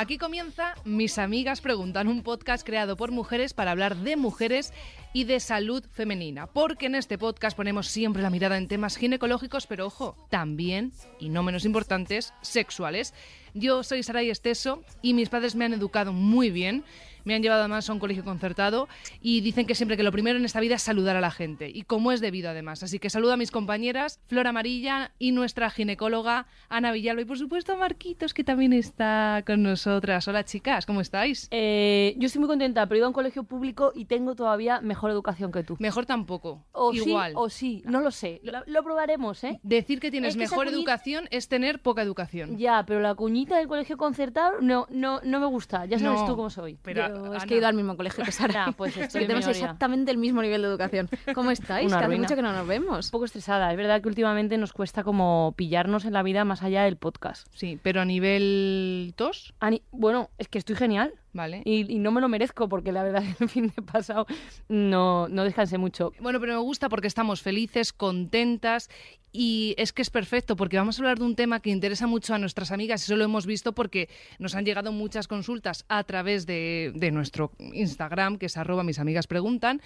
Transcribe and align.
Aquí 0.00 0.16
comienza 0.16 0.76
Mis 0.86 1.18
amigas 1.18 1.60
preguntan, 1.60 2.08
un 2.08 2.22
podcast 2.22 2.66
creado 2.66 2.96
por 2.96 3.10
mujeres 3.10 3.52
para 3.52 3.72
hablar 3.72 3.96
de 3.96 4.16
mujeres 4.16 4.72
y 5.12 5.24
de 5.24 5.40
salud 5.40 5.84
femenina, 5.92 6.46
porque 6.46 6.86
en 6.86 6.94
este 6.94 7.18
podcast 7.18 7.54
ponemos 7.54 7.88
siempre 7.88 8.22
la 8.22 8.30
mirada 8.30 8.56
en 8.56 8.66
temas 8.66 8.96
ginecológicos, 8.96 9.66
pero 9.66 9.84
ojo, 9.84 10.16
también, 10.30 10.94
y 11.18 11.28
no 11.28 11.42
menos 11.42 11.66
importantes, 11.66 12.32
sexuales. 12.40 13.12
Yo 13.54 13.82
soy 13.82 14.02
Saray 14.02 14.30
Esteso 14.30 14.82
y 15.02 15.14
mis 15.14 15.28
padres 15.28 15.54
me 15.54 15.64
han 15.64 15.72
educado 15.72 16.12
muy 16.12 16.50
bien 16.50 16.84
me 17.22 17.34
han 17.34 17.42
llevado 17.42 17.60
además 17.60 17.86
a 17.88 17.92
un 17.92 17.98
colegio 17.98 18.24
concertado 18.24 18.88
y 19.20 19.42
dicen 19.42 19.66
que 19.66 19.74
siempre 19.74 19.98
que 19.98 20.02
lo 20.02 20.10
primero 20.10 20.38
en 20.38 20.44
esta 20.46 20.58
vida 20.58 20.76
es 20.76 20.82
saludar 20.82 21.16
a 21.16 21.20
la 21.20 21.30
gente 21.30 21.68
y 21.68 21.82
como 21.82 22.12
es 22.12 22.22
debido 22.22 22.48
además. 22.48 22.82
Así 22.82 22.98
que 22.98 23.10
saludo 23.10 23.34
a 23.34 23.36
mis 23.36 23.50
compañeras, 23.50 24.20
Flor 24.28 24.46
Amarilla 24.46 25.12
y 25.18 25.32
nuestra 25.32 25.68
ginecóloga 25.68 26.46
Ana 26.70 26.92
Villalba 26.92 27.20
y 27.20 27.26
por 27.26 27.36
supuesto 27.36 27.74
a 27.74 27.76
Marquitos 27.76 28.32
que 28.32 28.42
también 28.42 28.72
está 28.72 29.42
con 29.46 29.62
nosotras. 29.62 30.26
Hola 30.28 30.46
chicas, 30.46 30.86
¿cómo 30.86 31.02
estáis? 31.02 31.46
Eh, 31.50 32.14
yo 32.16 32.24
estoy 32.26 32.40
muy 32.40 32.48
contenta, 32.48 32.86
pero 32.86 32.94
he 32.96 32.98
ido 33.00 33.04
a 33.04 33.08
un 33.10 33.14
colegio 33.14 33.44
público 33.44 33.92
y 33.94 34.06
tengo 34.06 34.34
todavía 34.34 34.80
mejor 34.80 35.10
educación 35.10 35.52
que 35.52 35.62
tú. 35.62 35.76
Mejor 35.78 36.06
tampoco. 36.06 36.64
O 36.72 36.94
Igual. 36.94 37.32
sí, 37.32 37.36
o 37.36 37.50
sí, 37.50 37.82
no 37.84 38.00
lo 38.00 38.12
sé. 38.12 38.40
Lo, 38.44 38.62
lo 38.66 38.82
probaremos, 38.82 39.44
¿eh? 39.44 39.60
Decir 39.62 40.00
que 40.00 40.10
tienes 40.10 40.30
Es 40.30 40.34
que 40.36 40.40
mejor 40.44 40.68
cuñita- 40.68 40.74
educación 40.78 41.28
es 41.30 41.48
tener 41.48 41.80
poca 41.82 42.00
educación. 42.00 42.56
Ya, 42.56 42.82
pero 42.86 43.00
la 43.00 43.14
cuñita 43.14 43.39
del 43.48 43.68
colegio 43.68 43.96
concertado 43.96 44.60
no, 44.60 44.86
no, 44.90 45.20
no 45.22 45.40
me 45.40 45.46
gusta. 45.46 45.84
Ya 45.86 45.98
sabes 45.98 46.20
No, 46.20 46.26
tú 46.26 46.36
cómo 46.36 46.50
soy. 46.50 46.78
pero 46.82 47.08
Yo 47.08 47.14
es 47.34 47.42
Ana- 47.42 47.46
que 47.46 47.54
he 47.54 47.58
ido 47.58 47.66
al 47.66 47.74
mismo 47.74 47.96
colegio 47.96 48.24
que 48.24 48.32
Sara. 48.32 48.50
Ya, 48.66 48.72
pues 48.72 48.96
estoy 48.96 49.22
tenemos 49.22 49.44
minoría. 49.46 49.62
exactamente 49.62 50.10
el 50.10 50.18
mismo 50.18 50.42
nivel 50.42 50.62
de 50.62 50.68
educación. 50.68 51.08
¿Cómo 51.34 51.50
estáis? 51.50 51.86
Una 51.86 51.98
que 52.00 52.04
hace 52.06 52.16
mucho 52.18 52.36
que 52.36 52.42
no 52.42 52.52
nos 52.52 52.62
Un 52.62 52.68
vemos. 52.68 53.10
poco 53.10 53.24
estresada. 53.24 53.70
Es 53.70 53.76
verdad 53.76 54.00
que 54.02 54.08
últimamente 54.08 54.58
nos 54.58 54.72
cuesta 54.72 55.02
como 55.04 55.54
pillarnos 55.56 56.04
en 56.04 56.12
la 56.12 56.22
vida 56.22 56.44
más 56.44 56.62
allá 56.62 56.82
del 56.84 56.96
podcast. 56.96 57.46
Sí, 57.54 57.78
pero 57.82 58.00
a 58.00 58.04
nivel 58.04 59.12
tos, 59.16 59.54
bueno, 59.92 60.30
es 60.38 60.48
que 60.48 60.58
estoy 60.58 60.76
genial. 60.76 61.12
¿Vale? 61.32 61.62
Y, 61.64 61.92
y 61.92 61.98
no 61.98 62.10
me 62.10 62.20
lo 62.20 62.28
merezco 62.28 62.68
porque 62.68 62.92
la 62.92 63.02
verdad 63.02 63.22
el 63.40 63.48
fin 63.48 63.72
de 63.74 63.82
pasado 63.82 64.26
no, 64.68 65.28
no 65.28 65.44
descansé 65.44 65.78
mucho. 65.78 66.12
Bueno, 66.20 66.40
pero 66.40 66.54
me 66.54 66.60
gusta 66.60 66.88
porque 66.88 67.06
estamos 67.06 67.42
felices, 67.42 67.92
contentas 67.92 68.88
y 69.32 69.74
es 69.78 69.92
que 69.92 70.02
es 70.02 70.10
perfecto 70.10 70.56
porque 70.56 70.76
vamos 70.76 70.98
a 70.98 71.02
hablar 71.02 71.18
de 71.18 71.24
un 71.24 71.36
tema 71.36 71.60
que 71.60 71.70
interesa 71.70 72.06
mucho 72.06 72.34
a 72.34 72.38
nuestras 72.38 72.72
amigas 72.72 73.02
y 73.02 73.04
eso 73.04 73.16
lo 73.16 73.24
hemos 73.24 73.46
visto 73.46 73.72
porque 73.72 74.08
nos 74.38 74.54
han 74.54 74.64
llegado 74.64 74.92
muchas 74.92 75.28
consultas 75.28 75.84
a 75.88 76.02
través 76.04 76.46
de, 76.46 76.92
de 76.94 77.10
nuestro 77.10 77.52
Instagram, 77.58 78.38
que 78.38 78.46
es 78.46 78.56
arroba 78.56 78.82
mis 78.82 78.98
amigas 78.98 79.26
preguntan 79.26 79.80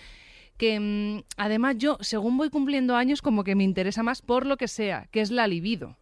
que 0.57 0.79
mm, 0.79 1.25
además 1.37 1.77
yo, 1.79 1.99
según 2.01 2.37
voy 2.37 2.49
cumpliendo 2.49 2.95
años, 2.95 3.23
como 3.23 3.45
que 3.45 3.55
me 3.55 3.65
interesa 3.65 4.03
más 4.03 4.23
por 4.23 4.47
lo 4.47 4.57
que 4.57 4.69
sea, 4.69 5.09
que 5.11 5.21
es 5.21 5.31
la 5.31 5.47
libido. 5.47 5.97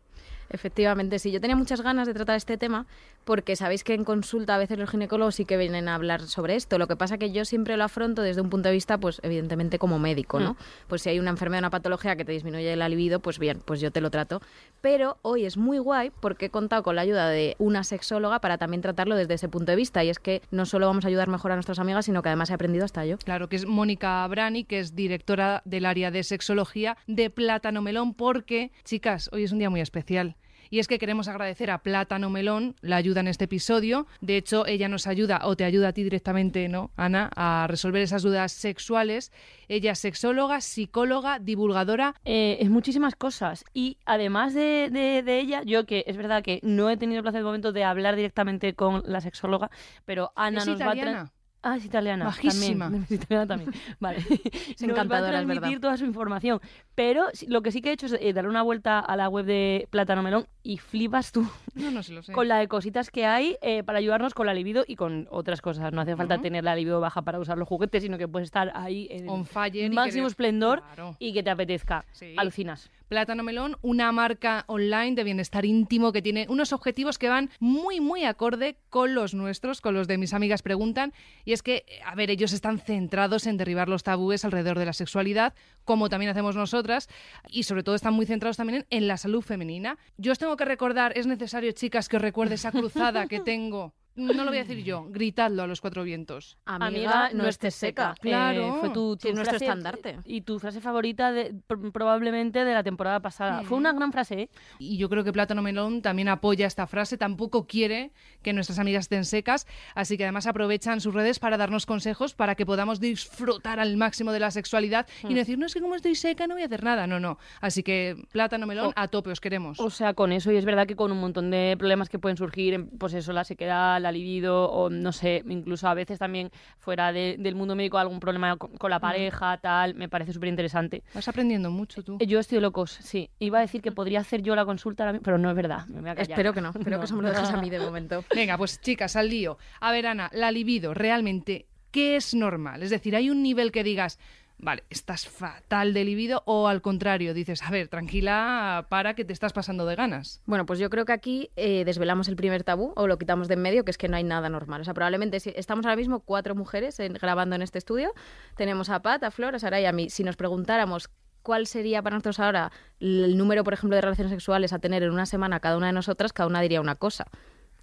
Efectivamente, 0.51 1.19
sí. 1.19 1.31
Yo 1.31 1.41
tenía 1.41 1.57
muchas 1.57 1.81
ganas 1.81 2.07
de 2.07 2.13
tratar 2.13 2.37
este 2.37 2.59
tema 2.59 2.87
porque 3.25 3.57
sabéis 3.57 3.85
que 3.85 3.95
en 3.95 4.05
consulta 4.05 4.55
a 4.55 4.59
veces 4.59 4.79
los 4.79 4.91
ginecólogos 4.91 5.37
sí 5.37 5.45
que 5.45 5.57
vienen 5.57 5.89
a 5.89 5.95
hablar 5.95 6.23
sobre 6.23 6.57
esto. 6.57 6.79
Lo 6.79 6.87
que 6.89 6.97
pasa 6.97 7.19
que 7.19 7.33
yo 7.33 7.45
siempre 7.45 7.77
lo 7.77 7.85
afronto 7.85 8.23
desde 8.23 8.41
un 8.41 8.51
punto 8.51 8.69
de 8.69 8.75
vista, 8.75 8.99
pues 8.99 9.21
evidentemente 9.23 9.79
como 9.79 9.99
médico, 9.99 10.41
¿no? 10.41 10.57
Pues 10.89 11.03
si 11.03 11.11
hay 11.11 11.19
una 11.19 11.31
enfermedad, 11.31 11.61
una 11.61 11.71
patología 11.71 12.17
que 12.17 12.25
te 12.25 12.33
disminuye 12.33 12.75
la 12.77 12.89
libido, 12.89 13.21
pues 13.21 13.39
bien, 13.39 13.61
pues 13.65 13.81
yo 13.81 13.91
te 13.91 14.01
lo 14.01 14.11
trato. 14.11 14.41
Pero 14.81 15.19
hoy 15.23 15.45
es 15.45 15.57
muy 15.57 15.79
guay 15.79 16.11
porque 16.21 16.47
he 16.47 16.51
contado 16.51 16.83
con 16.83 16.97
la 16.97 17.03
ayuda 17.03 17.29
de 17.29 17.57
una 17.59 17.85
sexóloga 17.85 18.41
para 18.41 18.59
también 18.59 18.83
tratarlo 18.83 19.17
desde 19.17 19.35
ese 19.35 19.49
punto 19.49 19.73
de 19.73 19.77
vista. 19.77 20.03
Y 20.05 20.11
es 20.11 20.19
que 20.19 20.43
no 20.51 20.67
solo 20.67 20.87
vamos 20.87 21.05
a 21.05 21.09
ayudar 21.09 21.29
mejor 21.29 21.53
a 21.53 21.55
nuestras 21.55 21.79
amigas, 21.79 22.07
sino 22.07 22.23
que 22.23 22.29
además 22.29 22.51
he 22.51 22.55
aprendido 22.55 22.85
hasta 22.85 23.05
yo. 23.07 23.19
Claro, 23.19 23.49
que 23.49 23.57
es 23.57 23.67
Mónica 23.67 24.27
Brani, 24.27 24.65
que 24.65 24.81
es 24.81 24.95
directora 24.95 25.63
del 25.65 25.87
área 25.87 26.11
de 26.11 26.23
sexología 26.25 26.97
de 27.07 27.31
Plátano 27.31 27.83
Melón, 27.83 28.15
porque, 28.15 28.73
chicas, 28.85 29.31
hoy 29.33 29.45
es 29.45 29.53
un 29.53 29.59
día 29.59 29.71
muy 29.71 29.81
especial. 29.81 30.37
Y 30.73 30.79
es 30.79 30.89
que 30.89 30.99
queremos 30.99 31.29
agradecer 31.29 31.71
a 31.71 31.83
Plátano 31.83 32.31
Melón 32.31 32.77
la 32.81 32.97
ayuda 32.97 33.21
en 33.21 33.29
este 33.29 33.45
episodio. 33.45 34.07
De 34.23 34.39
hecho, 34.39 34.67
ella 34.67 34.89
nos 34.89 35.07
ayuda, 35.07 35.43
o 35.45 35.55
te 35.55 35.65
ayuda 35.65 35.89
a 35.89 35.93
ti 35.93 36.03
directamente, 36.03 36.67
¿no, 36.71 36.91
Ana?, 36.97 37.29
a 37.37 37.67
resolver 37.69 38.01
esas 38.01 38.23
dudas 38.23 38.53
sexuales. 38.53 39.33
Ella 39.69 39.93
es 39.93 39.99
sexóloga, 39.99 40.63
psicóloga, 40.63 41.39
divulgadora. 41.41 42.15
Eh, 42.25 42.57
es 42.59 42.71
muchísimas 42.71 43.17
cosas. 43.17 43.67
Y 43.75 43.99
además 44.07 44.55
de, 44.55 44.89
de- 44.91 45.23
de 45.23 45.41
ella, 45.41 45.63
yo 45.63 45.85
que 45.85 46.05
es 46.07 46.17
verdad 46.17 46.43
que 46.43 46.59
no 46.63 46.89
he 46.89 46.97
tenido 46.97 47.19
el 47.19 47.23
placer 47.23 47.41
de 47.41 47.45
momento 47.45 47.73
de 47.73 47.85
hablar 47.85 48.17
directamente 48.17 48.73
con 48.75 49.03
la 49.05 49.21
sexóloga, 49.21 49.71
pero 50.07 50.33
Ana 50.37 50.61
¿Es 50.61 50.67
nos 50.69 50.81
va 50.81 50.93
a 50.93 50.97
italiana? 50.97 51.33
Ah, 51.65 51.77
es 51.77 51.85
italiana. 51.85 52.25
También. 52.43 53.05
Es 53.05 53.11
italiana 53.13 53.47
también. 53.47 53.71
Vale. 54.01 54.19
Nos 54.19 54.29
va 54.29 54.87
a 54.87 54.91
encantadora, 54.91 55.41
es 55.41 55.47
transmitir 55.47 55.81
toda 55.81 55.97
su 55.97 56.05
información. 56.05 56.61
Pero 56.97 57.27
lo 57.47 57.63
que 57.63 57.71
sí 57.71 57.81
que 57.81 57.91
he 57.91 57.93
hecho 57.93 58.07
es 58.07 58.17
eh, 58.21 58.33
darle 58.33 58.51
una 58.51 58.63
vuelta 58.63 58.99
a 58.99 59.17
la 59.17 59.29
web 59.29 59.47
de 59.47 59.87
Plátano 59.91 60.23
Melón 60.23 60.47
y 60.65 60.79
flipas 60.79 61.31
tú 61.33 61.47
No, 61.75 61.91
no 61.93 62.03
se 62.03 62.13
lo 62.13 62.23
sé. 62.23 62.33
con 62.33 62.49
la 62.49 62.59
de 62.59 62.67
cositas 62.69 63.11
que 63.11 63.27
hay 63.27 63.57
eh, 63.63 63.83
para 63.85 63.99
ayudarnos 63.99 64.35
con 64.35 64.47
la 64.47 64.55
libido 64.55 64.85
y 64.87 64.97
con 64.97 65.29
otras 65.31 65.61
cosas. 65.61 65.93
No 65.93 66.01
hace 66.01 66.17
falta 66.17 66.39
tener 66.39 66.65
la 66.65 66.75
libido 66.75 67.01
baja 67.01 67.23
para 67.23 67.39
usar 67.39 67.57
los 67.59 67.69
juguetes, 67.69 68.03
sino 68.03 68.19
que 68.19 68.27
puedes 68.29 68.47
estar 68.47 68.73
ahí 68.75 69.07
en 69.11 69.29
On 69.29 69.45
fire 69.47 69.77
y 69.77 69.89
máximo 69.95 70.25
querer- 70.25 70.31
esplendor 70.31 70.83
Claro. 70.83 71.17
y 71.21 71.33
que 71.33 71.43
te 71.43 71.51
apetezca. 71.51 72.05
Sí. 72.13 72.35
Alucinas. 72.37 72.91
Plátano 73.13 73.43
Melón, 73.43 73.77
una 73.83 74.11
marca 74.11 74.65
online 74.69 75.15
de 75.15 75.23
bienestar 75.23 75.67
íntimo 75.67 76.13
que 76.13 76.23
tiene 76.23 76.47
unos 76.49 76.73
objetivos 76.73 77.19
que 77.19 77.29
van 77.29 77.51
muy, 77.61 78.01
muy 78.01 78.25
acorde 78.25 78.79
con 78.89 79.15
los 79.15 79.35
nuestros, 79.35 79.83
con 79.83 79.93
los 79.93 80.09
de 80.09 80.17
mis 80.17 80.33
amigas 80.33 80.63
preguntan. 80.63 81.13
Y 81.45 81.53
es 81.53 81.63
que, 81.63 81.85
a 82.07 82.15
ver, 82.15 82.31
ellos 82.31 82.55
están 82.55 82.79
centrados 82.79 83.47
en 83.47 83.59
derribar 83.59 83.91
los 83.91 84.03
tabúes 84.03 84.47
alrededor 84.47 84.79
de 84.79 84.87
la 84.87 84.95
sexualidad, 84.95 85.53
como 85.85 86.09
también 86.09 86.31
hacemos 86.31 86.57
nosotras, 86.57 87.11
y 87.51 87.65
sobre 87.65 87.83
todo 87.83 87.97
están 87.97 88.15
muy 88.15 88.25
centrados 88.25 88.57
también 88.57 88.87
en, 88.89 89.03
en 89.03 89.09
la 89.09 89.19
salud 89.19 89.43
femenina. 89.43 89.99
Yo 90.17 90.33
os 90.33 90.39
tengo 90.39 90.57
que 90.57 90.65
recordar, 90.65 91.13
es 91.15 91.27
necesario, 91.27 91.71
chicas, 91.73 92.09
que 92.09 92.17
os 92.17 92.23
recuerde 92.23 92.55
esa 92.55 92.73
cruzada 92.73 93.27
que 93.27 93.41
tengo. 93.45 93.93
No 94.15 94.33
lo 94.45 94.47
voy 94.51 94.59
a 94.59 94.65
decir 94.65 94.85
yo, 94.85 95.07
gritadlo 95.09 95.63
a 95.63 95.67
los 95.67 95.81
cuatro 95.81 96.03
vientos. 96.03 96.59
Amiga, 96.67 97.31
no 97.33 97.47
estés 97.47 97.75
seca. 97.75 98.15
Claro. 98.21 98.77
Eh, 98.77 98.81
fue 98.81 98.91
tu, 98.91 99.17
Sí, 99.21 99.29
tu 99.29 99.35
nuestro 99.35 99.59
frase- 99.59 99.65
estandarte. 99.65 100.19
Y 100.27 100.43
tu 100.43 100.59
frase 100.59 100.81
favorita 100.83 101.33
de- 101.33 101.55
pr- 101.55 101.93
probablemente 101.93 102.65
de 102.65 102.75
la 102.75 102.83
temporada 102.83 103.21
pasada. 103.21 103.63
Fue 103.63 103.79
una 103.79 103.93
gran 103.93 104.13
frase, 104.13 104.35
¿eh? 104.43 104.51
Y 104.79 104.99
yo 104.99 105.09
creo 105.09 105.25
que 105.25 105.33
Plátano 105.33 105.63
Melón 105.63 106.03
también 106.03 106.29
apoya 106.29 106.67
esta 106.67 106.87
frase, 106.87 107.17
tampoco 107.17 107.67
quiere 107.67 108.13
que 108.43 108.53
nuestras 108.53 108.79
amigas 108.79 109.05
estén 109.05 109.25
secas, 109.25 109.67
así 109.95 110.17
que 110.19 110.25
además 110.25 110.47
aprovechan 110.47 111.01
sus 111.01 111.15
redes 111.15 111.39
para 111.39 111.57
darnos 111.57 111.87
consejos 111.87 112.35
para 112.35 112.55
que 112.55 112.67
podamos 112.67 113.01
disfrutar 113.01 113.81
al 113.81 113.97
máximo 113.97 114.33
de 114.33 114.41
la 114.41 114.51
sexualidad 114.51 115.07
y 115.23 115.29
no 115.29 115.37
decir, 115.37 115.59
no 115.59 115.67
es 115.67 115.73
que 115.75 115.81
como 115.81 115.95
estoy 115.95 116.15
seca 116.17 116.47
no 116.47 116.55
voy 116.55 116.63
a 116.63 116.67
hacer 116.67 116.83
nada, 116.85 117.07
no, 117.07 117.19
no. 117.19 117.39
Así 117.61 117.83
que 117.83 118.17
Plátano 118.31 118.67
Melón 118.67 118.89
O- 118.89 118.93
a 118.95 119.09
tope, 119.09 119.31
os 119.31 119.41
queremos. 119.41 119.81
O 119.81 119.89
sea, 119.91 120.13
con 120.15 120.33
eso, 120.33 120.53
y 120.53 120.57
es 120.57 120.65
verdad 120.65 120.87
que 120.87 120.97
con 120.97 121.13
un 121.13 121.21
montón 121.21 121.51
de 121.51 121.77
problemas 121.79 122.09
que 122.11 122.19
pueden 122.19 122.37
surgir, 122.37 122.75
en, 122.75 122.89
pues 122.89 123.15
eso, 123.15 123.33
la 123.33 123.45
sequedad, 123.45 124.02
la 124.03 124.13
libido, 124.13 124.71
o 124.71 124.91
no 124.91 125.13
sé, 125.13 125.43
incluso 125.49 125.89
a 125.89 125.95
veces 125.95 126.19
también 126.19 126.51
fuera 126.79 127.13
de- 127.13 127.37
del 127.39 127.55
mundo 127.55 127.75
médico 127.75 127.99
algún 127.99 128.21
problema 128.21 128.57
con, 128.57 128.77
con 128.77 128.91
la 128.91 129.01
pareja, 129.01 129.57
tal, 129.59 129.95
me 129.95 130.09
parece 130.09 130.33
súper 130.33 130.49
interesante. 130.49 131.03
Vas 131.15 131.29
aprendiendo 131.29 131.71
mucho 131.71 132.03
tú. 132.03 132.19
Yo 132.27 132.39
estoy 132.41 132.61
locos, 132.61 132.91
sí. 132.91 133.31
Iba 133.39 133.59
a 133.59 133.61
decir 133.63 133.81
que 133.83 133.93
podría 133.93 134.21
hacer 134.21 134.43
yo 134.43 134.55
la 134.57 134.65
consulta 134.65 135.05
ahora 135.05 135.13
mismo, 135.13 135.25
pero 135.25 135.39
no 135.39 135.49
es 135.51 135.57
verdad. 135.57 135.87
Me 135.87 136.01
voy 136.01 136.11
a 136.11 136.15
callar. 136.15 136.31
Espero 136.31 136.53
que 136.53 136.61
no, 136.61 136.71
espero 136.79 136.99
que 136.99 137.05
eso 137.07 137.17
me 137.17 137.23
lo 137.23 137.29
dejes 137.31 137.51
a 137.51 137.57
mí 137.61 137.71
de 137.71 137.81
momento. 137.85 138.25
Venga, 138.35 138.59
pues 138.59 138.81
chicas, 138.81 139.17
al 139.17 139.29
lío. 139.29 139.59
A 139.81 139.93
ver, 139.93 140.07
Ana, 140.07 140.29
la 140.33 140.51
libido, 140.51 140.93
realmente, 140.95 141.67
¿qué 141.91 142.17
es 142.17 142.35
normal? 142.35 142.83
Es 142.83 142.91
decir, 142.91 143.15
¿hay 143.17 143.31
un 143.31 143.43
nivel 143.43 143.71
que 143.73 143.85
digas, 143.85 144.19
vale, 144.63 144.85
estás 144.89 145.29
fatal 145.29 145.93
de 145.93 146.05
libido 146.05 146.43
o 146.47 146.69
al 146.69 146.81
contrario, 146.81 147.35
dices, 147.35 147.63
a 147.63 147.71
ver, 147.71 147.89
tranquila, 147.89 148.87
para 148.89 149.15
que 149.15 149.25
te 149.25 149.33
estás 149.35 149.53
pasando 149.53 149.85
de 149.85 149.97
ganas? 149.97 150.41
Bueno, 150.47 150.65
pues 150.65 150.79
yo 150.79 150.89
creo 150.89 151.05
que 151.05 151.13
aquí 151.13 151.51
eh, 151.57 151.85
desvelamos 151.85 152.29
el 152.29 152.37
primer 152.37 152.65
tabú 152.65 152.93
o 152.97 153.07
lo 153.07 153.19
quitamos 153.19 153.49
de 153.49 153.55
en 153.55 153.61
medio, 153.63 153.85
que 153.85 153.91
es 153.91 153.99
que 153.99 154.09
no 154.09 154.17
hay 154.17 154.25
nada 154.25 154.49
normal. 154.49 154.81
O 154.81 154.85
sea, 154.85 154.95
probablemente 154.95 155.41
si 155.41 155.53
estamos 155.57 155.85
ahora 155.85 155.97
mismo 155.97 156.21
cuatro 156.21 156.55
mujeres 156.55 156.99
en- 157.01 157.13
grabando 157.15 157.55
en 157.57 157.63
este 157.63 157.77
estudio. 157.79 158.13
Tenemos 158.57 158.89
a 158.89 159.03
Pat, 159.03 159.23
a 159.25 159.31
Flor, 159.31 159.55
a 159.55 159.59
Sara 159.59 159.81
y 159.81 159.85
a 159.85 159.93
mí. 159.93 160.09
Si 160.09 160.25
nos 160.25 160.37
preguntáramos 160.37 161.11
cuál 161.43 161.67
sería 161.67 162.01
para 162.01 162.15
nosotros 162.15 162.39
ahora 162.39 162.71
el 163.01 163.37
número, 163.37 163.65
por 163.65 163.75
ejemplo, 163.75 163.97
de 163.97 164.01
relaciones 164.01 164.31
sexuales 164.31 164.73
a 164.73 164.79
tener 164.79 165.03
en 165.03 165.11
una 165.11 165.27
semana 165.27 165.59
cada 165.59 165.77
una 165.77 165.89
de 165.89 165.93
nosotras, 165.93 166.33
cada 166.33 166.47
una 166.47 166.61
diría 166.61 166.81
una 166.81 166.95
cosa. 166.95 167.27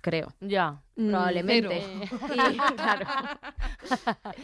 Creo. 0.02 0.34
Ya. 0.40 0.82
Mm, 0.96 1.10
Probablemente. 1.10 1.84
Y, 2.34 2.58
claro. 2.76 3.06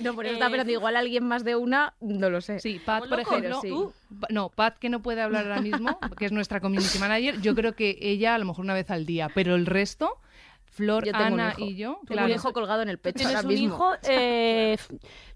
No, 0.02 0.13
por 0.13 0.25
eso 0.25 0.34
estaba 0.34 0.52
pensando, 0.52 0.72
igual 0.74 0.96
alguien 0.96 1.25
más 1.25 1.44
de 1.44 1.56
una, 1.56 1.94
no 2.02 2.30
lo 2.30 2.42
sé. 2.42 2.60
Sí, 2.60 2.81
Pat, 2.86 3.07
por 3.07 3.18
loco, 3.19 3.31
ejemplo, 3.36 3.62
sí. 3.62 3.69
tú, 3.69 3.94
Pa- 4.19 4.28
no, 4.31 4.50
Pat 4.50 4.78
que 4.78 4.90
no 4.90 5.02
puede 5.02 5.22
hablar 5.22 5.44
ahora 5.46 5.62
mismo, 5.62 5.98
que 6.18 6.25
es 6.25 6.31
nuestra 6.31 6.60
community 6.60 7.00
manager, 7.00 7.40
yo 7.42 7.56
creo 7.56 7.74
que 7.75 7.98
ella 8.02 8.36
a 8.36 8.38
lo 8.38 8.46
mejor 8.46 8.66
una 8.66 8.74
vez 8.74 8.90
al 8.92 9.06
día, 9.06 9.30
pero 9.34 9.56
el 9.56 9.66
resto, 9.66 10.18
Flor, 10.75 11.06
Yo 11.06 11.13
tengo 11.13 11.33
un 11.36 11.39
Ana 11.39 11.54
hijo. 11.57 11.62
y 11.69 11.75
yo, 11.77 12.00
Tengo 12.06 12.25
un 12.25 12.31
hijo 12.31 12.51
colgado 12.51 12.81
en 12.81 12.89
el 12.89 12.98
pecho 12.98 13.19
Tienes 13.19 13.36
ahora 13.38 13.48
un 13.48 13.54
mismo. 13.54 13.75
hijo. 13.75 13.92
eh, 14.10 14.77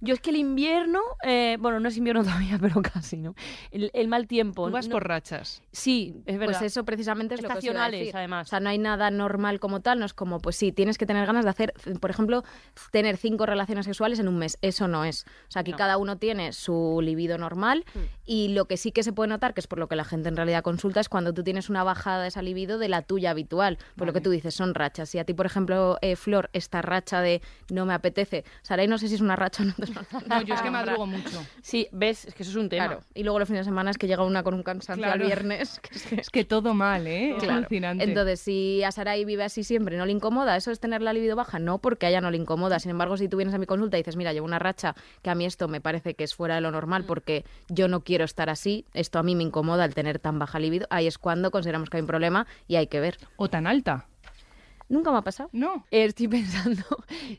Yo 0.01 0.13
es 0.13 0.19
que 0.19 0.31
el 0.31 0.35
invierno, 0.35 0.99
eh, 1.23 1.55
bueno, 1.59 1.79
no 1.79 1.87
es 1.87 1.95
invierno 1.97 2.23
todavía, 2.25 2.57
pero 2.59 2.81
casi, 2.81 3.17
¿no? 3.17 3.35
El, 3.71 3.89
el 3.93 4.07
mal 4.09 4.27
tiempo. 4.27 4.65
tú 4.67 4.71
vas 4.73 4.87
no- 4.87 4.93
por 4.93 5.07
rachas. 5.07 5.61
Sí, 5.71 6.15
es 6.25 6.37
verdad. 6.37 6.59
Pues 6.59 6.71
eso 6.71 6.83
precisamente 6.83 7.35
es 7.35 7.41
lo 7.41 7.47
que 7.49 7.57
os 7.57 7.63
iba 7.63 7.71
a 7.71 7.75
Estacionales, 7.87 7.99
decir. 8.01 8.17
además. 8.17 8.47
O 8.47 8.49
sea, 8.49 8.59
no 8.59 8.69
hay 8.69 8.77
nada 8.77 9.09
normal 9.11 9.59
como 9.61 9.79
tal, 9.79 9.99
no 9.99 10.05
es 10.05 10.13
como, 10.13 10.39
pues 10.39 10.55
sí, 10.57 10.71
tienes 10.71 10.97
que 10.97 11.05
tener 11.05 11.25
ganas 11.25 11.45
de 11.45 11.51
hacer, 11.51 11.73
por 12.01 12.09
ejemplo, 12.09 12.43
tener 12.91 13.15
cinco 13.17 13.45
relaciones 13.45 13.85
sexuales 13.85 14.19
en 14.19 14.27
un 14.27 14.37
mes. 14.37 14.57
Eso 14.61 14.87
no 14.87 15.05
es. 15.05 15.23
O 15.47 15.51
sea, 15.51 15.61
aquí 15.61 15.71
No. 15.71 15.77
cada 15.77 15.97
uno 15.97 16.17
tiene 16.17 16.51
su 16.53 16.99
libido 17.01 17.37
normal 17.37 17.85
y 18.25 18.49
lo 18.49 18.65
que 18.65 18.75
sí 18.77 18.91
que 18.91 19.03
se 19.03 19.13
puede 19.13 19.29
notar, 19.29 19.53
que 19.53 19.61
es 19.61 19.67
por 19.67 19.79
lo 19.79 19.87
que 19.87 19.95
la 19.95 20.03
gente 20.05 20.27
en 20.29 20.35
realidad 20.35 20.63
consulta, 20.63 20.99
es 20.99 21.07
cuando 21.09 21.33
tú 21.33 21.43
tienes 21.43 21.69
una 21.69 21.83
bajada 21.83 22.23
de 22.23 22.27
esa 22.27 22.41
libido 22.41 22.77
de 22.77 22.89
la 22.89 23.01
tuya 23.03 23.31
habitual. 23.31 23.77
Por 23.95 24.05
lo 24.07 24.13
que 24.13 24.21
tú 24.21 24.29
dices, 24.31 24.53
son 24.53 24.73
rachas. 24.75 25.09
Si 25.09 25.17
a 25.19 25.25
ti 25.29 25.33
por 25.35 25.45
ejemplo, 25.45 25.97
eh, 26.01 26.15
Flor, 26.15 26.49
esta 26.53 26.81
racha 26.81 27.21
de 27.21 27.41
no 27.69 27.85
me 27.85 27.93
apetece. 27.93 28.43
Saray 28.63 28.87
no 28.87 28.97
sé 28.97 29.07
si 29.07 29.15
es 29.15 29.21
una 29.21 29.35
racha 29.35 29.63
o 29.63 29.65
no. 29.67 29.73
No, 30.27 30.41
yo 30.41 30.55
es 30.55 30.61
que 30.61 30.71
madrugo 30.71 31.05
mucho. 31.05 31.43
Sí, 31.61 31.87
ves, 31.91 32.25
es 32.25 32.33
que 32.33 32.43
eso 32.43 32.51
es 32.51 32.55
un 32.57 32.69
tema. 32.69 32.87
Claro. 32.87 33.01
Y 33.13 33.23
luego 33.23 33.37
los 33.39 33.47
fines 33.47 33.61
de 33.65 33.69
semana 33.69 33.91
es 33.91 33.97
que 33.97 34.07
llega 34.07 34.23
una 34.23 34.41
con 34.43 34.53
un 34.53 34.63
cansancio 34.63 35.03
Claro. 35.03 35.21
al 35.21 35.27
viernes. 35.27 35.79
que 35.79 35.95
es 35.95 36.05
que- 36.05 36.15
Es 36.21 36.29
que 36.29 36.43
todo 36.45 36.73
mal, 36.73 37.05
¿eh? 37.07 37.31
Es 37.37 37.43
Claro. 37.43 37.59
alucinante. 37.59 38.03
Entonces, 38.03 38.39
si 38.41 38.83
a 38.83 38.91
Sarai 38.91 39.23
vive 39.25 39.43
así 39.43 39.63
siempre, 39.63 39.97
¿no 39.97 40.05
le 40.05 40.11
incomoda? 40.11 40.55
¿Eso 40.57 40.71
es 40.71 40.79
tener 40.79 41.01
la 41.01 41.13
libido 41.13 41.35
baja? 41.35 41.59
No, 41.59 41.77
porque 41.77 42.07
a 42.07 42.09
ella 42.09 42.21
no 42.21 42.31
le 42.31 42.37
incomoda. 42.37 42.79
Sin 42.79 42.91
embargo, 42.91 43.17
si 43.17 43.27
tú 43.29 43.37
vienes 43.37 43.53
a 43.53 43.57
mi 43.59 43.65
consulta 43.67 43.97
y 43.97 44.01
dices, 44.01 44.15
mira, 44.15 44.33
llevo 44.33 44.45
una 44.47 44.57
racha 44.59 44.95
que 45.21 45.29
a 45.29 45.35
mí 45.35 45.45
esto 45.45 45.67
me 45.67 45.79
parece 45.81 46.15
que 46.15 46.23
es 46.23 46.33
fuera 46.33 46.55
de 46.55 46.61
lo 46.61 46.71
normal 46.71 47.05
porque 47.05 47.45
yo 47.67 47.87
no 47.87 48.03
quiero 48.03 48.25
estar 48.25 48.49
así, 48.49 48.85
esto 48.93 49.19
a 49.19 49.23
mí 49.23 49.35
me 49.35 49.43
incomoda 49.43 49.85
el 49.85 49.93
tener 49.93 50.17
tan 50.19 50.39
baja 50.39 50.59
libido, 50.59 50.87
ahí 50.89 51.05
es 51.07 51.17
cuando 51.17 51.51
consideramos 51.51 51.89
que 51.89 51.97
hay 51.97 52.01
un 52.01 52.07
problema 52.07 52.47
y 52.67 52.75
hay 52.77 52.87
que 52.87 52.99
ver. 52.99 53.17
O 53.35 53.49
tan 53.49 53.67
alta. 53.67 54.05
Nunca 54.89 55.11
me 55.11 55.17
ha 55.19 55.21
pasado. 55.21 55.49
No. 55.53 55.85
Eh, 55.91 56.05
Estoy 56.05 56.27
pensando 56.73 56.83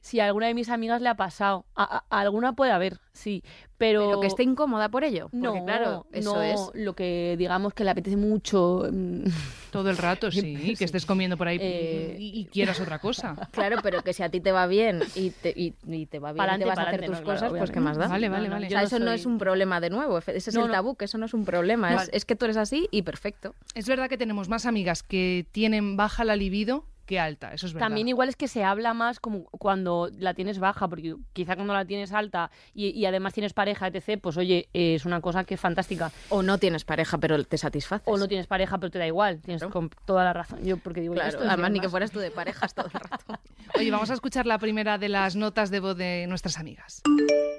si 0.01 0.21
a 0.21 0.27
alguna 0.27 0.47
de 0.47 0.55
mis 0.55 0.69
amigas 0.71 1.03
le 1.03 1.09
ha 1.09 1.17
pasado. 1.17 1.67
A, 1.75 1.83
a- 1.99 2.05
a 2.09 2.21
alguna 2.21 2.55
puede 2.55 2.73
haber, 2.73 2.99
sí. 3.13 3.43
Pero, 3.77 4.07
Pero 4.09 4.21
que 4.21 4.27
esté 4.27 4.43
incómoda 4.43 4.89
por 4.91 5.05
ello. 5.05 5.31
Porque, 5.31 5.39
no, 5.59 5.65
claro, 5.65 6.07
eso 6.13 6.35
no, 6.35 6.43
es. 6.43 6.71
lo 6.75 6.95
que 6.95 7.35
digamos 7.39 7.73
que 7.73 7.83
le 7.83 7.91
apetece 7.91 8.17
mucho. 8.17 8.87
mm, 8.93 9.25
Todo 9.71 9.89
el 9.91 9.97
rato, 9.97 10.31
sí. 10.31 10.75
Que 10.79 10.85
estés 10.85 11.07
comiendo 11.07 11.37
por 11.39 11.49
ahí 11.49 11.59
Eh, 11.61 12.17
y, 12.19 12.41
y 12.41 12.45
quieras 12.47 12.79
otra 12.81 12.99
cosa. 12.99 13.37
Claro, 13.53 13.79
pero 13.83 14.03
que 14.03 14.13
si 14.13 14.23
a 14.23 14.29
ti 14.29 14.41
te 14.41 14.53
va 14.53 14.67
bien 14.67 15.03
y 15.15 15.31
te, 15.31 15.51
y, 15.57 15.75
y 15.89 16.07
te 16.07 16.19
va 16.19 16.33
bien 16.33 16.47
y 16.55 16.59
te 16.59 16.65
vas 16.67 16.79
a 16.79 16.83
hacer 16.83 17.01
tus 17.07 17.17
no, 17.19 17.25
claro, 17.25 17.41
cosas, 17.41 17.53
pues 17.59 17.71
qué 17.71 17.81
más 17.81 17.97
da. 17.97 18.07
Vale, 18.09 18.29
vale, 18.29 18.49
No, 18.49 18.55
no, 18.55 18.55
vale. 18.57 18.67
O 18.67 18.71
sea, 18.71 18.81
no 18.81 18.87
eso 18.87 18.99
no 18.99 19.13
es 19.13 19.27
un 19.27 19.39
problema 19.39 19.81
de 19.81 19.91
nuevo. 19.91 20.19
Ese 20.19 20.37
es 20.37 20.55
No, 20.55 20.67
el 20.67 20.71
tabú, 20.71 20.95
que 20.97 21.07
eso 21.07 21.19
no 21.19 21.27
es 21.27 21.35
un 21.35 21.45
problema. 21.45 21.95
Es, 21.95 22.11
es 22.13 22.25
que 22.25 22.37
tú 22.37 22.45
eres 22.45 22.57
así 22.59 22.87
y 22.91 23.03
perfecto. 23.03 23.55
Es 23.75 23.89
verdad 23.89 24.09
que 24.09 24.19
tenemos 24.19 24.49
más 24.49 24.67
amigas 24.67 25.03
que 25.03 25.47
tienen 25.53 25.97
baja 25.97 26.25
la 26.25 26.37
libido 26.37 26.85
que 27.11 27.19
alta, 27.19 27.53
eso 27.53 27.67
es 27.67 27.73
verdad. 27.73 27.89
También 27.89 28.07
igual 28.07 28.29
es 28.29 28.37
que 28.37 28.47
se 28.47 28.63
habla 28.63 28.95
más 28.95 29.19
como 29.19 29.45
cuando 29.47 30.09
la 30.17 30.33
tienes 30.33 30.61
baja, 30.61 30.87
porque 30.87 31.17
quizá 31.33 31.57
cuando 31.57 31.75
la 31.75 31.85
tienes 31.85 32.13
alta 32.13 32.53
y, 32.73 32.91
y 32.91 33.05
además 33.05 33.35
tienes 33.35 33.53
pareja, 33.53 33.89
etc., 33.89 34.21
pues 34.23 34.37
oye, 34.37 34.69
eh, 34.73 34.95
es 34.95 35.05
una 35.05 35.21
cosa 35.21 35.43
que 35.43 35.55
es 35.55 35.61
fantástica. 35.61 36.13
O 36.29 36.43
no 36.45 36.59
tienes 36.59 36.85
pareja, 36.85 37.19
pero 37.19 37.43
te 37.45 37.59
satisfaces. 37.59 38.07
O 38.07 38.17
no 38.17 38.29
tienes 38.29 38.47
pareja, 38.47 38.79
pero 38.79 38.91
te 38.93 38.99
da 39.01 39.07
igual. 39.09 39.41
Tienes 39.41 39.61
Claro. 39.63 39.73
con 39.73 39.91
toda 40.07 40.23
la 40.23 40.33
razón. 40.33 40.65
Yo 40.65 40.77
porque 40.77 41.01
digo, 41.01 41.15
Claro, 41.15 41.31
esto 41.31 41.43
es 41.43 41.49
además 41.51 41.73
ni 41.73 41.81
que 41.81 41.89
fueras 41.89 42.13
tú 42.13 42.21
de 42.21 42.31
parejas 42.31 42.73
todo 42.75 42.87
el 42.87 42.93
rato. 43.11 43.39
Oye, 43.77 43.91
vamos 43.91 44.11
a 44.11 44.15
escuchar 44.15 44.47
la 44.47 44.59
primera 44.59 44.97
de 44.97 45.09
las 45.09 45.35
notas 45.35 45.71
de 45.71 45.81
voz 45.81 45.97
de 45.97 46.27
nuestras 46.29 46.59
amigas. 46.59 47.03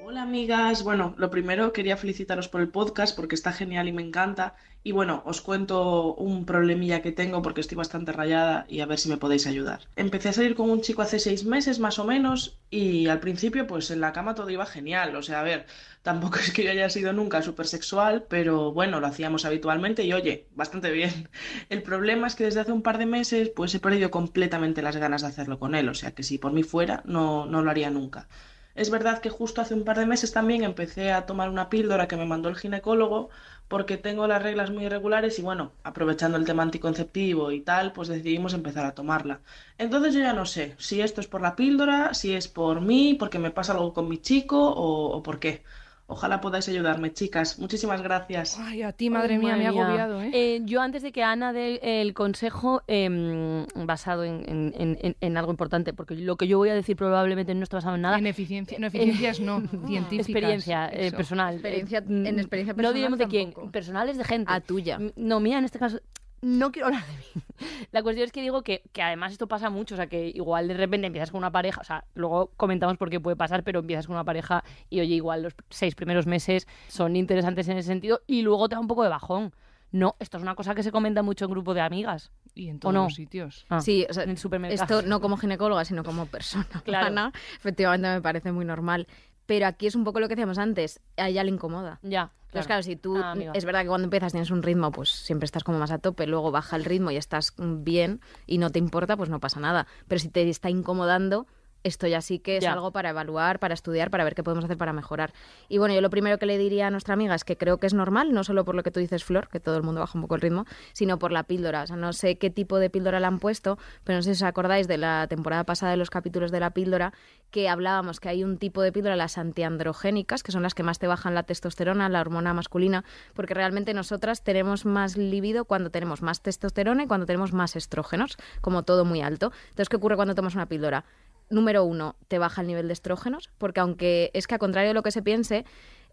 Hola 0.04 0.24
amigas, 0.24 0.84
bueno, 0.84 1.14
lo 1.18 1.30
primero 1.30 1.72
quería 1.74 1.96
felicitaros 1.98 2.48
por 2.50 2.62
el 2.62 2.68
podcast 2.70 3.16
porque 3.16 3.36
está 3.36 3.52
genial 3.54 3.88
y 3.88 3.92
me 3.94 4.02
encanta. 4.02 4.56
Y 4.84 4.94
bueno, 4.94 5.22
os 5.26 5.42
cuento 5.42 6.16
un 6.16 6.46
problemilla 6.46 7.04
que 7.04 7.12
tengo 7.12 7.44
porque 7.44 7.62
estoy 7.62 7.78
bastante 7.78 8.12
rayada 8.12 8.66
y 8.68 8.80
a 8.80 8.88
ver 8.88 8.98
si 8.98 9.10
me 9.10 9.18
podéis 9.18 9.46
ayudar. 9.46 9.82
Empecé 9.96 10.30
a 10.30 10.34
salir 10.34 10.56
con 10.56 10.72
un 10.72 10.82
chico 10.82 11.04
hace 11.04 11.20
seis 11.20 11.46
meses 11.46 11.78
más 11.80 12.00
o 12.00 12.06
menos 12.06 12.60
y 12.72 13.06
al 13.08 13.20
principio 13.20 13.68
pues 13.68 13.92
en 13.92 14.02
la 14.02 14.12
cama 14.12 14.34
todo 14.34 14.50
iba 14.50 14.66
genial. 14.66 15.16
O 15.16 15.22
sea, 15.22 15.42
a 15.42 15.44
ver, 15.44 15.68
tampoco 16.02 16.40
es 16.40 16.52
que 16.52 16.64
yo 16.64 16.72
haya 16.72 16.90
sido 16.90 17.14
nunca 17.14 17.44
súper 17.44 17.68
sexual, 17.68 18.26
pero 18.28 18.72
bueno, 18.72 19.00
lo 19.00 19.06
hacíamos 19.08 19.46
habitualmente 19.46 20.04
y 20.04 20.14
oye, 20.14 20.48
bastante 20.56 20.92
bien. 20.92 21.30
El 21.70 21.84
problema 21.84 22.26
es 22.26 22.34
que 22.36 22.46
desde 22.46 22.62
hace 22.62 22.72
un 22.72 22.82
par 22.82 22.98
de 22.98 23.06
meses 23.06 23.50
pues 23.56 23.76
he 23.76 23.80
perdido 23.80 24.10
completamente 24.10 24.82
las 24.82 24.98
ganas 24.98 25.22
de 25.22 25.28
hacerlo 25.28 25.60
con 25.60 25.76
él. 25.76 25.90
O 25.90 25.94
sea 25.94 26.12
que 26.16 26.24
si 26.24 26.40
por 26.40 26.54
mí 26.54 26.64
fuera, 26.64 27.04
no, 27.06 27.46
no 27.46 27.62
lo 27.62 27.70
haría 27.70 27.92
nunca. 27.92 28.28
Es 28.76 28.90
verdad 28.90 29.20
que 29.22 29.30
justo 29.30 29.62
hace 29.62 29.74
un 29.74 29.84
par 29.86 29.98
de 29.98 30.06
meses 30.06 30.32
también 30.34 30.64
empecé 30.64 31.12
a 31.12 31.26
tomar 31.26 31.50
una 31.50 31.70
píldora 31.70 32.08
que 32.08 32.18
me 32.18 32.26
mandó 32.26 32.50
el 32.50 32.58
ginecólogo 32.58 33.30
porque 33.70 33.98
tengo 33.98 34.28
las 34.28 34.42
reglas 34.44 34.70
muy 34.72 34.86
irregulares 34.86 35.40
y 35.40 35.42
bueno, 35.42 35.72
aprovechando 35.84 36.38
el 36.38 36.46
tema 36.46 36.64
anticonceptivo 36.64 37.52
y 37.52 37.62
tal, 37.62 37.94
pues 37.94 38.08
decidimos 38.10 38.54
empezar 38.54 38.86
a 38.86 38.94
tomarla. 38.96 39.42
Entonces 39.78 40.14
yo 40.14 40.20
ya 40.22 40.34
no 40.34 40.46
sé 40.46 40.76
si 40.80 41.02
esto 41.02 41.22
es 41.22 41.28
por 41.28 41.42
la 41.42 41.56
píldora, 41.56 42.14
si 42.14 42.34
es 42.34 42.48
por 42.50 42.82
mí, 42.82 43.16
porque 43.20 43.40
me 43.40 43.52
pasa 43.52 43.74
algo 43.74 43.94
con 43.94 44.10
mi 44.10 44.18
chico 44.20 44.58
o, 44.74 45.16
o 45.18 45.24
por 45.24 45.40
qué. 45.40 45.64
Ojalá 46.12 46.42
podáis 46.42 46.68
ayudarme, 46.68 47.14
chicas. 47.14 47.58
Muchísimas 47.58 48.02
gracias. 48.02 48.60
Ay, 48.60 48.82
a 48.84 48.92
ti, 48.92 49.10
madre 49.10 49.36
Ay, 49.36 49.40
mía, 49.40 49.56
me 49.56 49.66
ha 49.66 49.70
agobiado, 49.70 50.22
¿eh? 50.22 50.30
Eh, 50.34 50.62
yo 50.66 50.82
antes 50.82 51.04
de 51.04 51.14
que 51.14 51.24
Ana 51.24 51.54
dé 51.54 51.80
el 52.02 52.14
consejo 52.14 52.82
em, 52.88 53.66
basado 53.86 54.26
en, 54.26 54.44
en- 54.46 54.74
en- 54.78 54.98
en- 55.02 55.16
en 55.22 55.38
algo 55.38 55.52
importante, 55.52 55.94
porque 55.94 56.16
lo 56.16 56.36
que 56.36 56.48
yo 56.50 56.58
voy 56.58 56.68
a 56.68 56.74
decir 56.76 56.98
probablemente 56.98 57.56
no 57.56 57.64
está 57.64 57.78
basado 57.78 57.96
en 57.96 58.02
nada. 58.02 58.18
En 58.18 58.28
eficiencia, 58.28 58.78
no, 58.78 58.88
eficiencias 58.88 59.40
no, 59.40 59.62
científicas. 59.88 60.28
Experiencia 60.30 60.90
eh, 60.92 61.12
personal. 61.14 61.54
Experiencia- 61.56 62.00
Eh, 62.00 62.04
en 62.08 62.36
mm, 62.36 62.40
experiencia 62.40 62.74
No 62.74 62.78
personal 62.78 62.94
diremos 62.94 63.20
de 63.20 63.28
quién, 63.28 63.46
tampoco. 63.54 63.72
personales 63.72 64.18
de 64.18 64.24
gente. 64.26 64.52
A 64.52 64.60
tuya. 64.60 64.96
M- 64.96 65.14
No, 65.16 65.40
mía, 65.40 65.60
en 65.60 65.64
este 65.66 65.80
caso. 65.80 66.02
No 66.42 66.72
quiero 66.72 66.88
hablar 66.88 67.06
de 67.06 67.14
mí. 67.14 67.44
La 67.92 68.02
cuestión 68.02 68.26
es 68.26 68.32
que 68.32 68.42
digo 68.42 68.64
que, 68.64 68.82
que 68.94 69.02
además 69.04 69.32
esto 69.32 69.48
pasa 69.48 69.70
mucho, 69.70 69.94
o 69.94 69.98
sea, 69.98 70.08
que 70.08 70.28
igual 70.30 70.68
de 70.68 70.74
repente 70.74 71.06
empiezas 71.08 71.30
con 71.32 71.38
una 71.38 71.52
pareja, 71.52 71.82
o 71.82 71.84
sea, 71.84 72.06
luego 72.16 72.52
comentamos 72.58 72.98
por 72.98 73.10
qué 73.12 73.20
puede 73.20 73.36
pasar, 73.36 73.64
pero 73.64 73.80
empiezas 73.82 74.08
con 74.08 74.16
una 74.16 74.24
pareja 74.24 74.64
y 74.90 75.00
oye, 75.02 75.14
igual 75.16 75.44
los 75.44 75.54
seis 75.70 75.94
primeros 75.94 76.26
meses 76.26 76.68
son 76.88 77.16
interesantes 77.16 77.68
en 77.68 77.78
ese 77.78 77.88
sentido 77.88 78.22
y 78.26 78.42
luego 78.42 78.68
te 78.70 78.76
da 78.76 78.82
un 78.82 78.88
poco 78.88 79.04
de 79.04 79.10
bajón. 79.10 79.54
No, 79.92 80.16
esto 80.20 80.38
es 80.38 80.44
una 80.44 80.56
cosa 80.56 80.74
que 80.74 80.84
se 80.84 80.92
comenta 80.92 81.22
mucho 81.22 81.46
en 81.46 81.52
grupo 81.52 81.74
de 81.74 81.82
amigas. 81.82 82.32
Y 82.56 82.70
en 82.70 82.78
¿O 82.78 82.80
todos 82.80 82.94
no? 82.94 83.04
los 83.04 83.14
sitios. 83.14 83.66
Ah, 83.70 83.82
Sí, 83.82 84.06
o 84.10 84.14
sea, 84.14 84.24
en 84.24 84.30
el 84.32 84.38
supermercado. 84.38 85.00
esto 85.00 85.08
no 85.08 85.20
como 85.22 85.36
ginecóloga, 85.38 85.84
sino 85.86 86.04
como 86.04 86.26
persona 86.28 86.66
Claro. 86.86 87.08
humana, 87.08 87.34
efectivamente 87.58 88.08
me 88.08 88.22
parece 88.22 88.52
muy 88.52 88.66
normal. 88.66 89.06
Pero 89.46 89.68
aquí 89.68 89.88
es 89.88 89.96
un 89.96 90.06
poco 90.06 90.20
lo 90.22 90.28
que 90.30 90.36
decíamos 90.36 90.58
antes, 90.58 91.02
a 91.18 91.28
ella 91.28 91.44
le 91.44 91.52
incomoda. 91.52 92.00
Ya. 92.04 92.32
Entonces, 92.52 92.68
claro, 92.68 92.84
si 92.84 92.98
tú, 92.98 93.16
Ah, 93.16 93.34
es 93.54 93.64
verdad 93.64 93.84
que 93.84 93.88
cuando 93.88 94.04
empiezas 94.04 94.34
tienes 94.34 94.52
un 94.52 94.62
ritmo, 94.62 94.92
pues 94.92 95.10
siempre 95.10 95.46
estás 95.46 95.64
como 95.64 95.80
más 95.80 95.90
a 95.90 96.00
tope, 96.00 96.28
luego 96.28 96.52
baja 96.52 96.76
el 96.76 96.84
ritmo 96.84 97.10
y 97.10 97.16
estás 97.16 97.54
bien 97.58 98.20
y 98.46 98.58
no 98.58 98.70
te 98.72 98.78
importa, 98.78 99.16
pues 99.16 99.30
no 99.30 99.40
pasa 99.40 99.62
nada. 99.62 99.88
Pero 100.10 100.20
si 100.20 100.28
te 100.28 100.50
está 100.50 100.70
incomodando, 100.70 101.48
esto 101.84 102.08
ya 102.08 102.22
sí 102.22 102.40
que 102.40 102.58
es 102.58 102.64
Ya. 102.64 102.74
algo 102.74 102.92
para 102.92 103.10
evaluar, 103.10 103.60
para 103.60 103.74
estudiar, 103.74 104.10
para 104.12 104.24
ver 104.24 104.36
qué 104.36 104.44
podemos 104.44 104.66
hacer 104.66 104.78
para 104.78 104.94
mejorar. 104.94 105.34
Y 105.70 105.78
bueno, 105.78 105.94
yo 105.96 106.02
lo 106.02 106.10
primero 106.10 106.38
que 106.38 106.46
le 106.46 106.58
diría 106.58 106.88
a 106.88 106.90
nuestra 106.92 107.14
amiga 107.14 107.34
es 107.36 107.44
que 107.44 107.58
creo 107.58 107.78
que 107.78 107.88
es 107.88 107.94
normal, 107.94 108.34
no 108.34 108.44
solo 108.44 108.66
por 108.66 108.76
lo 108.76 108.84
que 108.84 108.92
tú 108.92 109.00
dices, 109.00 109.24
Flor, 109.24 109.48
que 109.50 109.60
todo 109.60 109.78
el 109.78 109.84
mundo 109.84 110.02
baja 110.02 110.18
un 110.18 110.22
poco 110.22 110.36
el 110.36 110.42
ritmo, 110.42 110.66
sino 110.94 111.18
por 111.20 111.32
la 111.32 111.44
píldora. 111.44 111.84
O 111.84 111.88
sea, 111.88 111.96
no 111.96 112.14
sé 112.14 112.38
qué 112.38 112.50
tipo 112.50 112.78
de 112.78 112.90
píldora 112.90 113.20
le 113.20 113.26
han 113.26 113.40
puesto, 113.40 113.78
pero 114.04 114.18
no 114.18 114.24
sé 114.24 114.36
si 114.36 114.44
os 114.44 114.48
acordáis 114.48 114.88
de 114.88 114.98
la 114.98 115.28
temporada 115.28 115.64
pasada 115.64 115.92
de 115.92 115.98
los 115.98 116.10
capítulos 116.10 116.52
de 116.52 116.60
la 116.60 116.70
píldora, 116.72 117.14
que 117.50 117.68
hablábamos 117.68 118.20
que 118.20 118.30
hay 118.30 118.44
un 118.44 118.58
tipo 118.58 118.82
de 118.82 118.92
píldora, 118.92 119.16
las 119.16 119.38
antiandrogénicas, 119.38 120.44
que 120.44 120.52
son 120.52 120.64
las 120.64 120.74
que 120.74 120.84
más 120.84 121.00
te 121.00 121.08
bajan 121.08 121.34
la 121.36 121.44
testosterona, 121.44 122.10
la 122.10 122.22
hormona 122.22 122.54
masculina, 122.54 123.04
porque 123.34 123.54
realmente 123.54 123.94
nosotras 123.94 124.44
tenemos 124.44 124.86
más 124.86 125.18
libido 125.18 125.66
cuando 125.66 125.90
tenemos 125.90 126.22
más 126.22 126.42
testosterona 126.42 127.04
y 127.04 127.08
cuando 127.08 127.26
tenemos 127.26 127.54
más 127.54 127.76
estrógenos, 127.76 128.38
como 128.62 128.84
todo 128.84 129.06
muy 129.06 129.22
alto. 129.22 129.52
Entonces, 129.70 129.90
¿qué 129.90 129.96
ocurre 129.98 130.16
cuando 130.16 130.36
tomas 130.36 130.56
una 130.56 130.68
píldora? 130.68 131.06
Número 131.52 131.84
uno, 131.84 132.16
te 132.28 132.40
baja 132.40 132.62
el 132.62 132.68
nivel 132.68 132.88
de 132.88 132.94
estrógenos, 132.94 133.50
porque 133.58 133.82
aunque 133.82 134.32
es 134.34 134.48
que 134.48 134.56
a 134.56 134.58
contrario 134.58 134.90
de 134.90 134.94
lo 134.94 135.04
que 135.04 135.12
se 135.12 135.22
piense, 135.22 135.66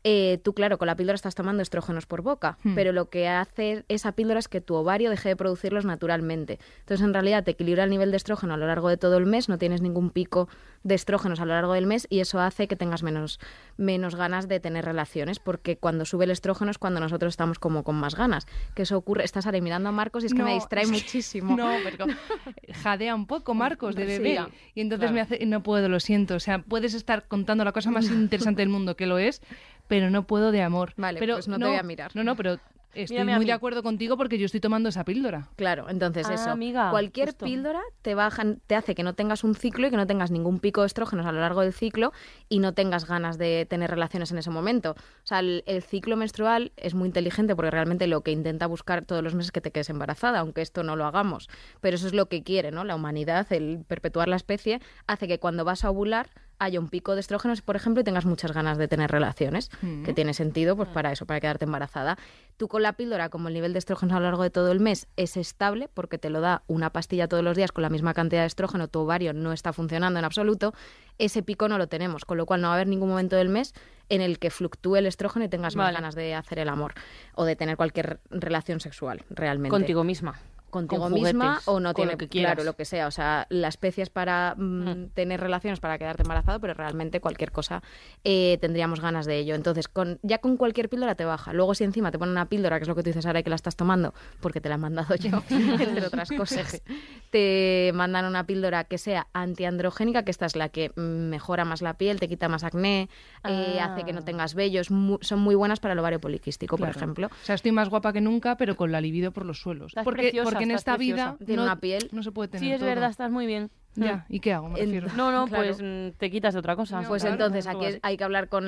eh, 0.05 0.39
tú, 0.43 0.55
claro, 0.55 0.79
con 0.79 0.87
la 0.87 0.97
píldora 0.97 1.15
estás 1.17 1.35
tomando 1.35 1.63
estrógenos 1.63 2.07
por 2.07 2.23
boca, 2.23 2.59
Hmm. 2.63 2.75
pero 2.75 2.93
lo 2.93 3.09
que 3.11 3.29
hace 3.29 3.85
esa 3.89 4.13
píldora 4.13 4.39
es 4.41 4.49
que 4.49 4.61
tu 4.61 4.75
ovario 4.75 5.11
deje 5.11 5.29
de 5.31 5.37
producirlos 5.37 5.85
naturalmente. 5.85 6.59
Entonces, 6.81 7.05
en 7.05 7.13
realidad, 7.15 7.45
te 7.45 7.53
equilibra 7.53 7.85
el 7.85 7.91
nivel 7.91 8.11
de 8.11 8.17
estrógeno 8.17 8.55
a 8.55 8.57
lo 8.57 8.67
largo 8.67 8.89
de 8.89 8.97
todo 8.97 9.17
el 9.17 9.27
mes, 9.27 9.49
no 9.49 9.59
tienes 9.59 9.81
ningún 9.83 10.11
pico 10.11 10.49
de 10.85 10.95
estrógenos 10.95 11.41
a 11.41 11.45
lo 11.45 11.53
largo 11.55 11.73
del 11.75 11.87
mes 11.87 12.07
y 12.09 12.21
eso 12.21 12.41
hace 12.41 12.69
que 12.69 12.77
tengas 12.77 13.03
menos, 13.03 13.41
menos 13.77 14.15
ganas 14.15 14.47
de 14.49 14.61
tener 14.61 14.85
relaciones, 14.85 15.39
porque 15.41 15.77
cuando 15.77 16.05
sube 16.05 16.25
el 16.25 16.31
estrógeno 16.31 16.71
es 16.71 16.79
cuando 16.79 17.01
nosotros 17.01 17.33
estamos 17.33 17.59
como 17.59 17.83
con 17.83 17.97
más 17.97 18.15
ganas. 18.15 18.47
Que 18.75 18.83
eso 18.83 18.97
ocurre, 18.97 19.25
estás 19.25 19.47
ahora 19.47 19.61
mirando 19.61 19.89
a 19.89 19.93
Marcos 19.93 20.23
y 20.23 20.27
es 20.27 20.35
que 20.35 20.43
me 20.43 20.55
distrae 20.55 20.85
es 20.85 20.91
que- 20.91 20.97
muchísimo. 20.97 21.57
No, 21.57 21.69
pero 21.83 22.07
jadea 22.83 23.15
un 23.15 23.27
poco 23.27 23.55
Marcos 23.55 23.95
de 23.95 24.05
bebé. 24.07 24.41
y 24.75 24.81
entonces 24.81 25.11
Claro. 25.11 25.15
me 25.15 25.21
hace, 25.21 25.47
no 25.47 25.63
puedo, 25.63 25.89
lo 25.89 26.01
siento. 26.01 26.35
O 26.35 26.41
sea, 26.41 26.61
puedes 26.61 26.95
estar 26.95 27.27
contando 27.29 27.65
la 27.65 27.73
cosa 27.73 27.91
más 27.91 28.07
interesante 28.11 28.63
del 28.63 28.69
mundo 28.69 28.97
que 28.97 29.07
lo 29.07 29.19
es, 29.19 29.43
pero 29.89 30.11
no 30.11 30.23
puedo 30.27 30.53
de 30.53 30.63
amor. 30.63 30.93
Vale, 30.97 31.19
pero 31.19 31.35
pues 31.35 31.49
no 31.49 31.59
te 31.59 31.65
voy 31.67 31.77
a 31.77 31.83
mirar. 31.83 32.15
No, 32.15 32.23
no, 32.23 32.37
pero 32.37 32.59
estoy 32.95 33.17
Mírame 33.19 33.37
muy 33.37 33.45
de 33.47 33.53
acuerdo 33.53 33.83
contigo 33.83 34.17
porque 34.17 34.39
yo 34.39 34.47
estoy 34.47 34.61
tomando 34.61 34.89
esa 34.89 35.05
píldora. 35.05 35.49
Claro, 35.57 35.89
entonces 35.89 36.27
Ah, 36.29 36.35
eso. 36.35 36.51
amiga, 36.51 36.91
cualquier 36.91 37.29
justo. 37.29 37.45
píldora 37.45 37.81
te 38.03 38.15
bajan, 38.15 38.61
te 38.67 38.75
hace 38.75 38.95
que 38.95 39.03
no 39.03 39.15
tengas 39.15 39.45
un 39.45 39.55
ciclo 39.55 39.87
y 39.87 39.91
que 39.91 39.97
no 39.97 40.07
tengas 40.07 40.31
ningún 40.31 40.59
pico 40.59 40.81
de 40.81 40.89
estrógenos 40.89 41.27
a 41.27 41.31
lo 41.33 41.41
largo 41.41 41.61
del 41.61 41.73
ciclo 41.73 42.13
y 42.49 42.59
no 42.59 42.73
tengas 42.75 43.07
ganas 43.07 43.39
de 43.39 43.67
tener 43.69 43.91
relaciones 43.91 44.33
en 44.33 44.39
ese 44.39 44.51
momento. 44.51 44.93
O 44.93 45.27
sea, 45.27 45.41
el, 45.41 45.63
el 45.67 45.83
ciclo 45.83 46.17
menstrual 46.17 46.73
es 46.77 46.95
muy 46.95 47.07
inteligente 47.07 47.55
porque 47.55 47.71
realmente 47.71 48.07
lo 48.07 48.23
que 48.23 48.33
intenta 48.33 48.67
buscar 48.67 49.05
todos 49.05 49.23
los 49.23 49.35
meses 49.35 49.49
es 49.49 49.53
que 49.53 49.61
te 49.61 49.71
quedes 49.71 49.91
embarazada, 49.91 50.41
aunque 50.41 50.63
esto 50.63 50.83
no 50.83 50.97
lo 50.97 51.05
hagamos. 51.05 51.49
Pero 51.81 51.95
eso 51.97 52.07
es 52.07 52.15
lo 52.15 52.27
que 52.27 52.43
quiere, 52.43 52.73
¿no? 52.73 52.85
La 52.85 52.97
humanidad, 52.97 53.47
el 53.53 53.85
perpetuar 53.87 54.29
la 54.29 54.37
especie, 54.37 54.81
hace 55.07 55.29
que 55.29 55.39
cuando 55.39 55.65
vas 55.65 55.85
a 55.85 55.91
ovular 55.91 56.31
haya 56.61 56.81
un 56.81 56.89
pico 56.89 57.15
de 57.15 57.21
estrógenos, 57.21 57.63
por 57.63 57.77
ejemplo, 57.77 58.01
y 58.01 58.05
tengas 58.05 58.25
muchas 58.25 58.53
ganas 58.53 58.79
de 58.79 58.89
tener 58.89 59.11
relaciones, 59.11 59.71
Mm. 59.83 60.03
que 60.05 60.13
tiene 60.13 60.35
sentido 60.35 60.77
pues 60.77 60.89
para 60.89 61.13
eso, 61.13 61.25
para 61.27 61.41
quedarte 61.41 61.65
embarazada. 61.65 62.19
Tú 62.57 62.67
con 62.69 62.83
la 62.83 62.95
píldora, 62.95 63.29
como 63.29 63.49
el 63.49 63.55
nivel 63.55 63.73
de 63.73 63.79
estrógenos 63.79 64.17
a 64.17 64.19
lo 64.19 64.25
largo 64.25 64.43
de 64.43 64.51
todo 64.51 64.73
el 64.73 64.81
mes 64.81 65.07
es 65.17 65.37
estable, 65.37 65.89
porque 65.95 66.19
te 66.19 66.31
lo 66.31 66.41
da 66.41 66.63
una 66.67 66.91
pastilla 66.91 67.29
todos 67.29 67.45
los 67.45 67.57
días 67.57 67.71
con 67.71 67.83
la 67.83 67.91
misma 67.91 68.15
cantidad 68.15 68.41
de 68.43 68.47
estrógeno, 68.49 68.89
tu 68.89 69.01
ovario 69.01 69.33
no 69.33 69.53
está 69.53 69.73
funcionando 69.73 70.19
en 70.19 70.25
absoluto, 70.25 70.75
ese 71.19 71.43
pico 71.43 71.69
no 71.69 71.79
lo 71.79 71.87
tenemos, 71.87 72.25
con 72.25 72.37
lo 72.39 72.47
cual 72.47 72.61
no 72.61 72.69
va 72.69 72.75
a 72.75 72.77
haber 72.77 72.89
ningún 72.89 73.09
momento 73.09 73.37
del 73.37 73.49
mes 73.49 73.73
en 74.09 74.21
el 74.21 74.39
que 74.39 74.51
fluctúe 74.51 74.97
el 74.97 75.07
estrógeno 75.07 75.45
y 75.45 75.49
tengas 75.49 75.77
más 75.77 75.93
ganas 75.93 76.15
de 76.15 76.35
hacer 76.35 76.59
el 76.59 76.69
amor 76.69 76.95
o 77.35 77.45
de 77.45 77.55
tener 77.57 77.77
cualquier 77.77 78.21
relación 78.31 78.81
sexual 78.81 79.23
realmente. 79.31 79.71
Contigo 79.71 80.03
misma. 80.03 80.41
Contigo 80.71 81.03
Con 81.03 81.15
misma 81.15 81.61
o 81.67 81.81
no 81.81 81.95
tiene 81.95 82.13
lo 82.13 82.19
que 82.19 82.29
quieras. 82.29 82.53
claro 82.55 82.65
lo 82.65 82.75
que 82.77 82.85
sea 82.85 83.07
o 83.07 83.11
sea 83.11 83.47
la 83.51 83.69
especie 83.69 84.03
es 84.03 84.11
para 84.11 84.55
mm, 84.57 84.79
Mm. 84.89 85.09
tener 85.15 85.41
relaciones 85.41 85.81
para 85.81 85.99
quedarte 85.99 86.23
embarazado 86.23 86.61
pero 86.61 86.75
realmente 86.75 87.21
cualquier 87.21 87.53
cosa 87.53 87.83
eh, 88.25 88.59
tendríamos 88.61 89.01
ganas 89.01 89.27
de 89.27 89.39
ello 89.39 89.55
entonces 89.55 89.89
con 89.89 90.19
ya 90.23 90.39
con 90.39 90.57
cualquier 90.57 90.89
píldora 90.89 91.15
te 91.15 91.25
baja 91.25 91.53
luego 91.53 91.75
si 91.75 91.85
encima 91.85 92.11
te 92.11 92.19
ponen 92.19 92.33
una 92.33 92.47
píldora 92.49 92.79
que 92.79 92.83
es 92.83 92.89
lo 92.89 92.95
que 92.95 93.03
tú 93.03 93.11
dices 93.11 93.25
ahora 93.27 93.41
y 93.41 93.43
que 93.43 93.51
la 93.51 93.57
estás 93.57 93.77
tomando 93.77 94.15
porque 94.41 94.61
te 94.61 94.69
la 94.69 94.77
han 94.77 94.81
mandado 94.83 95.15
yo 95.17 95.43
entre 95.51 96.07
otras 96.07 96.29
cosas 96.31 96.83
te 97.31 97.91
mandan 97.95 98.25
una 98.25 98.45
píldora 98.47 98.85
que 98.85 98.99
sea 98.99 99.27
antiandrogénica 99.33 100.23
que 100.25 100.31
esta 100.31 100.47
es 100.47 100.57
la 100.57 100.69
que 100.69 100.93
mejora 100.97 101.65
más 101.65 101.83
la 101.83 101.95
piel 101.95 102.21
te 102.21 102.29
quita 102.29 102.49
más 102.49 102.65
acné 102.65 103.09
eh, 103.49 103.79
hace 103.81 104.05
que 104.05 104.13
no 104.13 104.19
Ah. 104.21 104.25
tengas 104.25 104.55
vellos 104.55 104.91
mu- 104.91 105.19
son 105.21 105.39
muy 105.41 105.55
buenas 105.55 105.81
para 105.81 105.93
el 105.93 105.99
ovario 106.01 106.21
poliquístico 106.21 106.77
por 106.77 106.89
ejemplo 106.89 107.29
O 107.29 107.45
sea, 107.45 107.55
estoy 107.55 107.73
más 107.73 107.89
guapa 107.89 108.13
que 108.13 108.21
nunca, 108.21 108.57
pero 108.57 108.77
con 108.77 108.91
la 108.93 109.01
libido 109.01 109.31
por 109.33 109.47
los 109.47 109.61
suelos. 109.61 109.89
Estás 109.93 110.05
porque, 110.05 110.23
preciosa, 110.23 110.51
porque 110.59 110.65
en 110.65 110.71
esta 110.77 110.97
preciosa. 110.97 111.37
vida 111.41 111.57
no, 111.57 111.63
una 111.63 111.81
piel. 111.81 112.09
no 112.13 112.23
se 112.23 112.33
puede 112.33 112.49
tener 112.49 112.61
Sí, 112.67 112.73
es 112.73 112.79
todo. 112.81 112.89
verdad, 112.89 113.11
estás 113.11 113.31
muy 113.31 113.47
bien. 113.47 113.71
Ya, 113.95 114.27
¿y 114.29 114.39
qué 114.39 114.53
hago? 114.53 114.69
Me 114.69 114.79
En- 114.81 114.87
refiero. 114.93 115.09
No, 115.17 115.33
no, 115.33 115.49
Claro. 115.49 115.65
pues 115.65 115.83
mm, 115.83 116.17
te 116.19 116.31
quitas 116.31 116.55
de 116.55 116.61
otra 116.61 116.77
cosa. 116.77 117.01
No, 117.03 117.09
Pues 117.09 117.23
claro, 117.23 117.35
entonces 117.35 117.67
aquí 117.67 117.85
es- 117.85 117.91
así. 117.95 118.01
hay 118.05 118.17
que 118.17 118.23
hablar 118.25 118.49
con, 118.49 118.67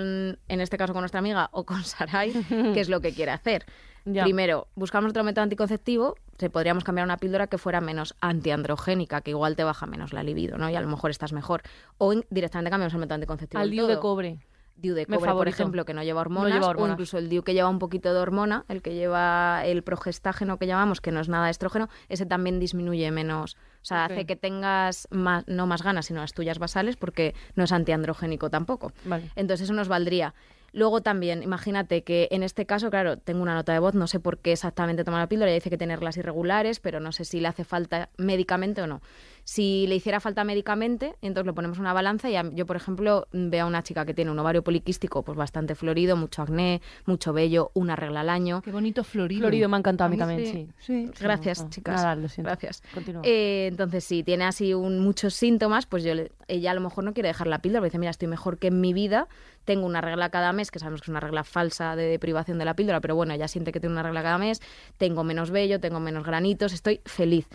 en 0.48 0.60
este 0.60 0.76
caso 0.76 0.92
con 0.92 1.02
nuestra 1.02 1.20
amiga 1.20 1.48
o 1.52 1.64
con 1.64 1.84
Sarai, 1.84 2.32
qué 2.74 2.80
es 2.80 2.88
lo 2.88 3.00
que 3.00 3.12
quiere 3.12 3.30
hacer. 3.30 3.64
Ya. 4.06 4.24
Primero, 4.24 4.66
buscamos 4.74 5.10
otro 5.10 5.22
método 5.22 5.42
anticonceptivo, 5.44 6.16
se 6.38 6.48
podríamos 6.50 6.82
cambiar 6.84 7.04
una 7.04 7.18
píldora 7.18 7.46
que 7.46 7.58
fuera 7.58 7.80
menos 7.80 8.16
antiandrogénica, 8.20 9.20
que 9.20 9.30
igual 9.30 9.56
te 9.56 9.62
baja 9.62 9.86
menos 9.86 10.12
la 10.12 10.22
libido, 10.22 10.58
¿no? 10.58 10.68
Y 10.70 10.74
a 10.74 10.80
lo 10.80 10.88
mejor 10.88 11.10
estás 11.10 11.32
mejor. 11.32 11.62
O 11.98 12.12
in- 12.12 12.24
directamente 12.30 12.70
cambiamos 12.70 12.94
el 12.94 13.00
método 13.00 13.14
anticonceptivo. 13.16 13.60
Al 13.60 13.68
del 13.68 13.76
DIU 13.76 13.86
de 13.86 13.92
todo. 13.94 14.02
cobre. 14.02 14.38
DIU 14.80 14.94
de 14.94 15.06
cobre, 15.06 15.32
por 15.32 15.48
ejemplo, 15.48 15.84
que 15.84 15.94
no 15.94 16.02
lleva 16.02 16.20
hormonas, 16.20 16.54
lleva 16.54 16.68
o 16.68 16.88
incluso 16.88 17.18
el 17.18 17.28
DIU 17.28 17.42
que 17.42 17.54
lleva 17.54 17.68
un 17.68 17.78
poquito 17.78 18.12
de 18.12 18.20
hormona, 18.20 18.64
el 18.68 18.82
que 18.82 18.94
lleva 18.94 19.62
el 19.64 19.82
progestágeno 19.82 20.58
que 20.58 20.66
llamamos, 20.66 21.00
que 21.00 21.12
no 21.12 21.20
es 21.20 21.28
nada 21.28 21.50
estrógeno, 21.50 21.88
ese 22.08 22.26
también 22.26 22.58
disminuye 22.58 23.10
menos. 23.10 23.56
O 23.82 23.84
sea, 23.84 24.04
hace 24.04 24.26
que 24.26 24.36
tengas 24.36 25.08
más, 25.10 25.44
no 25.46 25.66
más 25.66 25.82
ganas, 25.82 26.06
sino 26.06 26.20
las 26.20 26.34
tuyas 26.34 26.58
basales, 26.58 26.96
porque 26.96 27.34
no 27.54 27.64
es 27.64 27.72
antiandrogénico 27.72 28.50
tampoco. 28.50 28.92
Vale. 29.04 29.30
Entonces 29.36 29.64
eso 29.64 29.74
nos 29.74 29.88
valdría. 29.88 30.34
Luego 30.72 31.00
también, 31.00 31.42
imagínate 31.42 32.04
que 32.04 32.28
en 32.30 32.42
este 32.42 32.64
caso, 32.64 32.90
claro, 32.90 33.16
tengo 33.16 33.42
una 33.42 33.54
nota 33.54 33.72
de 33.72 33.80
voz, 33.80 33.94
no 33.94 34.06
sé 34.06 34.20
por 34.20 34.38
qué 34.38 34.52
exactamente 34.52 35.02
toma 35.02 35.18
la 35.18 35.28
píldora, 35.28 35.50
ella 35.50 35.56
dice 35.56 35.70
que 35.70 35.78
tenerlas 35.78 36.16
irregulares, 36.16 36.78
pero 36.78 37.00
no 37.00 37.10
sé 37.10 37.24
si 37.24 37.40
le 37.40 37.48
hace 37.48 37.64
falta 37.64 38.08
médicamente 38.16 38.80
o 38.80 38.86
no. 38.86 39.00
Si 39.44 39.86
le 39.88 39.96
hiciera 39.96 40.20
falta 40.20 40.44
médicamente, 40.44 41.14
entonces 41.22 41.46
le 41.46 41.52
ponemos 41.52 41.78
una 41.78 41.92
balanza 41.92 42.30
y 42.30 42.36
a- 42.36 42.48
yo, 42.52 42.66
por 42.66 42.76
ejemplo, 42.76 43.26
veo 43.32 43.64
a 43.64 43.66
una 43.66 43.82
chica 43.82 44.04
que 44.04 44.14
tiene 44.14 44.30
un 44.30 44.38
ovario 44.38 44.62
poliquístico 44.62 45.22
pues 45.22 45.36
bastante 45.36 45.74
florido, 45.74 46.16
mucho 46.16 46.42
acné, 46.42 46.80
mucho 47.06 47.32
vello, 47.32 47.70
una 47.74 47.96
regla 47.96 48.20
al 48.20 48.28
año. 48.30 48.62
Qué 48.62 48.70
bonito 48.70 49.02
florido. 49.04 49.40
Florido 49.40 49.68
me 49.68 49.76
ha 49.76 49.78
encantado 49.78 50.06
a 50.06 50.10
mí 50.10 50.16
también, 50.16 50.44
sí, 50.46 50.68
sí. 50.78 51.06
sí. 51.08 51.10
Gracias, 51.20 51.62
no, 51.64 51.70
chicas. 51.70 51.96
nada, 51.96 52.16
lo 52.16 52.28
siento. 52.28 52.48
Gracias. 52.50 52.82
Continúa. 52.94 53.22
Eh, 53.24 53.66
entonces, 53.70 54.04
si 54.04 54.22
tiene 54.22 54.44
así 54.44 54.74
un- 54.74 55.00
muchos 55.00 55.34
síntomas, 55.34 55.86
pues 55.86 56.04
yo 56.04 56.14
le- 56.14 56.30
ella 56.48 56.70
a 56.70 56.74
lo 56.74 56.80
mejor 56.80 57.04
no 57.04 57.12
quiere 57.14 57.28
dejar 57.28 57.46
la 57.46 57.58
píldora, 57.60 57.80
porque 57.80 57.90
dice, 57.90 57.98
mira, 57.98 58.10
estoy 58.10 58.28
mejor 58.28 58.58
que 58.58 58.68
en 58.68 58.80
mi 58.80 58.92
vida, 58.92 59.28
tengo 59.64 59.86
una 59.86 60.00
regla 60.00 60.30
cada 60.30 60.52
mes, 60.52 60.70
que 60.70 60.78
sabemos 60.78 61.00
que 61.00 61.04
es 61.06 61.08
una 61.10 61.20
regla 61.20 61.44
falsa 61.44 61.94
de 61.96 62.18
privación 62.18 62.58
de 62.58 62.64
la 62.64 62.74
píldora, 62.74 63.00
pero 63.00 63.14
bueno, 63.14 63.34
ella 63.34 63.46
siente 63.48 63.72
que 63.72 63.80
tiene 63.80 63.92
una 63.92 64.02
regla 64.02 64.22
cada 64.22 64.38
mes, 64.38 64.60
tengo 64.96 65.22
menos 65.24 65.50
vello, 65.50 65.78
tengo 65.80 66.00
menos 66.00 66.24
granitos, 66.24 66.72
estoy 66.72 67.00
feliz. 67.04 67.46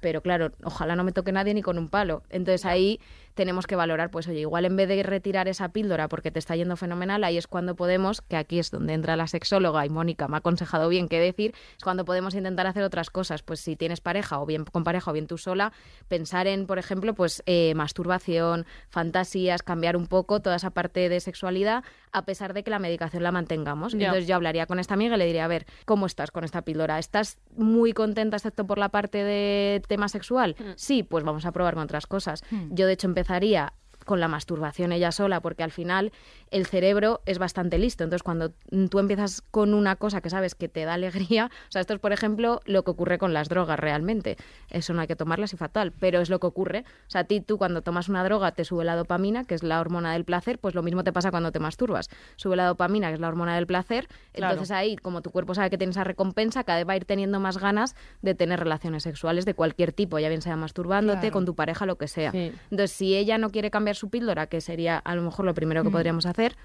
Pero 0.00 0.22
claro, 0.22 0.52
ojalá 0.64 0.96
no 0.96 1.04
me 1.04 1.12
toque 1.12 1.32
nadie 1.32 1.54
ni 1.54 1.62
con 1.62 1.78
un 1.78 1.88
palo. 1.88 2.22
Entonces 2.30 2.64
ahí 2.64 3.00
tenemos 3.34 3.66
que 3.66 3.76
valorar, 3.76 4.10
pues 4.10 4.28
oye, 4.28 4.40
igual 4.40 4.64
en 4.64 4.76
vez 4.76 4.88
de 4.88 5.02
retirar 5.02 5.48
esa 5.48 5.70
píldora 5.70 6.08
porque 6.08 6.30
te 6.30 6.38
está 6.38 6.56
yendo 6.56 6.76
fenomenal, 6.76 7.24
ahí 7.24 7.36
es 7.36 7.46
cuando 7.46 7.76
podemos, 7.76 8.20
que 8.22 8.36
aquí 8.36 8.58
es 8.58 8.70
donde 8.70 8.94
entra 8.94 9.16
la 9.16 9.26
sexóloga 9.26 9.84
y 9.86 9.88
Mónica 9.88 10.28
me 10.28 10.36
ha 10.36 10.38
aconsejado 10.38 10.88
bien 10.88 11.08
qué 11.08 11.20
decir, 11.20 11.54
es 11.76 11.84
cuando 11.84 12.04
podemos 12.04 12.34
intentar 12.34 12.66
hacer 12.66 12.82
otras 12.82 13.10
cosas. 13.10 13.42
Pues 13.42 13.60
si 13.60 13.76
tienes 13.76 14.00
pareja 14.00 14.40
o 14.40 14.46
bien 14.46 14.64
con 14.64 14.84
pareja 14.84 15.10
o 15.10 15.14
bien 15.14 15.26
tú 15.26 15.38
sola, 15.38 15.72
pensar 16.08 16.46
en, 16.46 16.66
por 16.66 16.78
ejemplo, 16.78 17.14
pues 17.14 17.42
eh, 17.46 17.74
masturbación, 17.74 18.66
fantasías, 18.88 19.62
cambiar 19.62 19.96
un 19.96 20.06
poco 20.06 20.40
toda 20.40 20.56
esa 20.56 20.70
parte 20.70 21.08
de 21.08 21.20
sexualidad, 21.20 21.84
a 22.12 22.24
pesar 22.24 22.54
de 22.54 22.62
que 22.62 22.70
la 22.70 22.78
medicación 22.78 23.22
la 23.22 23.32
mantengamos. 23.32 23.94
Entonces 23.94 24.26
yo 24.26 24.34
hablaría 24.34 24.66
con 24.66 24.78
esta 24.78 24.94
amiga 24.94 25.16
y 25.16 25.18
le 25.18 25.26
diría, 25.26 25.44
a 25.44 25.48
ver, 25.48 25.66
¿cómo 25.84 26.06
estás 26.06 26.30
con 26.30 26.44
esta 26.44 26.62
píldora? 26.62 26.98
¿Estás 26.98 27.38
muy 27.56 27.92
contenta 27.92 28.36
excepto 28.36 28.66
por 28.66 28.78
la 28.78 28.88
parte 28.88 29.22
de 29.22 29.82
tema 29.86 30.08
sexual? 30.08 30.56
Mm. 30.58 30.70
Sí, 30.76 31.02
pues 31.02 31.24
vamos 31.24 31.46
a 31.46 31.52
probar 31.52 31.74
con 31.74 31.84
otras 31.84 32.06
cosas. 32.06 32.42
Mm. 32.50 32.74
Yo 32.74 32.86
de 32.86 32.94
hecho 32.94 33.06
empezaría 33.20 33.72
con 34.10 34.18
la 34.18 34.26
masturbación 34.26 34.90
ella 34.90 35.12
sola, 35.12 35.40
porque 35.40 35.62
al 35.62 35.70
final 35.70 36.10
el 36.50 36.66
cerebro 36.66 37.20
es 37.26 37.38
bastante 37.38 37.78
listo. 37.78 38.02
Entonces, 38.02 38.24
cuando 38.24 38.50
tú 38.90 38.98
empiezas 38.98 39.40
con 39.52 39.72
una 39.72 39.94
cosa 39.94 40.20
que 40.20 40.30
sabes 40.30 40.56
que 40.56 40.68
te 40.68 40.84
da 40.84 40.94
alegría, 40.94 41.46
o 41.68 41.70
sea, 41.70 41.80
esto 41.80 41.94
es, 41.94 42.00
por 42.00 42.12
ejemplo, 42.12 42.60
lo 42.64 42.82
que 42.82 42.90
ocurre 42.90 43.18
con 43.18 43.32
las 43.32 43.48
drogas 43.48 43.78
realmente. 43.78 44.36
Eso 44.68 44.92
no 44.94 45.00
hay 45.00 45.06
que 45.06 45.14
tomarlas 45.14 45.52
y 45.52 45.56
fatal, 45.56 45.92
pero 45.92 46.20
es 46.20 46.28
lo 46.28 46.40
que 46.40 46.48
ocurre. 46.48 46.80
O 47.06 47.10
sea, 47.10 47.20
a 47.20 47.24
ti 47.24 47.40
tú 47.40 47.56
cuando 47.56 47.82
tomas 47.82 48.08
una 48.08 48.24
droga 48.24 48.50
te 48.50 48.64
sube 48.64 48.84
la 48.84 48.96
dopamina, 48.96 49.44
que 49.44 49.54
es 49.54 49.62
la 49.62 49.80
hormona 49.80 50.12
del 50.12 50.24
placer, 50.24 50.58
pues 50.58 50.74
lo 50.74 50.82
mismo 50.82 51.04
te 51.04 51.12
pasa 51.12 51.30
cuando 51.30 51.52
te 51.52 51.60
masturbas. 51.60 52.08
Sube 52.34 52.56
la 52.56 52.66
dopamina, 52.66 53.08
que 53.10 53.14
es 53.14 53.20
la 53.20 53.28
hormona 53.28 53.54
del 53.54 53.68
placer, 53.68 54.08
Claro. 54.32 54.54
entonces 54.54 54.72
ahí, 54.76 54.96
como 54.96 55.22
tu 55.22 55.30
cuerpo 55.30 55.54
sabe 55.54 55.70
que 55.70 55.78
tiene 55.78 55.92
esa 55.92 56.02
recompensa, 56.02 56.64
cada 56.64 56.78
vez 56.80 56.88
va 56.88 56.94
a 56.94 56.96
ir 56.96 57.04
teniendo 57.04 57.38
más 57.38 57.58
ganas 57.58 57.94
de 58.22 58.34
tener 58.34 58.58
relaciones 58.58 59.04
sexuales 59.04 59.44
de 59.44 59.54
cualquier 59.54 59.92
tipo, 59.92 60.18
ya 60.18 60.28
bien 60.28 60.42
sea 60.42 60.56
masturbándote, 60.56 61.20
Claro. 61.20 61.32
con 61.32 61.44
tu 61.46 61.54
pareja, 61.54 61.86
lo 61.86 61.96
que 61.96 62.08
sea. 62.08 62.32
Sí. 62.32 62.50
Entonces, 62.72 62.90
si 62.90 63.14
ella 63.16 63.38
no 63.38 63.50
quiere 63.50 63.70
cambiar 63.70 63.94
su 64.00 64.10
píldora, 64.10 64.46
que 64.48 64.60
sería 64.60 64.98
a 64.98 65.14
lo 65.14 65.22
mejor 65.22 65.44
lo 65.44 65.54
primero 65.54 65.82
que 65.82 65.88
Mm. 65.90 65.92
podríamos 65.92 66.26
hacer, 66.26 66.56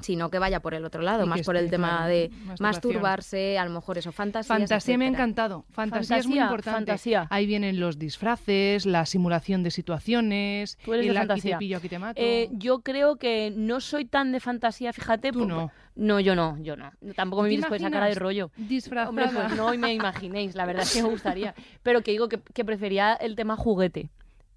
sino 0.00 0.28
que 0.28 0.38
vaya 0.38 0.60
por 0.60 0.74
el 0.74 0.84
otro 0.84 1.00
lado, 1.00 1.24
Y 1.24 1.26
más 1.28 1.40
por 1.40 1.56
el 1.56 1.70
tema 1.70 1.88
claro, 1.88 2.08
de 2.08 2.30
masturbarse, 2.60 3.58
a 3.58 3.64
lo 3.64 3.70
mejor 3.70 3.96
eso, 3.96 4.12
fantasías, 4.12 4.46
Fantasía 4.58 4.98
me 4.98 5.06
ha 5.06 5.08
encantado. 5.08 5.64
Fantasía, 5.70 6.18
es 6.18 6.26
muy 6.26 6.34
Fantasía, 6.36 6.42
importante. 6.44 6.76
fantasía. 6.90 7.26
Ahí 7.30 7.46
vienen 7.46 7.80
los 7.80 7.98
disfraces, 7.98 8.84
la 8.84 9.06
simulación 9.06 9.62
de 9.62 9.70
situaciones, 9.70 10.76
Tú 10.84 10.92
eres 10.92 11.06
de 11.06 11.10
el 11.12 11.16
aquí 11.16 11.26
fantasía. 11.28 11.56
te 11.56 11.58
pillo, 11.60 11.76
aquí 11.78 11.88
te 11.88 11.98
mato. 11.98 12.20
Eh, 12.22 12.48
yo 12.52 12.80
creo 12.80 13.16
que 13.16 13.52
no 13.56 13.80
soy 13.80 14.04
tan 14.04 14.32
de 14.32 14.40
fantasía, 14.40 14.92
fíjate. 14.92 15.32
Tú 15.32 15.46
no. 15.46 15.70
No, 15.94 16.20
yo 16.20 16.34
no, 16.34 16.58
yo 16.60 16.76
no. 16.76 16.90
Tampoco 17.14 17.42
me 17.42 17.48
¿Te 17.48 17.54
mires 17.54 17.66
con 17.66 17.76
esa 17.76 17.90
cara 17.90 18.06
de 18.06 18.16
rollo. 18.16 18.50
Disfrazada. 18.58 19.08
Hombre, 19.08 19.28
pues 19.32 19.56
no 19.56 19.72
y 19.72 19.78
me 19.78 19.94
imaginéis, 19.94 20.54
la 20.54 20.66
verdad 20.66 20.82
es 20.82 20.92
que 20.92 21.02
me 21.02 21.08
gustaría. 21.08 21.54
Pero 21.82 22.02
que 22.02 22.10
digo 22.10 22.28
que, 22.28 22.38
que 22.52 22.66
prefería 22.66 23.14
el 23.14 23.34
tema 23.34 23.56
juguete. 23.56 24.10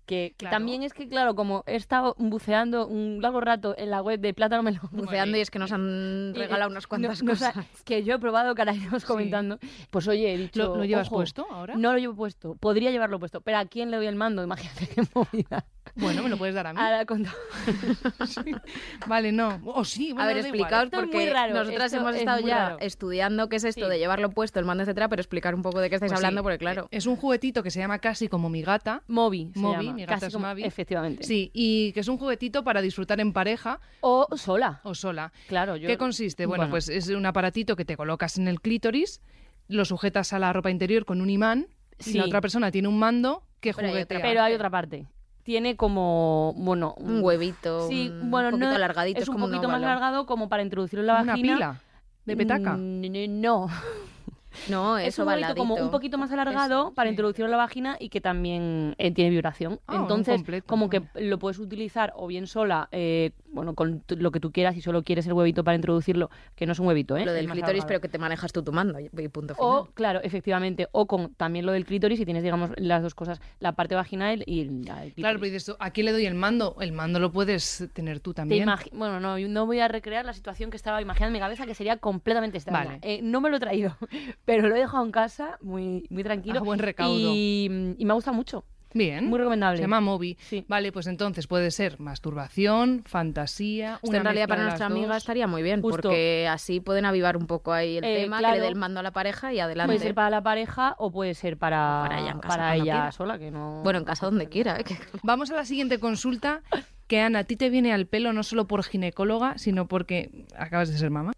Que, 0.09 0.33
también 0.49 0.81
es 0.81 0.93
que, 0.93 1.07
claro, 1.07 1.35
como 1.35 1.63
he 1.67 1.75
estado 1.75 2.15
buceando 2.17 2.87
un 2.87 3.21
largo 3.21 3.41
rato 3.41 3.75
en 3.77 3.91
la 3.91 4.01
web 4.01 4.19
de 4.19 4.33
Plátano 4.33 4.63
Melón. 4.63 4.81
Buceando 4.91 5.37
y 5.37 5.41
es 5.41 5.51
que 5.51 5.59
nos 5.59 5.71
han 5.71 6.31
eh, 6.35 6.39
regalado 6.39 6.71
unas 6.71 6.87
cuantas 6.87 7.21
no- 7.21 7.27
no, 7.27 7.33
o 7.33 7.35
sea, 7.35 7.53
cosas. 7.53 7.67
que 7.85 8.03
yo 8.03 8.15
he 8.15 8.19
probado, 8.19 8.55
que 8.55 8.61
ahora 8.61 8.73
iremos 8.73 9.05
comentando. 9.05 9.59
Pues 9.91 10.07
oye, 10.07 10.33
he 10.33 10.37
dicho. 10.37 10.59
¿Lo, 10.63 10.77
lo 10.77 10.85
llevas 10.85 11.07
ojo, 11.07 11.17
puesto 11.17 11.45
ahora? 11.51 11.75
No 11.75 11.93
lo 11.93 11.99
llevo 11.99 12.15
puesto. 12.15 12.55
Podría 12.55 12.89
llevarlo 12.89 13.19
puesto. 13.19 13.41
Pero 13.41 13.59
¿a 13.59 13.65
quién 13.65 13.91
le 13.91 13.97
doy 13.97 14.07
el 14.07 14.15
mando? 14.15 14.43
Imagínate 14.43 14.87
qué 14.87 15.03
movida. 15.13 15.65
Bueno, 15.95 16.23
me 16.23 16.29
lo 16.29 16.37
puedes 16.37 16.53
dar 16.55 16.67
a 16.67 16.73
mí. 16.73 16.79
Ahora 16.79 17.05
conto- 17.05 17.29
Vale, 19.07 19.31
no. 19.31 19.59
O 19.65 19.83
sí, 19.83 20.11
bueno, 20.13 20.23
a 20.23 20.27
ver, 20.27 20.37
explicaos 20.37 20.85
es 20.85 20.91
muy 20.93 21.01
porque 21.01 21.33
raro, 21.33 21.53
nosotras 21.53 21.85
esto 21.85 21.97
hemos 21.97 22.13
es 22.15 22.19
estado 22.21 22.45
ya 22.47 22.57
raro. 22.69 22.77
estudiando 22.79 23.49
qué 23.49 23.55
es 23.57 23.63
esto 23.63 23.85
Sí. 23.85 23.91
de 23.91 23.97
llevarlo 23.99 24.29
puesto, 24.31 24.59
el 24.59 24.65
mando, 24.65 24.83
etcétera, 24.83 25.07
pero 25.09 25.21
explicar 25.21 25.55
un 25.55 25.61
poco 25.61 25.79
de 25.79 25.89
qué 25.89 25.95
estáis 25.95 26.11
Pues 26.11 26.19
sí, 26.19 26.25
hablando, 26.25 26.43
porque 26.43 26.57
claro, 26.57 26.87
Es 26.91 27.05
un 27.05 27.15
juguetito 27.15 27.63
que 27.63 27.71
se 27.71 27.79
llama 27.79 27.99
casi 27.99 28.27
como 28.27 28.49
mi 28.49 28.61
gata. 28.61 29.03
Moby. 29.07 29.51
Moby, 29.55 29.98
llama. 30.01 30.05
mi 30.07 30.15
gata 30.15 30.15
Casi 30.15 30.25
es 30.27 30.33
como- 30.33 30.47
Mavi. 30.47 30.63
Efectivamente. 30.63 31.23
Sí, 31.23 31.51
y 31.53 31.91
que 31.93 31.99
es 32.01 32.07
un 32.07 32.17
juguetito 32.17 32.63
para 32.63 32.81
disfrutar 32.81 33.19
en 33.19 33.33
pareja 33.33 33.79
O 34.01 34.27
sola. 34.35 34.81
o 34.83 34.93
sola. 34.95 35.31
Claro, 35.47 35.75
yo. 35.75 35.87
¿Qué 35.87 35.97
consiste? 35.97 36.45
Bueno, 36.45 36.69
pues 36.69 36.89
es 36.89 37.09
un 37.09 37.25
aparatito 37.25 37.75
que 37.75 37.85
te 37.85 37.95
colocas 37.97 38.37
en 38.37 38.47
el 38.47 38.61
clítoris, 38.61 39.21
lo 39.67 39.85
sujetas 39.85 40.33
a 40.33 40.39
la 40.39 40.51
ropa 40.53 40.71
interior 40.71 41.05
con 41.05 41.21
un 41.21 41.29
imán 41.29 41.67
y 41.99 42.03
Sí. 42.03 42.17
la 42.17 42.25
otra 42.25 42.41
persona 42.41 42.71
tiene 42.71 42.87
un 42.87 42.97
mando 42.97 43.43
que 43.59 43.73
Pero 43.73 43.87
hay 43.87 43.91
otra 43.91 43.91
juguetea. 44.15 44.21
Pero 44.21 44.41
hay 44.41 44.53
otra 44.53 44.69
parte. 44.69 45.05
Tiene 45.43 45.75
como. 45.75 46.53
Bueno. 46.57 46.93
un 46.97 47.23
huevito, 47.23 47.87
Sí, 47.87 48.09
un 48.09 48.29
bueno, 48.29 48.51
poquito 48.51 48.69
no. 48.69 48.75
alargadito, 48.75 49.17
es 49.19 49.23
es 49.23 49.29
un 49.29 49.33
como 49.35 49.47
poquito 49.47 49.67
más 49.67 49.77
alargado 49.77 50.25
como 50.25 50.47
para 50.49 50.61
introducirlo 50.63 51.01
en 51.03 51.07
la 51.07 51.21
Una 51.21 51.31
vagina. 51.33 51.55
pila 51.55 51.81
de 52.25 52.37
petaca. 52.37 52.73
Mm, 52.77 53.41
No. 53.41 53.67
No, 54.69 54.97
Es 54.97 55.09
eso 55.09 55.23
un 55.23 55.29
huevito 55.29 55.55
como 55.55 55.75
un 55.75 55.91
poquito 55.91 56.17
más 56.17 56.31
alargado 56.31 56.87
Eso, 56.87 56.93
para 56.93 57.09
sí. 57.09 57.13
introducirlo 57.13 57.45
en 57.47 57.51
la 57.51 57.57
vagina 57.57 57.97
y 57.99 58.09
que 58.09 58.21
también 58.21 58.95
eh, 58.97 59.11
tiene 59.11 59.29
vibración. 59.29 59.79
Ah, 59.87 59.97
Entonces, 59.97 60.35
completo, 60.35 60.67
como 60.67 60.89
que 60.89 61.03
lo 61.15 61.39
puedes 61.39 61.59
utilizar 61.59 62.13
o 62.15 62.27
bien 62.27 62.47
sola, 62.47 62.89
eh, 62.91 63.31
bueno, 63.51 63.75
con 63.75 64.03
lo 64.09 64.31
que 64.31 64.39
tú 64.39 64.51
quieras, 64.51 64.75
si 64.75 64.81
solo 64.81 65.03
quieres 65.03 65.25
el 65.27 65.33
huevito 65.33 65.63
para 65.63 65.75
introducirlo, 65.75 66.29
que 66.55 66.65
no 66.65 66.73
es 66.73 66.79
un 66.79 66.87
huevito, 66.87 67.17
¿eh? 67.17 67.25
Lo 67.25 67.31
Es 67.31 67.37
del 67.37 67.49
clítoris, 67.49 67.85
pero 67.85 68.01
que 68.01 68.09
te 68.09 68.17
manejas 68.17 68.51
tú 68.51 68.63
tu 68.63 68.71
mando 68.71 68.99
y 68.99 69.09
punto 69.29 69.55
final. 69.55 69.69
O, 69.71 69.85
claro, 69.93 70.19
efectivamente, 70.23 70.87
o 70.91 71.07
con 71.07 71.33
también 71.35 71.65
lo 71.65 71.71
del 71.71 71.85
clítoris, 71.85 72.19
si 72.19 72.25
tienes, 72.25 72.43
digamos, 72.43 72.71
las 72.77 73.01
dos 73.01 73.15
cosas, 73.15 73.41
la 73.59 73.73
parte 73.73 73.95
vaginal 73.95 74.43
y 74.45 74.61
el, 74.61 74.85
del 74.85 75.13
Claro, 75.13 75.39
pero 75.39 75.51
dices 75.51 75.65
tú, 75.65 75.75
¿a 75.79 75.91
quién 75.91 76.05
le 76.05 76.11
doy 76.11 76.25
el 76.25 76.35
mando? 76.35 76.75
El 76.79 76.91
mando 76.91 77.19
lo 77.19 77.31
puedes 77.31 77.87
tener 77.93 78.19
tú 78.19 78.33
también. 78.33 78.67
bueno, 78.93 79.19
no, 79.19 79.37
yo 79.37 79.47
no 79.47 79.65
voy 79.65 79.79
a 79.79 79.87
recrear 79.87 80.25
la 80.25 80.33
situación 80.33 80.69
que 80.69 80.77
estaba 80.77 81.01
imaginando 81.01 81.29
en 81.29 81.33
mi 81.33 81.39
cabeza, 81.39 81.65
que 81.65 81.73
sería 81.75 81.97
completamente 81.97 82.57
extraña. 82.57 82.85
Vale. 82.85 82.99
Eh, 83.01 83.21
no 83.21 83.41
me 83.41 83.49
lo 83.49 83.57
he 83.57 83.59
traído, 83.59 83.95
pero 84.55 84.67
lo 84.67 84.75
he 84.75 84.79
dejado 84.79 85.05
en 85.05 85.11
casa 85.11 85.57
muy, 85.61 86.05
muy 86.09 86.23
tranquilo. 86.23 86.59
A 86.59 86.63
buen 86.63 86.79
recaudo. 86.79 87.31
Y, 87.33 87.95
y 87.97 88.05
me 88.05 88.11
ha 88.11 88.15
gustado 88.15 88.35
mucho. 88.35 88.65
Bien. 88.91 89.27
Muy 89.27 89.37
recomendable. 89.37 89.77
Se 89.77 89.83
llama 89.83 90.01
Moby. 90.01 90.35
Sí. 90.41 90.65
Vale, 90.67 90.91
pues 90.91 91.05
entonces 91.05 91.45
puede 91.45 91.69
ser 91.69 91.99
masturbación, 91.99 93.03
fantasía. 93.05 93.99
Una 94.01 94.17
en 94.17 94.23
realidad 94.23 94.47
para 94.47 94.63
nuestra 94.63 94.87
amiga 94.87 95.09
dos. 95.09 95.17
estaría 95.17 95.45
muy 95.45 95.61
bien, 95.61 95.81
Justo. 95.83 95.97
porque 95.97 96.47
así 96.49 96.79
pueden 96.79 97.05
avivar 97.05 97.37
un 97.37 97.45
poco 97.45 97.71
ahí 97.71 97.97
el 97.97 98.03
Eh, 98.03 98.21
tema, 98.23 98.37
que 98.37 98.41
claro. 98.41 98.55
le 98.55 98.61
dé 98.61 98.67
el 98.67 98.75
mando 98.75 98.99
a 98.99 99.03
la 99.03 99.11
pareja 99.11 99.53
y 99.53 99.59
adelante. 99.59 99.93
Puede 99.93 99.99
ser 100.03 100.15
para 100.15 100.31
la 100.31 100.41
pareja 100.41 100.95
o 100.97 101.11
puede 101.11 101.35
ser 101.35 101.57
para, 101.57 102.05
Para 102.07 102.19
ella 102.21 102.31
en 102.31 102.39
casa, 102.39 102.47
para 102.47 102.63
cuando 102.69 102.83
ella 102.83 102.93
quiera. 102.93 103.11
sola, 103.11 103.37
que 103.37 103.51
no... 103.51 103.81
Bueno, 103.83 103.99
en 103.99 104.05
casa 104.05 104.25
donde 104.25 104.47
quiera, 104.49 104.79
¿eh? 104.79 104.83
que- 104.83 104.97
Vamos 105.23 105.51
a 105.51 105.55
la 105.55 105.65
siguiente 105.65 105.99
consulta. 105.99 106.63
Que 107.09 107.21
Ana, 107.21 107.39
a 107.39 107.43
ti 107.43 107.55
te 107.55 107.71
viene 107.71 107.91
al 107.91 108.05
pelo 108.05 108.33
no 108.33 108.43
solo 108.43 108.67
por 108.67 108.83
ginecóloga, 108.83 109.57
sino 109.57 109.87
porque 109.87 110.45
acabas 110.55 110.89
de 110.89 110.97
ser 110.99 111.09
mamá. 111.09 111.33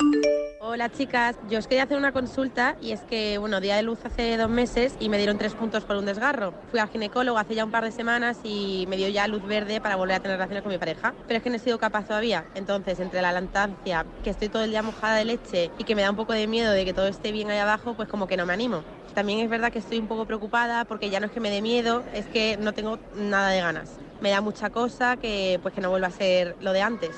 Hola 0.60 0.90
chicas, 0.90 1.38
yo 1.50 1.60
os 1.60 1.68
quería 1.68 1.84
hacer 1.84 1.98
una 1.98 2.12
consulta 2.12 2.76
y 2.82 2.92
es 2.92 3.00
que, 3.02 3.38
bueno, 3.38 3.62
día 3.62 3.78
de 3.78 3.82
luz 3.82 4.00
hace 4.04 4.36
dos 4.36 4.50
meses 4.50 4.96
y 5.00 5.08
me 5.08 5.18
dieron 5.18 5.38
tres 5.38 5.54
puntos 5.54 5.86
por 5.86 5.96
un 5.96 6.06
desgarro. 6.06 6.54
Fui 6.70 6.80
al 6.80 6.90
ginecólogo 6.90 7.38
hace 7.38 7.56
ya 7.56 7.64
un 7.64 7.72
par 7.72 7.86
de 7.86 7.92
semanas 7.94 8.38
y 8.44 8.86
me 8.90 8.98
dio 8.98 9.08
ya 9.08 9.28
luz 9.28 9.44
verde 9.48 9.80
para 9.80 9.96
volver 9.96 10.18
a 10.18 10.20
tener 10.20 10.36
relaciones 10.36 10.62
con 10.62 10.74
mi 10.74 10.78
pareja, 10.78 11.16
pero 11.26 11.38
es 11.38 11.44
que 11.44 11.50
no 11.50 11.56
he 11.56 11.60
sido 11.60 11.80
capaz 11.80 12.06
todavía. 12.06 12.46
Entonces, 12.54 13.00
entre 13.00 13.22
la 13.22 13.32
lactancia, 13.32 14.06
que 14.24 14.30
estoy 14.30 14.50
todo 14.50 14.66
el 14.66 14.72
día 14.72 14.84
mojada 14.84 15.16
de 15.16 15.26
leche 15.26 15.72
y 15.78 15.86
que 15.86 15.96
me 15.96 16.02
da 16.02 16.10
un 16.10 16.18
poco 16.18 16.34
de 16.34 16.48
miedo 16.48 16.74
de 16.74 16.84
que 16.84 16.94
todo 16.94 17.08
esté 17.08 17.32
bien 17.32 17.50
ahí 17.50 17.60
abajo, 17.60 17.94
pues 17.94 18.10
como 18.10 18.28
que 18.28 18.36
no 18.36 18.46
me 18.46 18.54
animo. 18.54 18.84
También 19.14 19.40
es 19.40 19.50
verdad 19.50 19.72
que 19.72 19.80
estoy 19.80 20.00
un 20.00 20.08
poco 20.08 20.26
preocupada 20.26 20.86
porque 20.86 21.10
ya 21.10 21.20
no 21.20 21.26
es 21.26 21.32
que 21.32 21.40
me 21.40 21.50
dé 21.50 21.62
miedo, 21.62 22.04
es 22.14 22.26
que 22.28 22.58
no 22.58 22.74
tengo 22.74 22.98
nada 23.16 23.50
de 23.50 23.60
ganas. 23.62 24.00
Me 24.22 24.30
da 24.30 24.42
mucha 24.42 24.70
cosa 24.70 25.18
que 25.18 25.60
pues 25.62 25.74
que 25.74 25.82
no 25.82 25.90
vuelva 25.90 26.08
a 26.08 26.12
ser 26.12 26.56
lo 26.60 26.72
de 26.74 26.82
antes. 26.82 27.16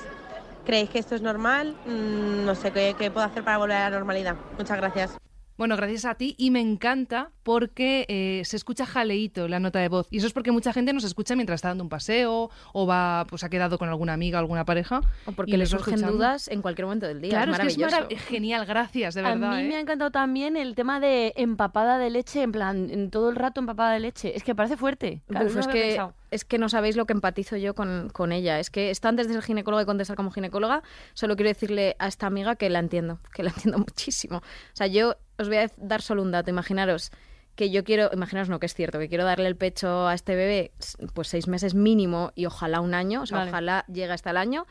¿Creéis 0.64 0.90
que 0.90 0.98
esto 0.98 1.14
es 1.14 1.22
normal? 1.22 1.76
Mm, 1.84 2.44
no 2.44 2.54
sé 2.54 2.72
¿qué, 2.72 2.94
qué 2.98 3.10
puedo 3.10 3.26
hacer 3.26 3.44
para 3.44 3.58
volver 3.58 3.76
a 3.76 3.90
la 3.90 3.96
normalidad. 3.96 4.36
Muchas 4.58 4.78
gracias. 4.78 5.20
Bueno, 5.56 5.76
gracias 5.76 6.04
a 6.04 6.14
ti 6.16 6.34
y 6.36 6.50
me 6.50 6.60
encanta 6.60 7.30
porque 7.44 8.06
eh, 8.08 8.42
se 8.44 8.56
escucha 8.56 8.86
jaleíto 8.86 9.46
la 9.46 9.60
nota 9.60 9.78
de 9.78 9.88
voz. 9.88 10.08
Y 10.10 10.16
eso 10.18 10.26
es 10.26 10.32
porque 10.32 10.50
mucha 10.50 10.72
gente 10.72 10.92
nos 10.92 11.04
escucha 11.04 11.36
mientras 11.36 11.58
está 11.58 11.68
dando 11.68 11.84
un 11.84 11.90
paseo 11.90 12.50
o 12.72 12.86
va, 12.86 13.24
pues 13.28 13.44
ha 13.44 13.48
quedado 13.50 13.78
con 13.78 13.88
alguna 13.88 14.14
amiga 14.14 14.38
o 14.38 14.40
alguna 14.40 14.64
pareja. 14.64 15.00
o 15.26 15.32
porque 15.32 15.52
y 15.52 15.56
le 15.56 15.66
surgen 15.66 15.94
escuchando. 15.94 16.16
dudas 16.16 16.48
en 16.48 16.60
cualquier 16.62 16.86
momento 16.86 17.06
del 17.06 17.20
día. 17.20 17.30
Claro, 17.30 17.52
es 17.52 17.58
es 17.58 17.64
que 17.64 17.70
es 17.72 17.78
maravilloso. 17.78 18.08
marav- 18.08 18.18
genial, 18.18 18.66
gracias, 18.66 19.14
de 19.14 19.20
a 19.20 19.24
verdad. 19.34 19.56
mí 19.56 19.62
¿eh? 19.62 19.68
me 19.68 19.76
ha 19.76 19.80
encantado 19.80 20.10
también 20.10 20.56
el 20.56 20.74
tema 20.74 20.98
de 21.00 21.32
empapada 21.36 21.98
de 21.98 22.10
leche, 22.10 22.42
en 22.42 22.50
plan, 22.52 22.90
en 22.90 23.10
todo 23.10 23.30
el 23.30 23.36
rato 23.36 23.60
empapada 23.60 23.92
de 23.92 24.00
leche. 24.00 24.36
Es 24.36 24.42
que 24.42 24.54
parece 24.54 24.76
fuerte. 24.76 25.22
Claro, 25.28 25.46
Uf, 25.46 25.54
no 25.54 25.60
es, 25.60 25.68
que, 25.68 26.00
es 26.32 26.44
que 26.44 26.58
no 26.58 26.68
sabéis 26.68 26.96
lo 26.96 27.06
que 27.06 27.12
empatizo 27.12 27.56
yo 27.56 27.74
con, 27.74 28.08
con 28.12 28.32
ella. 28.32 28.58
Es 28.58 28.70
que 28.70 28.90
está 28.90 29.08
antes 29.08 29.28
de 29.28 29.34
ser 29.34 29.42
ginecóloga 29.42 29.82
y 29.82 29.86
contestar 29.86 30.16
como 30.16 30.30
ginecóloga, 30.32 30.82
solo 31.12 31.36
quiero 31.36 31.48
decirle 31.50 31.94
a 31.98 32.08
esta 32.08 32.26
amiga 32.26 32.56
que 32.56 32.68
la 32.70 32.80
entiendo, 32.80 33.20
que 33.32 33.42
la 33.44 33.50
entiendo 33.50 33.78
muchísimo. 33.86 34.38
O 34.38 34.42
sea, 34.76 34.86
yo 34.88 35.14
os 35.38 35.48
voy 35.48 35.58
a 35.58 35.70
dar 35.76 36.02
solo 36.02 36.22
un 36.22 36.30
dato. 36.32 36.50
Imaginaros 36.50 37.10
que 37.54 37.70
yo 37.70 37.84
quiero, 37.84 38.10
imaginaros 38.12 38.48
no, 38.48 38.58
que 38.58 38.66
es 38.66 38.74
cierto, 38.74 38.98
que 38.98 39.08
quiero 39.08 39.24
darle 39.24 39.46
el 39.46 39.56
pecho 39.56 40.06
a 40.08 40.14
este 40.14 40.34
bebé 40.34 40.72
pues 41.14 41.28
seis 41.28 41.46
meses 41.48 41.74
mínimo 41.74 42.32
y 42.34 42.46
ojalá 42.46 42.80
un 42.80 42.94
año, 42.94 43.22
o 43.22 43.26
sea, 43.26 43.38
Vale. 43.38 43.50
ojalá 43.50 43.84
llegue 43.86 44.12
hasta 44.12 44.30
el 44.30 44.36
año. 44.36 44.66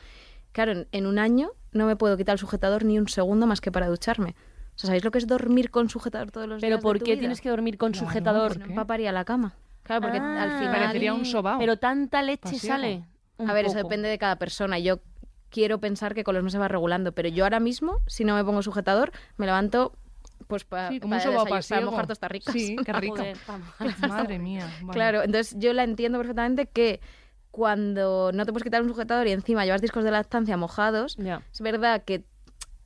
Claro, 0.51 0.71
en, 0.73 0.87
en 0.91 1.05
un 1.07 1.17
año 1.17 1.51
no 1.71 1.85
me 1.85 1.95
puedo 1.95 2.17
quitar 2.17 2.33
el 2.33 2.39
sujetador 2.39 2.83
ni 2.85 2.99
un 2.99 3.07
segundo 3.07 3.47
más 3.47 3.61
que 3.61 3.71
para 3.71 3.87
ducharme. 3.87 4.35
O 4.75 4.77
sea, 4.79 4.87
¿sabéis 4.87 5.03
lo 5.03 5.11
que 5.11 5.19
es 5.19 5.27
dormir 5.27 5.71
con 5.71 5.87
sujetador 5.89 6.31
todos 6.31 6.47
los 6.47 6.59
Pero 6.61 6.75
días? 6.75 6.79
de 6.79 6.83
¿por 6.83 6.99
tu 6.99 7.05
qué 7.05 7.11
vida? 7.11 7.19
tienes 7.21 7.41
que 7.41 7.49
dormir 7.49 7.77
con 7.77 7.91
Claro, 7.91 8.07
sujetador? 8.07 8.47
¿por 8.53 8.59
No 8.59 8.65
empaparía 8.65 9.11
la 9.11 9.23
cama. 9.23 9.55
Claro, 9.83 10.01
porque 10.01 10.17
al 10.17 10.23
Ah, 10.51 10.59
final... 10.59 10.73
Parecería 10.73 11.13
un 11.13 11.25
sobao. 11.25 11.59
Pero 11.59 11.77
tanta 11.77 12.21
leche 12.21 12.57
sale. 12.59 13.05
Un 13.37 13.49
A 13.49 13.53
ver, 13.53 13.65
eso 13.65 13.77
depende 13.77 14.09
de 14.09 14.17
cada 14.17 14.37
persona. 14.37 14.77
Yo 14.79 14.99
quiero 15.49 15.79
pensar 15.79 16.13
que 16.15 16.23
con 16.23 16.35
los 16.35 16.43
meses 16.43 16.59
va 16.59 16.67
regulando, 16.67 17.11
pero 17.11 17.29
yo 17.29 17.43
ahora 17.45 17.59
mismo, 17.59 17.99
si 18.07 18.23
no 18.25 18.35
me 18.35 18.43
pongo 18.43 18.61
sujetador, 18.61 19.11
me 19.37 19.45
levanto 19.45 19.93
pues 20.53 20.65
pa- 20.65 20.89
Sí, 20.89 20.99
como 20.99 21.15
para, 21.49 21.61
para 21.67 21.85
mojar 21.91 22.05
tostas 22.07 22.29
ricas. 22.31 22.53
Sí, 22.53 22.75
qué 22.85 22.93
rico. 22.93 23.15
Joder. 23.15 23.37
Madre 24.07 24.37
mía. 24.37 24.69
vale. 24.81 24.93
Claro, 24.93 25.23
entonces 25.23 25.55
yo 25.57 25.73
la 25.73 25.83
entiendo 25.83 26.19
perfectamente 26.19 26.67
que 26.67 26.99
cuando 27.49 28.31
no 28.33 28.45
te 28.45 28.51
puedes 28.51 28.63
quitar 28.63 28.81
un 28.83 28.89
sujetador 28.89 29.25
y 29.27 29.31
encima 29.31 29.65
llevas 29.65 29.81
discos 29.81 30.03
de 30.03 30.11
lactancia 30.11 30.55
mojados, 30.57 31.17
es 31.17 31.61
verdad 31.61 32.03
que 32.03 32.23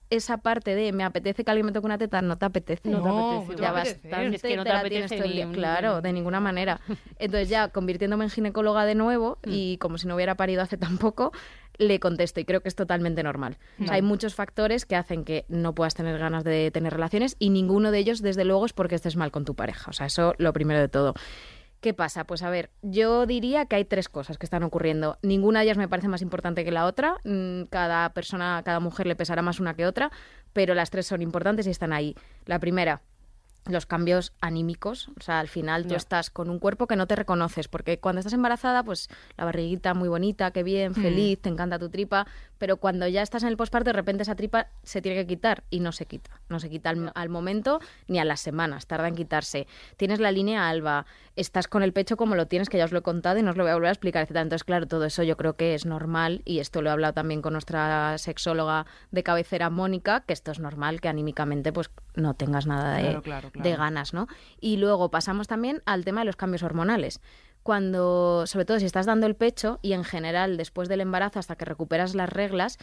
esa 0.09 0.37
parte 0.37 0.73
de 0.75 0.91
me 0.93 1.03
apetece 1.03 1.43
que 1.43 1.51
alguien 1.51 1.65
me 1.65 1.71
toque 1.71 1.85
una 1.85 1.97
teta 1.97 2.21
no 2.21 2.37
te 2.37 2.45
apetece. 2.45 2.89
No 2.89 3.01
te 3.03 3.09
apetece, 3.09 3.55
te 3.55 3.61
ya 3.61 3.71
bastante 3.71 4.35
Es 4.35 4.41
que 4.41 4.55
no 4.55 4.63
te 4.63 4.69
te 4.69 4.73
la 4.75 4.83
tienes 4.83 5.05
apetece 5.11 5.15
todo 5.17 5.25
el 5.25 5.33
día. 5.33 5.45
ni- 5.45 5.53
Claro, 5.53 6.01
de 6.01 6.13
ninguna 6.13 6.39
manera. 6.39 6.79
Entonces 7.19 7.49
ya 7.49 7.67
convirtiéndome 7.69 8.23
en 8.25 8.29
ginecóloga 8.31 8.85
de 8.85 8.95
nuevo 8.95 9.37
Mm. 9.45 9.49
y 9.51 9.77
como 9.77 9.97
si 9.97 10.07
no 10.07 10.15
hubiera 10.15 10.35
parido 10.35 10.61
hace 10.61 10.77
tan 10.77 10.97
poco, 10.97 11.31
le 11.77 11.99
contesto 11.99 12.39
y 12.39 12.45
creo 12.45 12.61
que 12.61 12.69
es 12.69 12.75
totalmente 12.75 13.21
normal. 13.21 13.57
O 13.79 13.85
sea, 13.85 13.95
hay 13.95 14.01
muchos 14.01 14.33
factores 14.33 14.85
que 14.85 14.95
hacen 14.95 15.23
que 15.23 15.45
no 15.47 15.75
puedas 15.75 15.93
tener 15.93 16.17
ganas 16.17 16.43
de 16.43 16.71
tener 16.71 16.91
relaciones 16.93 17.35
y 17.37 17.49
ninguno 17.51 17.91
de 17.91 17.99
ellos, 17.99 18.21
desde 18.23 18.45
luego, 18.45 18.65
es 18.65 18.73
porque 18.73 18.95
estés 18.95 19.15
mal 19.15 19.29
con 19.31 19.45
tu 19.45 19.53
pareja. 19.55 19.91
O 19.91 19.93
sea, 19.93 20.07
eso 20.07 20.33
lo 20.39 20.53
primero 20.53 20.79
de 20.79 20.87
todo. 20.87 21.13
¿Qué 21.79 21.93
pasa? 21.93 22.23
Pues 22.25 22.41
a 22.41 22.49
ver, 22.49 22.71
yo 22.81 23.25
diría 23.27 23.65
que 23.65 23.75
hay 23.75 23.85
tres 23.85 24.09
cosas 24.09 24.37
que 24.39 24.45
están 24.45 24.63
ocurriendo. 24.63 25.17
Ninguna 25.21 25.59
de 25.59 25.65
ellas 25.65 25.77
me 25.77 25.87
parece 25.87 26.07
más 26.07 26.23
importante 26.23 26.65
que 26.65 26.71
la 26.71 26.85
otra. 26.85 27.17
Mm, 27.23 27.63
Cada 27.69 28.13
persona, 28.13 28.61
cada 28.65 28.79
mujer 28.79 29.05
le 29.05 29.15
pesará 29.15 29.41
más 29.43 29.59
una 29.59 29.75
que 29.75 29.85
otra, 29.85 30.11
pero 30.53 30.73
las 30.73 30.89
tres 30.89 31.05
son 31.05 31.21
importantes 31.21 31.67
y 31.67 31.69
están 31.69 31.93
ahí. 31.93 32.15
La 32.45 32.57
primera, 32.59 33.01
los 33.69 33.85
cambios 33.85 34.33
anímicos. 34.41 35.09
O 35.19 35.21
sea, 35.21 35.39
al 35.39 35.47
final 35.47 35.87
tú 35.87 35.95
estás 35.95 36.29
con 36.29 36.49
un 36.49 36.59
cuerpo 36.59 36.87
que 36.87 36.95
no 36.95 37.07
te 37.07 37.15
reconoces, 37.15 37.67
porque 37.67 37.99
cuando 37.99 38.19
estás 38.19 38.33
embarazada, 38.33 38.83
pues 38.83 39.09
la 39.37 39.45
barriguita 39.45 39.93
muy 39.93 40.09
bonita, 40.09 40.51
qué 40.51 40.63
bien, 40.63 40.93
feliz, 40.93 41.39
te 41.41 41.49
encanta 41.49 41.79
tu 41.79 41.89
tripa, 41.89 42.27
pero 42.57 42.77
cuando 42.77 43.07
ya 43.07 43.21
estás 43.21 43.43
en 43.43 43.49
el 43.49 43.57
posparto, 43.57 43.89
de 43.89 43.93
repente 43.93 44.23
esa 44.23 44.35
tripa 44.35 44.67
se 44.83 45.01
tiene 45.01 45.17
que 45.17 45.27
quitar 45.27 45.63
y 45.69 45.79
no 45.79 45.91
se 45.91 46.05
quita. 46.05 46.31
No 46.49 46.59
se 46.59 46.69
quita 46.69 46.89
al, 46.89 47.11
al 47.13 47.29
momento 47.29 47.79
ni 48.07 48.19
a 48.19 48.25
las 48.25 48.39
semanas, 48.39 48.87
tarda 48.87 49.07
en 49.07 49.15
quitarse. 49.15 49.67
Tienes 49.97 50.19
la 50.19 50.31
línea 50.31 50.67
alba, 50.69 51.05
estás 51.35 51.67
con 51.67 51.83
el 51.83 51.93
pecho 51.93 52.17
como 52.17 52.35
lo 52.35 52.47
tienes, 52.47 52.69
que 52.69 52.77
ya 52.77 52.85
os 52.85 52.91
lo 52.91 52.99
he 52.99 53.03
contado 53.03 53.37
y 53.39 53.43
no 53.43 53.51
os 53.51 53.57
lo 53.57 53.63
voy 53.63 53.71
a 53.71 53.75
volver 53.75 53.89
a 53.89 53.91
explicar, 53.91 54.23
etc. 54.23 54.37
Entonces, 54.37 54.63
claro, 54.63 54.87
todo 54.87 55.05
eso 55.05 55.23
yo 55.23 55.37
creo 55.37 55.55
que 55.55 55.75
es 55.75 55.85
normal 55.85 56.41
y 56.45 56.59
esto 56.59 56.81
lo 56.81 56.89
he 56.89 56.93
hablado 56.93 57.13
también 57.13 57.41
con 57.41 57.53
nuestra 57.53 58.17
sexóloga 58.17 58.85
de 59.11 59.23
cabecera, 59.23 59.69
Mónica, 59.69 60.21
que 60.21 60.33
esto 60.33 60.51
es 60.51 60.59
normal, 60.59 60.99
que 61.01 61.09
anímicamente 61.09 61.71
pues 61.71 61.89
no 62.15 62.33
tengas 62.33 62.65
nada 62.65 62.95
de, 62.95 63.03
Claro, 63.03 63.21
claro, 63.21 63.51
claro. 63.51 63.56
De 63.61 63.75
ganas, 63.75 64.13
¿no? 64.13 64.27
Y 64.59 64.77
luego 64.77 65.09
pasamos 65.09 65.47
también 65.47 65.81
al 65.85 66.05
tema 66.05 66.21
de 66.21 66.25
los 66.25 66.35
cambios 66.35 66.63
hormonales. 66.63 67.21
Cuando, 67.67 68.47
sobre 68.47 68.63
todo 68.63 68.79
si 68.79 68.85
estás 68.85 69.07
dando 69.07 69.27
el 69.27 69.35
pecho 69.35 69.79
y 69.81 69.91
en 69.91 70.05
general 70.05 70.55
después 70.55 70.87
del 70.87 71.01
embarazo 71.01 71.39
hasta 71.39 71.57
que 71.57 71.65
recuperas 71.65 72.15
las 72.15 72.29
reglas, 72.29 72.77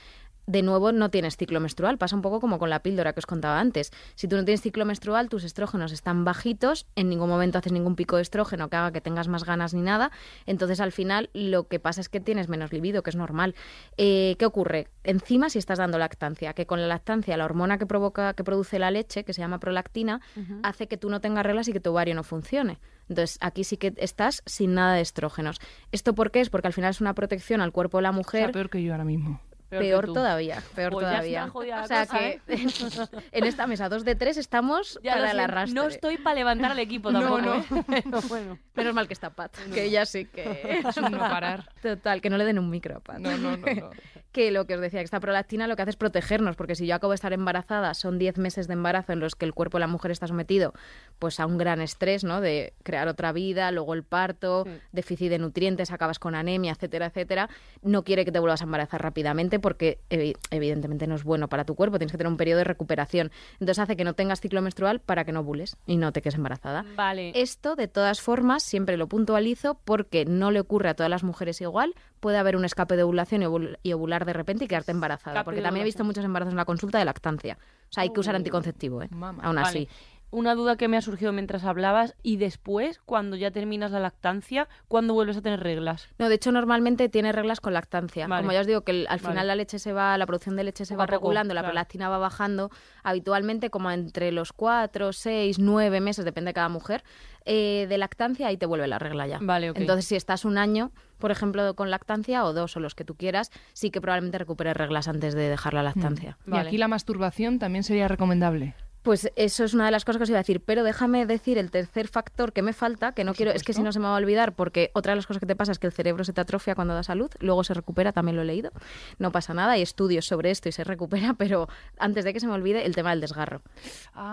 de 0.47 0.61
nuevo 0.61 0.93
no 0.93 1.11
tienes 1.11 1.39
ciclo 1.39 1.59
menstrual. 1.59 1.97
Pasa 1.97 2.15
un 2.15 2.21
poco 2.21 2.39
como 2.39 2.59
con 2.59 2.69
la 2.69 2.81
píldora 2.81 3.15
que 3.15 3.21
os 3.21 3.25
contaba 3.25 3.61
antes. 3.61 3.93
Si 4.15 4.29
tú 4.29 4.37
no 4.37 4.45
tienes 4.45 4.61
ciclo 4.61 4.85
menstrual, 4.85 5.31
tus 5.31 5.45
estrógenos 5.45 5.91
están 5.91 6.27
bajitos, 6.27 6.87
en 6.97 7.09
ningún 7.09 7.31
momento 7.31 7.57
haces 7.57 7.73
ningún 7.73 7.97
pico 7.97 8.17
de 8.17 8.23
estrógeno 8.23 8.69
que 8.69 8.77
haga 8.77 8.93
que 8.93 9.01
tengas 9.01 9.27
más 9.27 9.45
ganas 9.45 9.73
ni 9.73 9.81
nada. 9.81 10.11
Entonces 10.45 10.81
al 10.81 10.93
final 10.93 11.31
lo 11.33 11.67
que 11.67 11.81
pasa 11.81 12.03
es 12.03 12.11
que 12.11 12.21
tienes 12.21 12.51
menos 12.51 12.71
libido, 12.71 13.03
que 13.03 13.09
es 13.09 13.17
normal. 13.17 13.55
Eh, 13.97 14.37
¿Qué 14.39 14.45
ocurre? 14.45 14.89
Encima 15.03 15.49
si 15.49 15.59
estás 15.59 15.79
dando 15.79 15.97
lactancia, 15.97 16.53
que 16.53 16.67
con 16.67 16.79
la 16.79 16.89
lactancia 16.89 17.39
la 17.39 17.47
hormona 17.47 17.79
que 17.79 17.87
provoca, 17.87 18.35
que 18.35 18.45
produce 18.45 18.79
la 18.79 18.91
leche, 18.91 19.25
que 19.25 19.33
se 19.33 19.41
llama 19.41 19.61
prolactina, 19.61 20.21
hace 20.63 20.89
que 20.89 20.99
tú 20.99 21.09
no 21.09 21.23
tengas 21.23 21.47
reglas 21.47 21.69
y 21.69 21.73
que 21.73 21.81
tu 21.81 21.91
ovario 21.91 22.15
no 22.15 22.23
funcione. 22.23 22.79
Entonces, 23.09 23.39
aquí 23.41 23.65
sí 23.65 23.77
que 23.77 23.93
estás 23.97 24.43
sin 24.47 24.75
nada 24.75 24.95
de 24.95 25.01
estrógenos. 25.03 25.61
¿Esto 25.93 26.15
por 26.15 26.31
qué? 26.31 26.41
Es 26.41 26.51
porque 26.51 26.69
al 26.69 26.73
final 26.75 26.91
es 26.91 27.01
una 27.01 27.15
protección 27.15 27.61
al 27.61 27.73
cuerpo 27.73 27.99
de 27.99 28.03
la 28.03 28.11
O 28.11 28.13
sea, 28.13 28.19
mujer. 28.19 28.53
peor 28.53 28.71
que 28.71 28.83
yo 28.83 28.93
ahora 28.93 29.05
mismo. 29.05 29.41
Peor 29.71 30.07
todavía, 30.13 30.63
peor 30.77 30.93
Pues 30.93 31.05
todavía. 31.07 31.47
la 31.47 31.81
o 31.83 31.87
sea 31.89 32.07
cosa, 32.07 32.19
que 32.19 32.41
¿eh? 32.47 32.67
en 33.33 33.45
esta 33.45 33.67
mesa 33.67 33.89
dos 33.89 34.05
de 34.05 34.15
tres 34.15 34.37
estamos 34.37 35.01
Ya 35.03 35.15
para 35.15 35.25
el 35.25 35.31
siento, 35.33 35.45
arrastre. 35.53 35.75
No 35.75 35.89
estoy 35.89 36.17
para 36.19 36.37
levantar 36.37 36.71
al 36.71 36.79
equipo 36.79 37.11
No, 37.11 37.21
tampoco. 37.21 37.41
no. 37.43 37.55
¿eh? 37.57 37.65
Pero 38.05 38.21
bueno. 38.29 38.59
Menos 38.75 38.95
mal 38.95 39.09
que 39.09 39.15
está 39.15 39.31
Pat, 39.31 39.53
que 39.73 39.85
ella 39.85 40.07
sí 40.07 40.27
que 40.27 40.81
Es 40.89 40.97
un 40.97 41.11
no 41.11 41.19
parar. 41.19 41.69
Total, 41.83 42.21
que 42.21 42.31
no 42.31 42.37
le 42.39 42.45
den 42.45 42.61
un 42.61 42.71
micro 42.71 42.99
a 42.99 43.01
Pat. 43.01 43.19
No, 43.19 43.37
no, 43.37 43.57
no. 43.57 43.67
no. 43.67 43.91
Que 44.35 44.51
lo 44.51 44.67
que 44.67 44.75
os 44.75 44.81
decía, 44.81 44.99
que 44.99 45.05
esta 45.05 45.21
prolactina 45.21 45.69
lo 45.69 45.77
que 45.77 45.83
hace 45.83 45.91
es 45.93 45.97
protegernos, 45.97 46.57
porque 46.57 46.75
si 46.75 46.87
yo 46.89 46.97
acabo 46.97 47.13
de 47.13 47.15
estar 47.15 47.33
embarazada, 47.33 47.95
son 47.95 48.19
10 48.19 48.37
meses 48.37 48.67
de 48.67 48.73
embarazo 48.75 49.13
en 49.13 49.21
los 49.21 49.37
que 49.37 49.45
el 49.47 49.55
cuerpo 49.55 49.79
de 49.79 49.81
la 49.83 49.87
mujer 49.87 50.11
está 50.11 50.27
sometido 50.27 50.75
pues 51.21 51.39
a 51.39 51.47
un 51.47 51.57
gran 51.57 51.81
estrés, 51.81 52.25
¿no? 52.25 52.41
De 52.41 52.75
crear 52.83 53.07
otra 53.07 53.31
vida, 53.33 53.71
luego 53.71 53.95
el 53.95 54.03
parto, 54.03 54.65
Sí. 54.65 54.71
déficit 54.93 55.31
de 55.31 55.39
nutrientes, 55.39 55.93
acabas 55.93 56.19
con 56.19 56.35
anemia, 56.35 56.73
etcétera, 56.73 57.07
etcétera. 57.07 57.49
No 57.83 58.03
quiere 58.03 58.25
que 58.25 58.33
te 58.33 58.41
vuelvas 58.41 58.61
a 58.61 58.65
embarazar 58.65 59.01
rápidamente 59.03 59.61
porque 59.61 60.01
evi- 60.11 60.37
evidentemente 60.51 61.07
no 61.07 61.15
es 61.15 61.23
bueno 61.23 61.49
para 61.49 61.65
tu 61.65 61.77
cuerpo, 61.77 61.99
tienes 61.99 62.11
que 62.11 62.19
tener 62.19 62.31
un 62.31 62.37
periodo 62.37 62.59
de 62.59 62.65
recuperación. 62.65 63.31
Entonces 63.55 63.79
hace 63.79 63.97
que 63.97 64.03
no 64.03 64.15
tengas 64.15 64.41
ciclo 64.41 64.61
menstrual 64.61 64.99
para 64.99 65.25
que 65.25 65.31
no 65.31 65.45
bules 65.45 65.77
y 65.87 65.97
no 65.97 66.11
te 66.11 66.21
quedes 66.21 66.35
embarazada. 66.35 66.85
Vale. 66.97 67.31
Esto, 67.37 67.77
de 67.77 67.87
todas 67.87 68.21
formas, 68.21 68.65
siempre 68.65 68.97
lo 68.97 69.07
puntualizo 69.07 69.79
porque 69.85 70.25
no 70.25 70.51
le 70.51 70.59
ocurre 70.59 70.89
a 70.89 70.95
todas 70.95 71.11
las 71.11 71.23
mujeres 71.23 71.61
igual. 71.61 71.95
Puede 72.25 72.39
haber 72.39 72.57
un 72.57 72.65
escape 72.65 72.97
de 72.97 73.03
ovulación 73.03 73.43
y, 73.43 73.45
ovul- 73.45 73.79
y 73.83 73.93
ovular 73.93 74.25
de 74.25 74.33
repente 74.33 74.65
y 74.65 74.67
quedarte 74.69 74.93
embarazada. 74.93 75.35
Escape 75.35 75.45
porque 75.45 75.61
también 75.61 75.83
he 75.83 75.85
visto 75.85 76.05
muchos 76.05 76.25
embarazos 76.25 76.55
en 76.55 76.57
la 76.57 76.65
consulta 76.65 76.99
de 76.99 77.05
lactancia. 77.05 77.59
O 77.91 77.93
sea, 77.93 78.03
hay 78.05 78.15
que 78.15 78.21
usar 78.21 78.33
Oh. 78.35 78.39
anticonceptivo, 78.39 79.03
¿eh? 79.03 79.09
Mamá. 79.11 79.43
Aún 79.45 79.57
Vale. 79.57 79.89
Una 80.35 80.55
duda 80.55 80.77
que 80.77 80.89
me 80.89 80.97
ha 80.97 81.01
surgido 81.01 81.33
mientras 81.33 81.65
hablabas, 81.65 82.15
y 82.23 82.37
después, 82.37 83.01
cuando 83.07 83.37
ya 83.37 83.51
terminas 83.51 83.91
la 83.93 84.01
lactancia, 84.01 84.69
¿cuándo 84.89 85.15
vuelves 85.15 85.37
a 85.37 85.43
tener 85.43 85.61
reglas? 85.61 86.09
No, 86.19 86.29
de 86.29 86.35
hecho, 86.35 86.53
normalmente 86.53 87.09
tiene 87.09 87.33
reglas 87.33 87.61
con 87.61 87.73
lactancia. 87.73 88.27
Vale. 88.27 88.43
Como 88.43 88.53
ya 88.53 88.61
os 88.61 88.67
digo, 88.67 88.83
que 88.83 88.93
el- 88.93 89.07
al 89.09 89.21
final 89.21 89.37
Vale. 89.37 89.47
la 89.49 89.55
leche 89.57 89.79
se 89.79 89.93
va, 89.93 90.19
la 90.19 90.27
producción 90.27 90.57
de 90.57 90.65
leche 90.65 90.85
se 90.85 90.95
Poco 90.95 91.01
va 91.01 91.07
poco, 91.07 91.17
regulando, 91.19 91.55
la 91.55 91.63
prolactina 91.63 92.09
va 92.09 92.19
bajando, 92.19 92.71
habitualmente 93.03 93.71
como 93.71 93.91
entre 93.91 94.33
los 94.33 94.53
cuatro, 94.53 95.13
seis, 95.13 95.59
nueve 95.59 96.01
meses, 96.01 96.25
depende 96.25 96.51
de 96.51 96.55
cada 96.55 96.69
mujer, 96.69 97.05
eh, 97.45 97.87
de 97.89 97.99
lactancia, 97.99 98.49
ahí 98.49 98.57
te 98.57 98.67
vuelve 98.67 98.87
la 98.89 98.99
regla 98.99 99.27
ya. 99.27 99.39
Vale. 99.41 99.69
Entonces, 99.75 100.07
si 100.07 100.17
estás 100.17 100.45
un 100.45 100.59
año, 100.59 100.91
por 101.19 101.31
ejemplo, 101.31 101.75
con 101.75 101.91
lactancia, 101.91 102.45
o 102.45 102.53
dos, 102.53 102.77
o 102.77 102.81
los 102.81 102.95
que 102.95 103.05
tú 103.05 103.15
quieras, 103.17 103.51
sí 103.73 103.91
que 103.91 104.01
probablemente 104.01 104.39
recuperes 104.39 104.77
reglas 104.77 105.09
antes 105.09 105.35
de 105.35 105.49
dejar 105.49 105.75
la 105.75 105.83
lactancia. 105.83 106.39
Y 106.47 106.51
Vale. 106.51 106.69
aquí 106.69 106.79
la 106.79 106.89
masturbación 106.89 107.59
también 107.59 107.85
sería 107.85 108.09
recomendable. 108.09 108.75
Pues 109.05 109.31
eso 109.37 109.65
es 109.65 109.75
una 109.75 109.85
de 109.85 109.91
las 109.91 110.07
cosas 110.07 110.19
que 110.19 110.23
os 110.23 110.31
iba 110.31 110.39
a 110.39 110.41
decir, 110.41 110.63
pero 110.63 110.83
déjame 110.83 111.27
decir 111.27 111.59
el 111.59 111.71
tercer 111.71 112.09
factor 112.09 112.55
que 112.55 112.63
me 112.63 112.73
falta, 112.73 113.13
que 113.13 113.23
no 113.23 113.33
Por 113.33 113.37
quiero, 113.37 113.53
es 113.53 113.63
que 113.63 113.75
si 113.75 113.83
no 113.83 113.93
se 113.93 113.99
me 113.99 114.07
va 114.07 114.15
a 114.15 114.17
olvidar, 114.17 114.55
porque 114.55 114.91
otra 114.95 115.13
de 115.13 115.17
las 115.17 115.27
cosas 115.27 115.41
que 115.41 115.47
te 115.47 115.55
pasa 115.55 115.73
es 115.73 115.79
que 115.79 115.87
el 115.87 115.93
cerebro 115.93 116.25
se 116.25 116.33
te 116.33 116.41
atrofia 116.41 116.75
cuando 116.75 116.95
da 116.95 117.03
salud, 117.03 117.31
luego 117.39 117.65
se 117.65 117.75
recupera, 117.75 118.13
también 118.13 118.37
lo 118.37 118.41
he 118.41 118.47
leído, 118.47 118.71
no 119.19 119.31
pasa 119.31 119.53
nada, 119.53 119.73
hay 119.73 119.83
estudios 119.83 120.25
sobre 120.25 120.51
esto 120.51 120.71
y 120.71 120.73
se 120.73 120.85
recupera, 120.85 121.35
pero 121.39 121.69
antes 121.99 122.25
de 122.25 122.33
que 122.33 122.41
se 122.41 122.47
me 122.47 122.55
olvide, 122.55 122.87
el 122.87 122.95
tema 122.95 123.11
del 123.11 123.21
desgarro, 123.21 123.61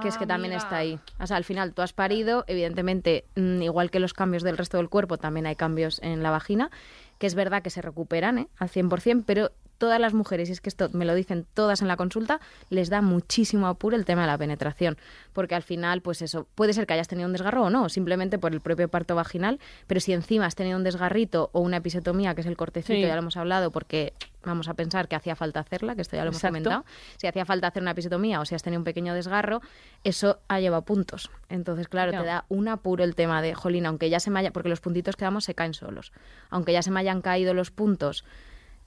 que 0.01 0.07
es 0.07 0.17
que 0.17 0.25
también 0.25 0.53
está 0.53 0.77
ahí. 0.77 0.97
O 1.19 1.27
sea, 1.27 1.35
al 1.35 1.43
final 1.43 1.73
tú 1.73 1.81
has 1.81 1.91
parido, 1.91 2.45
evidentemente, 2.47 3.25
mm, 3.35 3.63
igual 3.63 3.91
que 3.91 3.99
los 3.99 4.13
cambios 4.13 4.41
del 4.41 4.57
resto 4.57 4.77
del 4.77 4.87
cuerpo, 4.87 5.17
también 5.17 5.47
hay 5.47 5.57
cambios 5.57 5.99
en 6.01 6.23
la 6.23 6.31
vagina, 6.31 6.71
que 7.17 7.27
es 7.27 7.35
verdad 7.35 7.61
que 7.61 7.71
se 7.71 7.81
recuperan 7.81 8.37
¿eh? 8.37 8.47
al 8.57 8.69
100%, 8.69 9.25
pero 9.27 9.51
todas 9.81 9.99
las 9.99 10.13
mujeres, 10.13 10.47
y 10.49 10.51
es 10.51 10.61
que 10.61 10.69
esto 10.69 10.89
me 10.93 11.05
lo 11.05 11.15
dicen 11.15 11.47
todas 11.55 11.81
en 11.81 11.87
la 11.87 11.97
consulta, 11.97 12.39
les 12.69 12.91
da 12.91 13.01
muchísimo 13.01 13.65
apuro 13.65 13.95
el 13.95 14.05
tema 14.05 14.21
de 14.21 14.27
la 14.27 14.37
penetración, 14.37 14.95
porque 15.33 15.55
al 15.55 15.63
final, 15.63 16.01
pues 16.03 16.21
eso, 16.21 16.47
puede 16.53 16.73
ser 16.73 16.85
que 16.85 16.93
hayas 16.93 17.07
tenido 17.07 17.25
un 17.25 17.33
desgarro 17.33 17.63
o 17.63 17.69
no, 17.71 17.89
simplemente 17.89 18.37
por 18.37 18.53
el 18.53 18.61
propio 18.61 18.89
parto 18.89 19.15
vaginal, 19.15 19.59
pero 19.87 19.99
si 19.99 20.13
encima 20.13 20.45
has 20.45 20.53
tenido 20.53 20.77
un 20.77 20.83
desgarrito 20.83 21.49
o 21.51 21.61
una 21.61 21.77
episiotomía, 21.77 22.35
que 22.35 22.41
es 22.41 22.47
el 22.47 22.55
cortecito, 22.57 22.93
Sí. 22.93 23.01
ya 23.01 23.15
lo 23.15 23.21
hemos 23.21 23.37
hablado, 23.37 23.71
porque 23.71 24.13
vamos 24.43 24.67
a 24.67 24.75
pensar 24.75 25.07
que 25.07 25.15
hacía 25.15 25.35
falta 25.35 25.61
hacerla, 25.61 25.95
que 25.95 26.01
esto 26.03 26.15
ya 26.15 26.21
lo 26.23 26.29
hemos 26.29 26.37
Exacto. 26.37 26.51
comentado, 26.53 26.85
si 27.17 27.25
hacía 27.25 27.45
falta 27.45 27.65
hacer 27.67 27.81
una 27.81 27.91
episiotomía 27.91 28.39
o 28.39 28.45
si 28.45 28.53
has 28.53 28.61
tenido 28.61 28.79
un 28.81 28.85
pequeño 28.85 29.15
desgarro, 29.15 29.61
eso 30.03 30.39
ha 30.47 30.59
llevado 30.59 30.83
puntos. 30.83 31.31
Entonces, 31.49 31.87
claro, 31.87 32.11
te 32.11 32.23
da 32.23 32.45
un 32.49 32.67
apuro 32.67 33.03
el 33.03 33.15
tema 33.15 33.41
de, 33.41 33.55
jolín, 33.55 33.87
aunque 33.87 34.11
ya 34.11 34.19
se 34.19 34.29
me 34.29 34.39
haya, 34.39 34.51
porque 34.51 34.69
los 34.69 34.79
puntitos 34.79 35.15
que 35.15 35.25
damos 35.25 35.43
se 35.45 35.55
caen 35.55 35.73
solos, 35.73 36.11
aunque 36.51 36.71
ya 36.71 36.83
se 36.83 36.91
me 36.91 36.99
hayan 36.99 37.21
caído 37.21 37.55
los 37.55 37.71
puntos, 37.71 38.23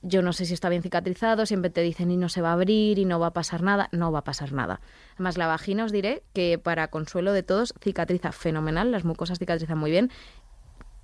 yo 0.05 0.23
no 0.23 0.33
sé 0.33 0.45
si 0.45 0.55
está 0.55 0.69
bien 0.69 0.83
cicatrizado, 0.83 1.47
siempre 1.47 1.71
te 1.71 1.81
dicen 1.81 2.11
y 2.11 2.17
no 2.17 2.29
se 2.29 2.43
va 2.43 2.51
a 2.51 2.53
abrir 2.53 2.99
y 2.99 3.05
no 3.07 3.19
va 3.19 3.29
a 3.29 3.33
pasar 3.33 3.62
nada, 3.62 3.88
no 3.90 4.12
va 4.12 4.21
a 4.21 4.25
pasar 4.25 4.53
nada. 4.53 4.81
Además, 5.14 5.38
la 5.38 5.47
vagina 5.47 5.85
os 5.85 5.93
diré 5.93 6.23
que 6.35 6.59
para 6.59 6.88
consuelo 6.88 7.33
de 7.33 7.43
todos 7.43 7.75
cicatriza 7.81 8.31
fenomenal, 8.31 8.90
las 8.90 9.05
mucosas 9.05 9.38
cicatrizan 9.38 9.79
muy 9.79 9.90
bien, 9.90 10.11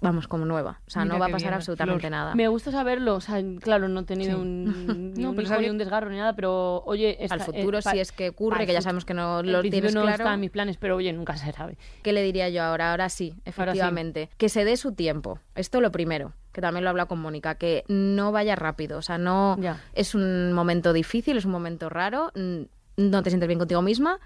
vamos 0.01 0.27
como 0.29 0.45
nueva, 0.47 0.81
o 0.87 0.91
sea, 0.91 1.03
Mira 1.03 1.15
no 1.15 1.21
va 1.21 1.27
a 1.27 1.29
pasar 1.29 1.49
bien, 1.49 1.55
absolutamente 1.55 2.01
Flor. 2.01 2.11
nada. 2.11 2.35
Me 2.35 2.49
gusta 2.49 2.71
saberlo, 2.71 3.15
o 3.17 3.21
sea, 3.21 3.43
claro, 3.61 3.89
no 3.89 4.01
he 4.01 4.05
tenido 4.05 4.37
Sí. 4.37 4.41
un, 4.43 5.15
No, 5.17 5.31
un 5.31 5.37
pero 5.37 5.49
hijo, 5.49 5.61
ni 5.61 5.69
un 5.69 5.79
desgarro 5.79 6.09
ni 6.11 6.17
nada, 6.17 6.33
pero 6.35 6.83
oye, 6.87 7.17
Al 7.19 7.25
esta- 7.25 7.39
futuro, 7.45 7.79
eh, 7.79 7.83
si 7.83 7.99
es 7.99 8.11
que 8.13 8.31
ocurre, 8.31 8.67
que 8.67 8.73
ya 8.73 8.81
sabemos 8.83 9.05
que 9.05 9.15
no 9.15 9.43
lo 9.43 9.61
tienes 9.63 9.95
no 9.95 10.03
claro. 10.03 10.17
está 10.17 10.35
en 10.35 10.41
mis 10.41 10.51
planes, 10.51 10.77
pero 10.79 10.97
oye, 10.97 11.13
nunca 11.13 11.37
se 11.37 11.53
sabe. 11.53 11.77
¿Qué 12.03 12.13
le 12.13 12.23
diría 12.23 12.49
yo 12.49 12.63
ahora? 12.63 12.93
Ahora 12.93 13.09
sí, 13.11 13.35
efectivamente. 13.45 14.31
Que 14.39 14.49
se 14.49 14.65
dé 14.65 14.77
su 14.77 14.93
tiempo. 14.93 15.39
Esto 15.55 15.81
lo 15.81 15.93
primero, 15.93 16.33
que 16.53 16.61
también 16.61 16.85
lo 16.85 16.89
he 16.89 16.93
hablado 16.93 17.09
con 17.09 17.21
Mónica, 17.21 17.57
que 17.57 17.85
no 17.89 18.33
vaya 18.33 18.57
rápido. 18.57 18.99
O 18.99 19.03
sea, 19.03 19.19
no 19.19 19.57
Ya. 19.61 19.81
es 19.93 20.15
un 20.15 20.53
momento 20.53 20.93
difícil, 20.93 21.37
es 21.37 21.45
un 21.45 21.53
momento 21.53 21.89
raro, 21.91 22.33
mm, 22.35 22.63
no 22.97 23.23
te 23.23 23.31
sientes 23.31 23.47
bien 23.49 23.59
contigo 23.59 23.83
misma. 23.83 24.19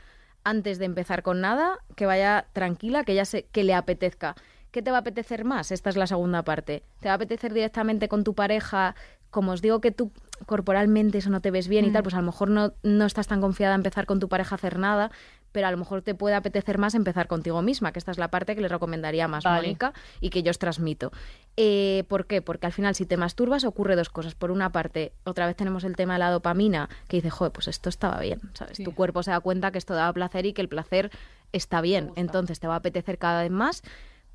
Antes 0.47 0.79
de 0.79 0.85
empezar 0.85 1.23
con 1.23 1.41
nada, 1.41 1.79
que 1.97 2.05
vaya 2.07 2.47
tranquila, 2.53 3.03
que 3.05 3.15
ya 3.15 3.25
se, 3.25 3.45
que 3.47 3.65
le 3.65 3.73
apetezca. 3.75 4.35
¿Qué 4.75 4.83
te 4.83 4.91
va 4.91 4.97
a 4.97 5.01
apetecer 5.03 5.45
más? 5.45 5.71
Esta 5.71 5.89
es 5.89 5.97
la 5.97 6.09
segunda 6.09 6.43
parte. 6.43 6.83
¿Te 6.99 7.07
va 7.07 7.13
a 7.13 7.15
apetecer 7.15 7.55
directamente 7.55 8.09
con 8.09 8.25
tu 8.25 8.35
pareja? 8.35 8.97
Como 9.31 9.53
os 9.53 9.63
digo 9.63 9.81
que 9.81 9.93
tú 9.93 10.11
corporalmente 10.47 11.19
eso 11.19 11.31
no 11.31 11.41
te 11.41 11.53
ves 11.53 11.69
bien 11.69 11.85
y 11.85 11.93
tal, 11.93 12.03
pues 12.03 12.17
a 12.17 12.19
lo 12.19 12.25
mejor 12.25 12.51
no, 12.51 12.73
no 12.83 13.07
estás 13.07 13.29
tan 13.29 13.41
confiada 13.41 13.75
a 13.75 13.77
empezar 13.77 14.05
con 14.05 14.19
tu 14.19 14.29
pareja 14.29 14.57
a 14.57 14.59
hacer 14.59 14.81
nada, 14.81 15.13
pero 15.53 15.69
a 15.69 15.71
lo 15.71 15.77
mejor 15.77 16.03
te 16.03 16.17
puede 16.17 16.35
apetecer 16.35 16.79
más 16.79 16.97
empezar 16.97 17.29
contigo 17.29 17.63
misma, 17.63 17.93
que 17.93 18.01
esta 18.01 18.11
es 18.11 18.19
la 18.19 18.33
parte 18.33 18.57
que 18.57 18.63
le 18.63 18.67
recomendaría 18.67 19.29
más 19.29 19.45
Vale. 19.45 19.61
Mónica 19.61 19.93
y 20.21 20.31
que 20.31 20.43
yo 20.43 20.51
os 20.51 20.59
transmito. 20.59 21.13
Eh, 21.57 22.03
¿Por 22.09 22.27
qué? 22.27 22.43
Porque 22.43 22.67
al 22.67 22.73
final 22.73 22.97
si 22.97 23.07
te 23.07 23.17
masturbas 23.17 23.63
ocurre 23.63 23.95
dos 23.95 24.09
cosas. 24.09 24.35
Por 24.35 24.51
una 24.51 24.73
parte, 24.73 25.13
otra 25.23 25.47
vez 25.47 25.55
tenemos 25.55 25.85
el 25.85 25.95
tema 25.95 26.15
de 26.15 26.19
la 26.19 26.31
dopamina, 26.33 26.89
que 27.07 27.19
dice, 27.19 27.31
joder, 27.31 27.53
pues 27.53 27.69
esto 27.69 27.91
estaba 27.91 28.19
bien, 28.19 28.41
¿sabes? 28.55 28.77
Sí. 28.79 28.83
Tu 28.83 28.93
cuerpo 28.93 29.23
se 29.23 29.31
da 29.31 29.39
cuenta 29.39 29.71
que 29.71 29.79
esto 29.79 29.95
daba 29.95 30.13
placer 30.13 30.47
y 30.47 30.53
que 30.53 30.63
el 30.63 30.69
placer 30.69 31.13
está 31.53 31.81
bien, 31.81 32.11
entonces 32.17 32.59
te 32.59 32.67
va 32.67 32.75
a 32.75 32.79
apetecer 32.79 33.19
cada 33.19 33.43
vez 33.43 33.53
más. 33.53 33.85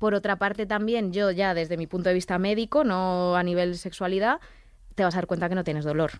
Por 0.00 0.14
otra 0.14 0.36
parte 0.36 0.64
también, 0.64 1.12
yo 1.12 1.30
ya 1.30 1.52
desde 1.52 1.76
mi 1.76 1.86
punto 1.86 2.08
de 2.08 2.14
vista 2.14 2.38
médico, 2.38 2.84
no 2.84 3.36
a 3.36 3.42
nivel 3.42 3.76
sexualidad, 3.76 4.40
te 4.94 5.04
vas 5.04 5.14
a 5.14 5.18
dar 5.18 5.26
cuenta 5.26 5.50
que 5.50 5.54
no 5.54 5.62
tienes 5.62 5.84
dolor 5.84 6.12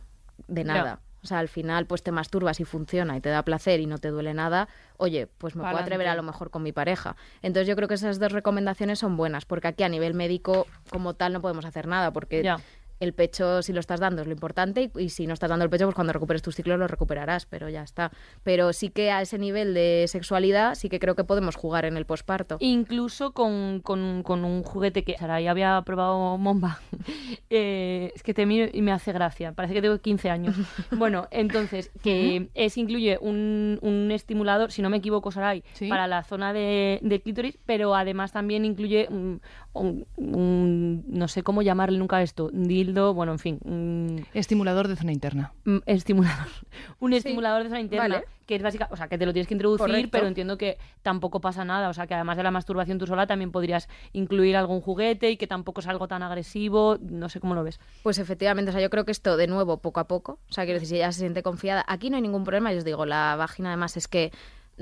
de 0.49 0.65
nada. 0.65 1.01
O 1.23 1.27
sea, 1.27 1.39
al 1.39 1.49
final, 1.49 1.87
pues 1.87 2.03
te 2.03 2.13
masturbas 2.13 2.61
y 2.61 2.65
funciona 2.65 3.17
y 3.17 3.23
te 3.23 3.31
da 3.31 3.43
placer 3.43 3.81
y 3.81 3.87
no 3.87 3.97
te 3.97 4.09
duele 4.09 4.35
nada. 4.35 4.69
Oye, 4.99 5.29
pues 5.39 5.57
me 5.57 5.63
puedo 5.63 5.79
atrever 5.79 6.09
a 6.09 6.15
lo 6.15 6.23
mejor 6.23 6.51
con 6.51 6.63
mi 6.63 6.73
pareja. 6.73 7.17
Entonces 7.41 7.69
yo 7.69 7.75
creo 7.75 7.89
que 7.89 7.95
esas 7.95 8.19
dos 8.19 8.33
recomendaciones 8.33 8.99
son 8.99 9.17
buenas, 9.17 9.47
porque 9.47 9.69
aquí 9.69 9.83
a 9.83 9.89
nivel 9.89 10.13
médico 10.13 10.67
como 10.91 11.15
tal 11.15 11.33
no 11.33 11.41
podemos 11.41 11.65
hacer 11.65 11.87
nada, 11.87 12.11
porque 12.11 12.43
Ya. 12.43 12.59
El 13.01 13.13
pecho 13.15 13.63
si 13.63 13.73
lo 13.73 13.81
estás 13.81 13.99
dando 14.01 14.23
es 14.23 14.29
lo 14.29 14.33
importante 14.33 14.83
y, 14.95 15.03
y 15.03 15.09
si 15.09 15.27
no 15.27 15.35
estás 15.35 15.51
dando 15.51 15.65
el 15.65 15.71
pecho, 15.71 15.87
pues 15.87 15.95
cuando 15.95 16.13
recuperes 16.13 16.43
tus 16.43 16.55
ciclos 16.55 16.79
lo 16.79 16.87
recuperarás, 16.87 17.47
pero 17.47 17.69
ya 17.69 17.83
está. 17.83 18.11
Pero 18.43 18.73
sí 18.73 18.91
que 18.91 19.11
a 19.11 19.23
ese 19.23 19.39
nivel 19.39 19.75
de 19.75 20.05
sexualidad 20.09 20.75
sí 20.75 20.89
que 20.89 21.01
creo 21.01 21.15
que 21.17 21.25
podemos 21.25 21.57
jugar 21.57 21.85
en 21.87 21.97
el 21.97 22.05
posparto. 22.07 22.57
Incluso 22.61 23.33
con, 23.33 23.81
con- 23.81 24.23
con 24.23 24.45
un 24.45 24.63
juguete 24.63 25.03
que 25.05 25.17
Sarai 25.19 25.47
había 25.49 25.81
probado 25.85 26.39
Momba. 26.39 26.81
Eh, 27.53 28.13
es 28.15 28.23
que 28.23 28.33
te 28.35 28.47
miro 28.47 28.69
y 28.73 28.81
me 28.83 28.93
hace 28.93 29.13
gracia. 29.13 29.53
Parece 29.53 29.75
que 29.75 29.83
tengo 29.83 29.99
15 29.99 30.31
años. 30.31 30.55
Bueno, 30.93 31.27
entonces, 31.31 31.91
que 32.03 32.49
es 32.55 32.77
incluye 32.77 33.19
un, 33.21 33.79
un 33.83 34.11
estimulador, 34.13 34.71
si 34.73 34.83
no 34.83 34.91
me 34.91 34.99
equivoco, 34.99 35.31
Sarai, 35.31 35.65
Sí. 35.73 35.89
para 35.89 36.07
la 36.07 36.23
zona 36.25 36.53
de, 36.53 36.99
de 37.03 37.21
clítoris, 37.21 37.59
pero 37.67 37.95
además 37.95 38.33
también 38.33 38.65
incluye 38.65 39.07
un, 39.11 39.41
un- 39.73 40.07
un- 40.17 41.05
no 41.07 41.29
sé 41.29 41.43
cómo 41.43 41.63
llamarle 41.63 41.99
nunca 41.99 42.23
esto, 42.23 42.51
un 42.53 42.67
dildo, 42.67 43.15
bueno, 43.15 43.33
en 43.33 43.39
fin, 43.39 43.59
un, 43.65 44.27
Estimulador 44.35 44.89
de 44.89 44.97
zona 44.97 45.13
interna. 45.13 45.53
Mm, 45.65 45.79
estimulador. 45.87 46.47
Un 47.01 47.13
estimulador 47.13 47.63
de 47.63 47.69
zona 47.69 47.81
interna. 47.81 48.17
vale. 48.17 48.25
Que 48.47 48.57
es 48.57 48.63
básica, 48.63 48.89
o 48.91 48.97
sea, 48.97 49.07
que 49.07 49.17
te 49.17 49.27
lo 49.27 49.33
tienes 49.33 49.47
que 49.47 49.55
introducir, 49.55 49.87
Correcto. 49.87 50.09
pero 50.11 50.27
entiendo 50.27 50.59
que 50.59 50.77
tampoco 51.03 51.41
pasa 51.41 51.65
nada. 51.65 51.89
O 51.89 51.95
sea, 51.95 52.09
que 52.09 52.15
además 52.15 52.37
de 52.37 52.43
la 52.43 52.51
masturbación 52.51 52.99
tú 52.99 53.07
sola 53.07 53.29
también 53.29 53.53
podrías 53.53 53.89
incluir 54.13 54.57
algún 54.57 54.81
juguete 54.81 55.31
y 55.31 55.37
que 55.37 55.47
tampoco 55.47 55.81
es 55.81 55.87
algo 55.87 56.09
tan 56.09 56.25
agresivo. 56.25 56.99
No 57.01 57.29
sé 57.29 57.39
cómo 57.39 57.55
lo 57.55 57.63
ves. 57.63 57.79
Pues 58.03 58.19
efectivamente, 58.19 58.71
o 58.71 58.73
sea, 58.73 58.83
yo 58.83 58.91
creo 58.91 59.05
que 59.05 59.13
esto 59.13 59.37
de 59.37 59.47
nuevo, 59.47 59.77
poco 59.79 60.01
a 60.01 60.09
poco, 60.09 60.41
o 60.49 60.53
sea, 60.53 60.65
quiero 60.65 60.81
decir, 60.81 60.89
si 60.89 60.97
ella 60.97 61.13
se 61.13 61.21
siente 61.21 61.45
confiada, 61.45 61.85
aquí 61.87 62.11
no 62.11 62.17
hay 62.17 62.23
ningún 62.23 62.43
problema, 62.43 62.73
yo 62.73 62.79
os 62.79 62.85
digo, 62.85 63.07
la 63.07 63.37
vagina 63.37 63.69
además 63.69 63.97
es 63.97 64.09
que 64.09 64.33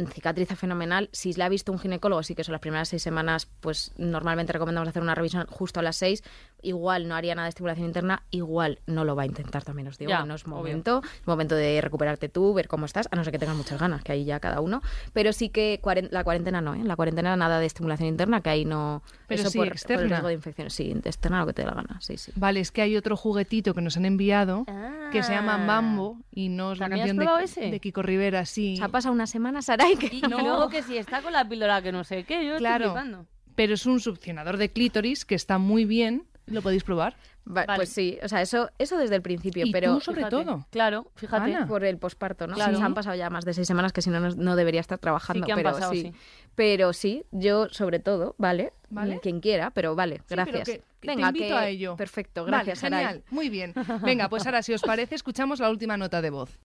cicatriza 0.07 0.55
fenomenal. 0.57 1.09
Si 1.13 1.33
la 1.35 1.47
ha 1.47 1.49
visto 1.49 1.73
un 1.73 1.79
ginecólogo, 1.79 2.23
sí 2.23 2.35
que 2.35 2.45
son 2.45 2.53
las 2.53 2.61
primeras 2.61 2.89
seis 2.89 3.03
semanas, 3.03 3.47
pues 3.61 3.93
normalmente 3.97 4.53
recomendamos 4.53 4.89
hacer 4.89 5.03
una 5.03 5.15
revisión 5.15 5.47
justo 5.49 5.81
a 5.81 5.83
las 5.83 5.97
seis. 5.97 6.23
Igual 6.63 7.07
no 7.09 7.15
haría 7.15 7.35
nada 7.35 7.47
de 7.47 7.51
estimulación 7.51 7.87
interna, 7.87 8.23
igual 8.31 8.81
no 8.87 9.05
lo 9.05 9.15
va 9.15 9.23
a 9.23 9.27
intentar 9.27 9.63
también, 9.65 9.87
os 9.89 9.97
digo, 9.99 10.09
Ya, 10.11 10.25
no 10.25 10.35
es 10.35 10.45
obvio. 10.45 10.57
momento, 10.57 11.03
es 11.05 11.27
momento 11.27 11.55
de 11.55 11.81
recuperarte 11.81 12.29
tú, 12.29 12.53
ver 12.53 12.67
cómo 12.67 12.85
estás, 12.85 13.09
a 13.13 13.17
no 13.17 13.23
ser 13.23 13.33
que 13.33 13.39
tengas 13.39 13.57
muchas 13.57 13.79
ganas, 13.81 14.03
que 14.03 14.11
ahí 14.13 14.25
ya 14.25 14.41
cada 14.41 14.61
uno. 14.61 14.83
Pero 15.13 15.33
sí 15.33 15.51
que 15.51 15.81
cuaren- 15.81 16.09
la 16.11 16.25
cuarentena 16.25 16.61
no, 16.61 16.75
¿eh? 16.75 16.83
La 16.83 16.97
cuarentena 16.97 17.37
nada 17.37 17.61
de 17.61 17.67
estimulación 17.67 18.09
interna, 18.09 18.41
que 18.41 18.51
ahí 18.51 18.65
no... 18.65 19.03
Pero 19.29 19.43
eso 19.43 19.51
sí, 19.51 19.59
por, 19.59 19.67
por 19.67 19.73
el 19.73 19.77
externa. 19.77 20.05
riesgo 20.09 20.29
de 20.29 20.35
infecciones. 20.35 20.73
Sí, 20.75 20.91
externa 21.05 21.41
lo 21.41 21.47
que 21.47 21.53
te 21.53 21.63
dé 21.63 21.69
la 21.69 21.75
gana, 21.75 21.99
sí, 22.01 22.17
sí. 22.19 22.33
Vale, 22.35 22.59
es 22.61 22.73
que 22.73 22.83
hay 22.83 22.97
otro 22.97 23.17
juguetito 23.17 23.73
que 23.75 23.81
nos 23.81 23.97
han 23.97 24.05
enviado 24.05 24.65
que 25.13 25.23
se 25.23 25.33
llama 25.33 25.59
Mambo 25.59 26.19
y 26.33 26.49
no 26.49 26.73
es 26.73 26.79
la 26.79 26.87
¿También 26.87 27.05
has 27.05 27.15
canción 27.17 27.39
de, 27.39 27.45
ese? 27.45 27.71
de 27.71 27.81
Kiko 27.81 28.03
Rivera, 28.03 28.45
sí. 28.47 28.77
Se 28.77 28.85
ha 28.85 28.89
pasado 28.89 29.15
una 29.15 29.27
semana, 29.29 29.63
Saray, 29.95 29.97
que 29.97 30.17
Y, 30.17 30.19
y 30.19 30.29
luego 30.29 30.69
que 30.69 30.83
si 30.83 30.97
está 30.97 31.23
con 31.23 31.33
la 31.33 31.49
píldora 31.49 31.83
que 31.83 31.93
no 31.93 32.05
sé 32.05 32.25
qué, 32.25 32.47
yo 32.47 32.57
Claro. 32.59 32.87
estoy 32.87 33.01
flipando. 33.03 33.27
Pero 33.55 33.75
es 33.75 33.87
un 33.87 34.01
succionador 34.01 34.57
de 34.57 34.71
clítoris 34.71 35.25
que 35.25 35.35
está 35.35 35.59
muy 35.59 35.85
bien. 35.85 36.25
Lo 36.51 36.63
podéis 36.63 36.85
probar. 36.85 37.15
Va- 37.47 37.65
Vale. 37.65 37.77
Pues 37.77 37.89
sí, 37.89 38.19
o 38.23 38.29
sea, 38.29 38.43
eso, 38.43 38.69
eso 38.79 38.99
desde 38.99 39.15
el 39.15 39.23
principio, 39.23 39.65
Y 39.65 39.73
pero 39.73 39.95
tú 39.95 40.01
sobre 40.01 40.19
Fíjate. 40.27 40.45
todo. 40.45 40.67
Claro, 40.71 41.11
fíjate. 41.15 41.55
Ana. 41.55 41.67
por 41.67 41.83
el 41.85 41.97
posparto, 41.97 42.47
¿no? 42.47 42.55
Claro. 42.55 42.77
Sí, 42.77 42.83
han 42.83 42.93
pasado 42.95 43.17
ya 43.17 43.31
más 43.31 43.45
de 43.47 43.55
seis 43.55 43.67
semanas 43.67 43.93
que 43.95 44.03
si 44.03 44.11
no, 44.11 44.21
no, 44.21 44.57
debería 44.57 44.81
estar 44.81 44.99
trabajando, 44.99 45.45
Sí 45.45 45.47
que 45.47 45.53
han 45.53 45.59
pero 45.59 45.71
pasado, 45.73 45.93
sí. 45.93 46.03
sí. 46.03 46.13
Pero 46.55 46.93
sí, 46.93 47.25
yo 47.31 47.69
sobre 47.71 48.01
todo, 48.01 48.35
¿vale? 48.37 48.73
¿Vale? 48.91 49.19
Quien 49.21 49.41
quiera, 49.41 49.71
pero 49.71 49.95
vale, 49.95 50.17
Sí, 50.17 50.23
pero 50.29 50.45
gracias. 50.45 50.69
que- 50.69 50.83
que 51.01 51.07
te 51.09 51.15
Venga, 51.15 51.29
invito 51.29 51.47
que- 51.47 51.53
a 51.55 51.69
ello. 51.69 51.97
Perfecto, 51.97 52.43
Vale, 52.45 52.57
gracias, 52.57 52.79
Saray. 52.81 53.05
genial. 53.05 53.25
Muy 53.31 53.49
bien. 53.49 53.73
Venga, 54.03 54.29
pues 54.29 54.45
ahora, 54.47 54.63
si 54.63 54.73
os 54.75 54.83
parece, 54.83 55.15
escuchamos 55.15 55.61
la 55.61 55.71
última 55.71 55.97
nota 55.97 56.21
de 56.21 56.31
voz. 56.31 56.59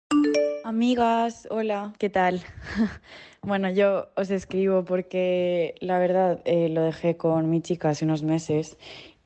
Amigas, 0.66 1.48
hola, 1.52 1.94
¿qué 1.98 2.10
tal? 2.10 2.42
Bueno, 3.46 3.70
yo 3.70 4.08
os 4.16 4.30
escribo 4.32 4.86
porque 4.86 5.76
la 5.82 6.00
verdad 6.00 6.40
eh, 6.46 6.70
lo 6.70 6.82
dejé 6.82 7.18
con 7.18 7.50
mi 7.50 7.62
chica 7.62 7.90
hace 7.90 8.06
unos 8.06 8.24
meses 8.24 8.78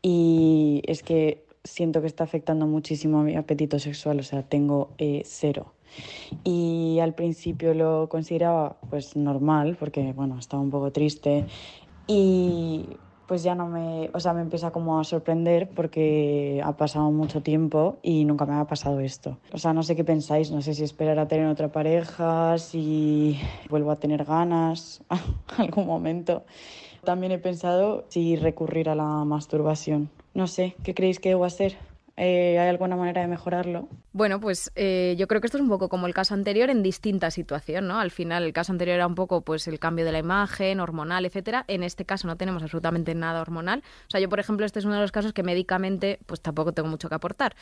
y 0.02 0.82
es 0.86 1.04
que 1.04 1.46
siento 1.64 2.02
que 2.02 2.08
está 2.08 2.24
afectando 2.24 2.66
muchísimo 2.66 3.20
a 3.20 3.24
mi 3.24 3.36
apetito 3.36 3.80
sexual, 3.80 4.20
o 4.20 4.24
sea, 4.24 4.44
tengo 4.44 4.90
eh, 4.98 5.24
cero. 5.26 5.74
Y 6.44 7.00
al 7.02 7.14
principio 7.14 7.74
lo 7.74 8.10
consideraba 8.10 8.78
pues 8.90 9.16
normal, 9.16 9.78
porque 9.80 10.14
bueno, 10.14 10.38
estaba 10.38 10.62
un 10.62 10.70
poco 10.70 10.92
triste. 10.92 11.46
Y 12.08 12.86
pues 13.28 13.44
ya 13.44 13.56
no 13.56 13.68
me, 13.68 14.10
o 14.14 14.20
sea, 14.20 14.34
me 14.34 14.42
empieza 14.42 14.72
como 14.72 15.00
a 15.00 15.04
sorprender 15.04 15.70
porque 15.70 16.62
ha 16.64 16.78
pasado 16.78 17.12
mucho 17.12 17.42
tiempo 17.44 17.98
y 18.02 18.24
nunca 18.24 18.46
me 18.46 18.56
ha 18.56 18.66
pasado 18.66 19.02
esto. 19.02 19.38
O 19.52 19.58
sea, 19.58 19.74
no 19.74 19.84
sé 19.84 19.96
qué 19.96 20.06
pensáis, 20.06 20.50
no 20.50 20.62
sé 20.62 20.74
si 20.74 20.84
esperar 20.84 21.20
a 21.20 21.28
tener 21.28 21.48
otra 21.48 21.70
pareja, 21.70 22.58
si 22.58 23.38
vuelvo 23.70 23.92
a 23.92 23.98
tener 23.98 24.24
ganas 24.24 25.04
algún 25.58 25.86
momento. 25.86 26.46
También 27.04 27.32
he 27.32 27.40
pensado 27.40 28.06
si 28.10 28.36
recurrir 28.36 28.90
a 28.90 28.96
la 28.96 29.24
masturbación. 29.26 30.10
No 30.34 30.48
sé, 30.48 30.76
¿qué 30.84 30.94
creéis 30.94 31.20
que 31.20 31.30
debo 31.30 31.46
hacer? 31.46 31.78
Eh, 32.20 32.58
¿Hay 32.58 32.68
alguna 32.68 32.96
manera 32.96 33.22
de 33.22 33.28
mejorarlo? 33.28 33.88
Bueno, 34.12 34.40
pues 34.40 34.72
eh, 34.76 35.16
yo 35.20 35.28
creo 35.28 35.40
que 35.40 35.46
esto 35.46 35.58
es 35.58 35.62
un 35.62 35.70
poco 35.70 35.88
como 35.88 36.08
el 36.08 36.16
caso 36.16 36.34
anterior 36.34 36.72
en 36.72 36.82
distinta 36.82 37.30
situación, 37.30 37.88
¿no? 37.88 38.00
Al 38.00 38.10
final 38.10 38.44
el 38.44 38.54
caso 38.54 38.72
anterior 38.72 38.96
era 38.96 39.06
un 39.06 39.14
poco 39.14 39.42
pues 39.42 39.68
el 39.68 39.78
cambio 39.78 40.04
de 40.04 40.12
la 40.12 40.18
imagen, 40.18 40.80
hormonal, 40.80 41.26
etcétera. 41.26 41.64
En 41.68 41.84
este 41.84 42.06
caso 42.06 42.26
no 42.28 42.36
tenemos 42.36 42.64
absolutamente 42.64 43.14
nada 43.14 43.40
hormonal. 43.40 43.84
O 44.08 44.10
sea, 44.10 44.20
yo 44.20 44.30
por 44.30 44.40
ejemplo 44.40 44.66
este 44.66 44.80
es 44.80 44.86
uno 44.86 44.96
de 44.96 45.02
los 45.02 45.12
casos 45.12 45.32
que 45.32 45.44
médicamente 45.44 46.18
pues 46.26 46.42
tampoco 46.42 46.74
tengo 46.74 46.90
mucho 46.90 47.08
que 47.08 47.16
aportar. 47.16 47.56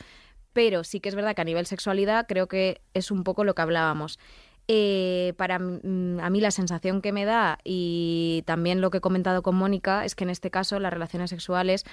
Pero 0.53 0.85
sí 0.85 1.01
que 1.01 1.09
es 1.09 1.15
verdad 1.15 1.35
que 1.35 1.41
a 1.41 1.45
nivel 1.45 1.65
sexualidad 1.65 2.25
creo 2.25 2.47
que 2.47 2.79
es 2.93 3.11
un 3.11 3.25
poco 3.25 3.43
lo 3.43 3.55
que 3.55 3.61
hablábamos. 3.61 4.19
Eh, 4.67 5.33
para 5.37 5.59
mm, 5.59 6.19
a 6.21 6.29
mí 6.31 6.41
la 6.41 6.49
sensación 6.49 7.01
que 7.01 7.11
me 7.11 7.25
da 7.25 7.59
y 7.63 8.43
también 8.47 8.81
lo 8.81 8.89
que 8.89 8.97
he 8.97 9.01
comentado 9.01 9.43
con 9.43 9.55
Mónica 9.55 10.05
es 10.05 10.15
que 10.15 10.23
en 10.23 10.31
este 10.31 10.49
caso 10.49 10.79
las 10.79 10.91
relaciones 10.91 11.29
sexuales 11.29 11.85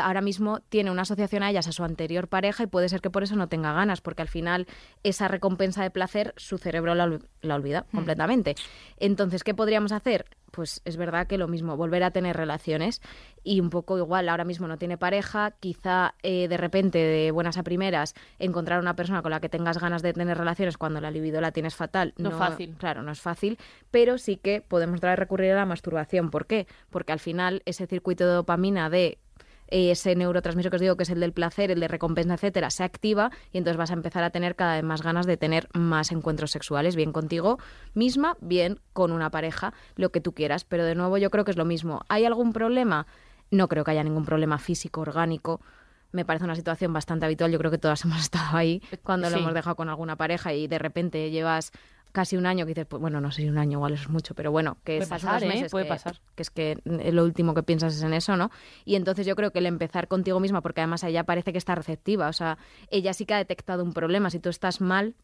ahora 0.00 0.20
mismo 0.20 0.60
tiene 0.68 0.90
una 0.90 1.02
asociación 1.02 1.42
a 1.42 1.50
ellas, 1.50 1.68
a 1.68 1.72
su 1.72 1.84
anterior 1.84 2.28
pareja, 2.28 2.64
y 2.64 2.66
puede 2.66 2.88
ser 2.88 3.00
que 3.00 3.10
por 3.10 3.22
eso 3.22 3.36
no 3.36 3.48
tenga 3.48 3.72
ganas, 3.72 4.00
porque 4.00 4.22
al 4.22 4.28
final 4.28 4.66
esa 5.02 5.28
recompensa 5.28 5.82
de 5.82 5.90
placer 5.90 6.34
su 6.36 6.58
cerebro 6.58 6.94
la, 6.94 7.04
olvida 7.54 7.82
hmm. 7.82 7.96
completamente. 7.96 8.54
Entonces, 8.98 9.44
¿qué 9.44 9.54
podríamos 9.54 9.92
hacer? 9.92 10.26
Pues 10.50 10.80
es 10.84 10.96
verdad 10.96 11.26
que 11.26 11.36
lo 11.36 11.48
mismo, 11.48 11.76
volver 11.76 12.02
a 12.02 12.12
tener 12.12 12.36
relaciones 12.36 13.02
y 13.42 13.60
un 13.60 13.68
poco 13.68 13.98
igual, 13.98 14.28
ahora 14.28 14.44
mismo 14.44 14.66
no 14.66 14.78
tiene 14.78 14.96
pareja, 14.96 15.50
quizá 15.60 16.14
eh, 16.22 16.48
de 16.48 16.56
repente, 16.56 16.98
de 16.98 17.30
buenas 17.30 17.58
a 17.58 17.62
primeras, 17.62 18.14
encontrar 18.38 18.80
una 18.80 18.96
persona 18.96 19.22
con 19.22 19.32
la 19.32 19.40
que 19.40 19.48
tengas 19.48 19.78
ganas 19.78 20.02
de 20.02 20.14
tener 20.14 20.38
relaciones 20.38 20.78
cuando 20.78 21.00
la 21.00 21.10
libido 21.10 21.40
la 21.40 21.52
tienes 21.52 21.74
fatal. 21.74 22.14
No, 22.16 22.30
es 22.30 22.36
fácil. 22.36 22.74
Claro, 22.78 23.02
no 23.02 23.12
es 23.12 23.20
fácil, 23.20 23.58
pero 23.90 24.16
sí 24.16 24.36
que 24.36 24.62
podemos 24.62 25.00
traer 25.00 25.18
recurrir 25.18 25.52
a 25.52 25.56
la 25.56 25.66
masturbación. 25.66 26.30
¿Por 26.30 26.46
qué? 26.46 26.66
Porque 26.90 27.12
al 27.12 27.20
final 27.20 27.62
ese 27.66 27.86
circuito 27.86 28.26
de 28.26 28.32
dopamina 28.32 28.88
de 28.88 29.18
ese 29.68 30.14
neurotransmisor 30.14 30.70
que 30.70 30.76
os 30.76 30.80
digo 30.80 30.96
que 30.96 31.02
es 31.02 31.10
el 31.10 31.20
del 31.20 31.32
placer, 31.32 31.70
el 31.70 31.80
de 31.80 31.88
recompensa, 31.88 32.34
etcétera, 32.34 32.70
se 32.70 32.84
activa 32.84 33.30
y 33.52 33.58
entonces 33.58 33.76
vas 33.76 33.90
a 33.90 33.94
empezar 33.94 34.22
a 34.24 34.30
tener 34.30 34.56
cada 34.56 34.76
vez 34.76 34.84
más 34.84 35.02
ganas 35.02 35.26
de 35.26 35.36
tener 35.36 35.68
más 35.72 36.12
encuentros 36.12 36.50
sexuales, 36.50 36.96
bien 36.96 37.12
contigo 37.12 37.58
misma, 37.94 38.36
bien 38.40 38.80
con 38.92 39.12
una 39.12 39.30
pareja, 39.30 39.74
lo 39.96 40.10
que 40.10 40.20
tú 40.20 40.32
quieras. 40.32 40.64
Pero 40.64 40.84
de 40.84 40.94
nuevo 40.94 41.18
yo 41.18 41.30
creo 41.30 41.44
que 41.44 41.50
es 41.50 41.56
lo 41.56 41.64
mismo. 41.64 42.02
¿Hay 42.08 42.24
algún 42.24 42.52
problema? 42.52 43.06
No 43.50 43.68
creo 43.68 43.84
que 43.84 43.92
haya 43.92 44.04
ningún 44.04 44.24
problema 44.24 44.58
físico, 44.58 45.00
orgánico 45.00 45.60
me 46.12 46.24
parece 46.24 46.44
una 46.44 46.56
situación 46.56 46.92
bastante 46.92 47.26
habitual. 47.26 47.52
Yo 47.52 47.58
creo 47.58 47.70
que 47.70 47.78
todas 47.78 48.04
hemos 48.04 48.20
estado 48.20 48.56
ahí 48.56 48.82
cuando 49.02 49.30
lo 49.30 49.36
hemos 49.36 49.54
dejado 49.54 49.76
con 49.76 49.88
alguna 49.88 50.16
pareja 50.16 50.52
y 50.54 50.66
de 50.66 50.78
repente 50.78 51.30
llevas 51.30 51.72
casi 52.16 52.38
un 52.38 52.46
año 52.46 52.64
que 52.64 52.70
dices, 52.70 52.86
pues, 52.86 52.98
bueno, 52.98 53.20
no 53.20 53.30
sé 53.30 53.42
si 53.42 53.48
un 53.50 53.58
año 53.58 53.72
igual 53.72 53.92
eso 53.92 54.04
es 54.04 54.08
mucho, 54.08 54.34
pero 54.34 54.50
bueno, 54.50 54.78
que 54.84 54.96
es 54.96 55.06
pasar, 55.06 55.44
¿eh? 55.44 55.48
meses, 55.48 55.70
puede 55.70 55.84
que, 55.84 55.90
pasar. 55.90 56.18
que 56.34 56.42
es 56.42 56.48
que 56.48 56.78
lo 56.82 57.24
último 57.24 57.52
que 57.52 57.62
piensas 57.62 57.94
es 57.94 58.02
en 58.02 58.14
eso, 58.14 58.38
¿no? 58.38 58.50
Y 58.86 58.94
entonces 58.94 59.26
yo 59.26 59.36
creo 59.36 59.50
que 59.50 59.58
el 59.58 59.66
empezar 59.66 60.08
contigo 60.08 60.40
misma, 60.40 60.62
porque 60.62 60.80
además 60.80 61.04
ella 61.04 61.24
parece 61.24 61.52
que 61.52 61.58
está 61.58 61.74
receptiva, 61.74 62.28
o 62.28 62.32
sea, 62.32 62.56
ella 62.90 63.12
sí 63.12 63.26
que 63.26 63.34
ha 63.34 63.36
detectado 63.36 63.84
un 63.84 63.92
problema, 63.92 64.30
si 64.30 64.40
tú 64.40 64.48
estás 64.48 64.80
mal, 64.80 65.14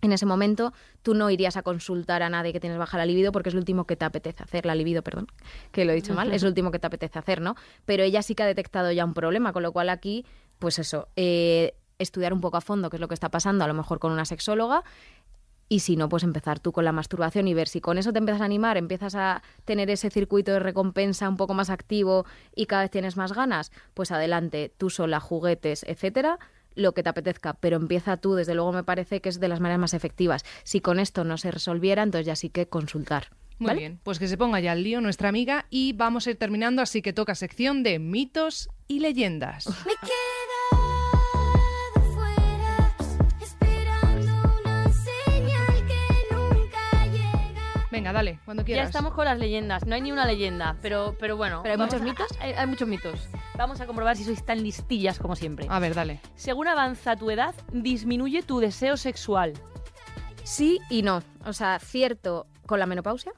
en 0.00 0.10
ese 0.10 0.26
momento 0.26 0.72
tú 1.02 1.14
no 1.14 1.30
irías 1.30 1.56
a 1.56 1.62
consultar 1.62 2.24
a 2.24 2.28
nadie 2.28 2.52
que 2.52 2.58
tienes 2.58 2.76
baja 2.76 2.98
la 2.98 3.06
libido 3.06 3.30
porque 3.30 3.50
es 3.50 3.54
lo 3.54 3.60
último 3.60 3.84
que 3.84 3.94
te 3.94 4.04
apetece 4.04 4.42
hacer, 4.42 4.66
la 4.66 4.74
libido, 4.74 5.02
perdón, 5.02 5.28
que 5.70 5.84
lo 5.84 5.92
he 5.92 5.94
dicho 5.94 6.12
mal, 6.12 6.32
es 6.32 6.42
lo 6.42 6.48
último 6.48 6.72
que 6.72 6.80
te 6.80 6.88
apetece 6.88 7.20
hacer, 7.20 7.40
¿no? 7.40 7.54
Pero 7.84 8.02
ella 8.02 8.20
sí 8.20 8.34
que 8.34 8.42
ha 8.42 8.46
detectado 8.46 8.90
ya 8.90 9.04
un 9.04 9.14
problema, 9.14 9.52
con 9.52 9.62
lo 9.62 9.70
cual 9.70 9.90
aquí, 9.90 10.26
pues 10.58 10.80
eso, 10.80 11.06
eh, 11.14 11.76
estudiar 12.02 12.32
un 12.32 12.40
poco 12.40 12.56
a 12.56 12.60
fondo 12.60 12.90
qué 12.90 12.96
es 12.96 13.00
lo 13.00 13.08
que 13.08 13.14
está 13.14 13.30
pasando, 13.30 13.64
a 13.64 13.68
lo 13.68 13.74
mejor 13.74 13.98
con 13.98 14.12
una 14.12 14.24
sexóloga, 14.24 14.84
y 15.72 15.80
si 15.80 15.96
no, 15.96 16.10
pues 16.10 16.22
empezar 16.22 16.60
tú 16.60 16.70
con 16.70 16.84
la 16.84 16.92
masturbación 16.92 17.48
y 17.48 17.54
ver 17.54 17.66
si 17.66 17.80
con 17.80 17.96
eso 17.96 18.12
te 18.12 18.18
empiezas 18.18 18.42
a 18.42 18.44
animar, 18.44 18.76
empiezas 18.76 19.14
a 19.14 19.42
tener 19.64 19.88
ese 19.88 20.10
circuito 20.10 20.52
de 20.52 20.58
recompensa 20.58 21.26
un 21.30 21.38
poco 21.38 21.54
más 21.54 21.70
activo 21.70 22.26
y 22.54 22.66
cada 22.66 22.82
vez 22.82 22.90
tienes 22.90 23.16
más 23.16 23.32
ganas, 23.32 23.72
pues 23.94 24.12
adelante, 24.12 24.70
tú 24.76 24.90
sola, 24.90 25.18
juguetes, 25.18 25.82
etcétera, 25.88 26.38
lo 26.74 26.92
que 26.92 27.02
te 27.02 27.08
apetezca, 27.08 27.54
pero 27.54 27.78
empieza 27.78 28.18
tú, 28.18 28.34
desde 28.34 28.54
luego 28.54 28.72
me 28.72 28.84
parece 28.84 29.22
que 29.22 29.30
es 29.30 29.40
de 29.40 29.48
las 29.48 29.60
maneras 29.60 29.80
más 29.80 29.94
efectivas. 29.94 30.44
Si 30.62 30.82
con 30.82 31.00
esto 31.00 31.24
no 31.24 31.38
se 31.38 31.50
resolviera, 31.50 32.02
entonces 32.02 32.26
ya 32.26 32.36
sí 32.36 32.50
que 32.50 32.68
consultar. 32.68 33.30
Muy 33.58 33.74
bien, 33.74 33.98
pues 34.02 34.18
que 34.18 34.28
se 34.28 34.36
ponga 34.36 34.60
ya 34.60 34.72
al 34.72 34.82
lío 34.82 35.00
nuestra 35.00 35.30
amiga 35.30 35.64
y 35.70 35.94
vamos 35.94 36.26
a 36.26 36.32
ir 36.32 36.36
terminando, 36.36 36.82
así 36.82 37.00
que 37.00 37.14
toca 37.14 37.34
sección 37.34 37.82
de 37.82 37.98
mitos 37.98 38.68
y 38.88 39.00
leyendas. 39.00 39.68
Venga, 47.92 48.10
dale, 48.10 48.40
cuando 48.46 48.64
quieras. 48.64 48.84
Ya 48.84 48.88
estamos 48.88 49.12
con 49.12 49.26
las 49.26 49.38
leyendas. 49.38 49.84
No 49.84 49.94
hay 49.94 50.00
ni 50.00 50.12
una 50.12 50.24
leyenda, 50.24 50.78
pero, 50.80 51.14
pero 51.20 51.36
bueno. 51.36 51.60
¿Pero 51.62 51.74
hay 51.74 51.78
muchos 51.78 52.00
mitos? 52.00 52.26
Hay, 52.40 52.66
muchos 52.66 52.88
mitos. 52.88 53.28
Vamos 53.58 53.82
a 53.82 53.86
comprobar 53.86 54.16
si 54.16 54.24
sois 54.24 54.42
tan 54.46 54.62
listillas 54.62 55.18
como 55.18 55.36
siempre. 55.36 55.66
A 55.68 55.78
ver, 55.78 55.94
dale. 55.94 56.20
Según 56.34 56.68
avanza 56.68 57.16
tu 57.16 57.30
edad, 57.30 57.54
disminuye 57.70 58.42
tu 58.42 58.60
deseo 58.60 58.96
sexual. 58.96 59.52
Sí 60.42 60.80
y 60.88 61.02
no. 61.02 61.22
O 61.44 61.52
sea, 61.52 61.78
cierto 61.80 62.46
con 62.64 62.78
la 62.78 62.86
menopausia, 62.86 63.32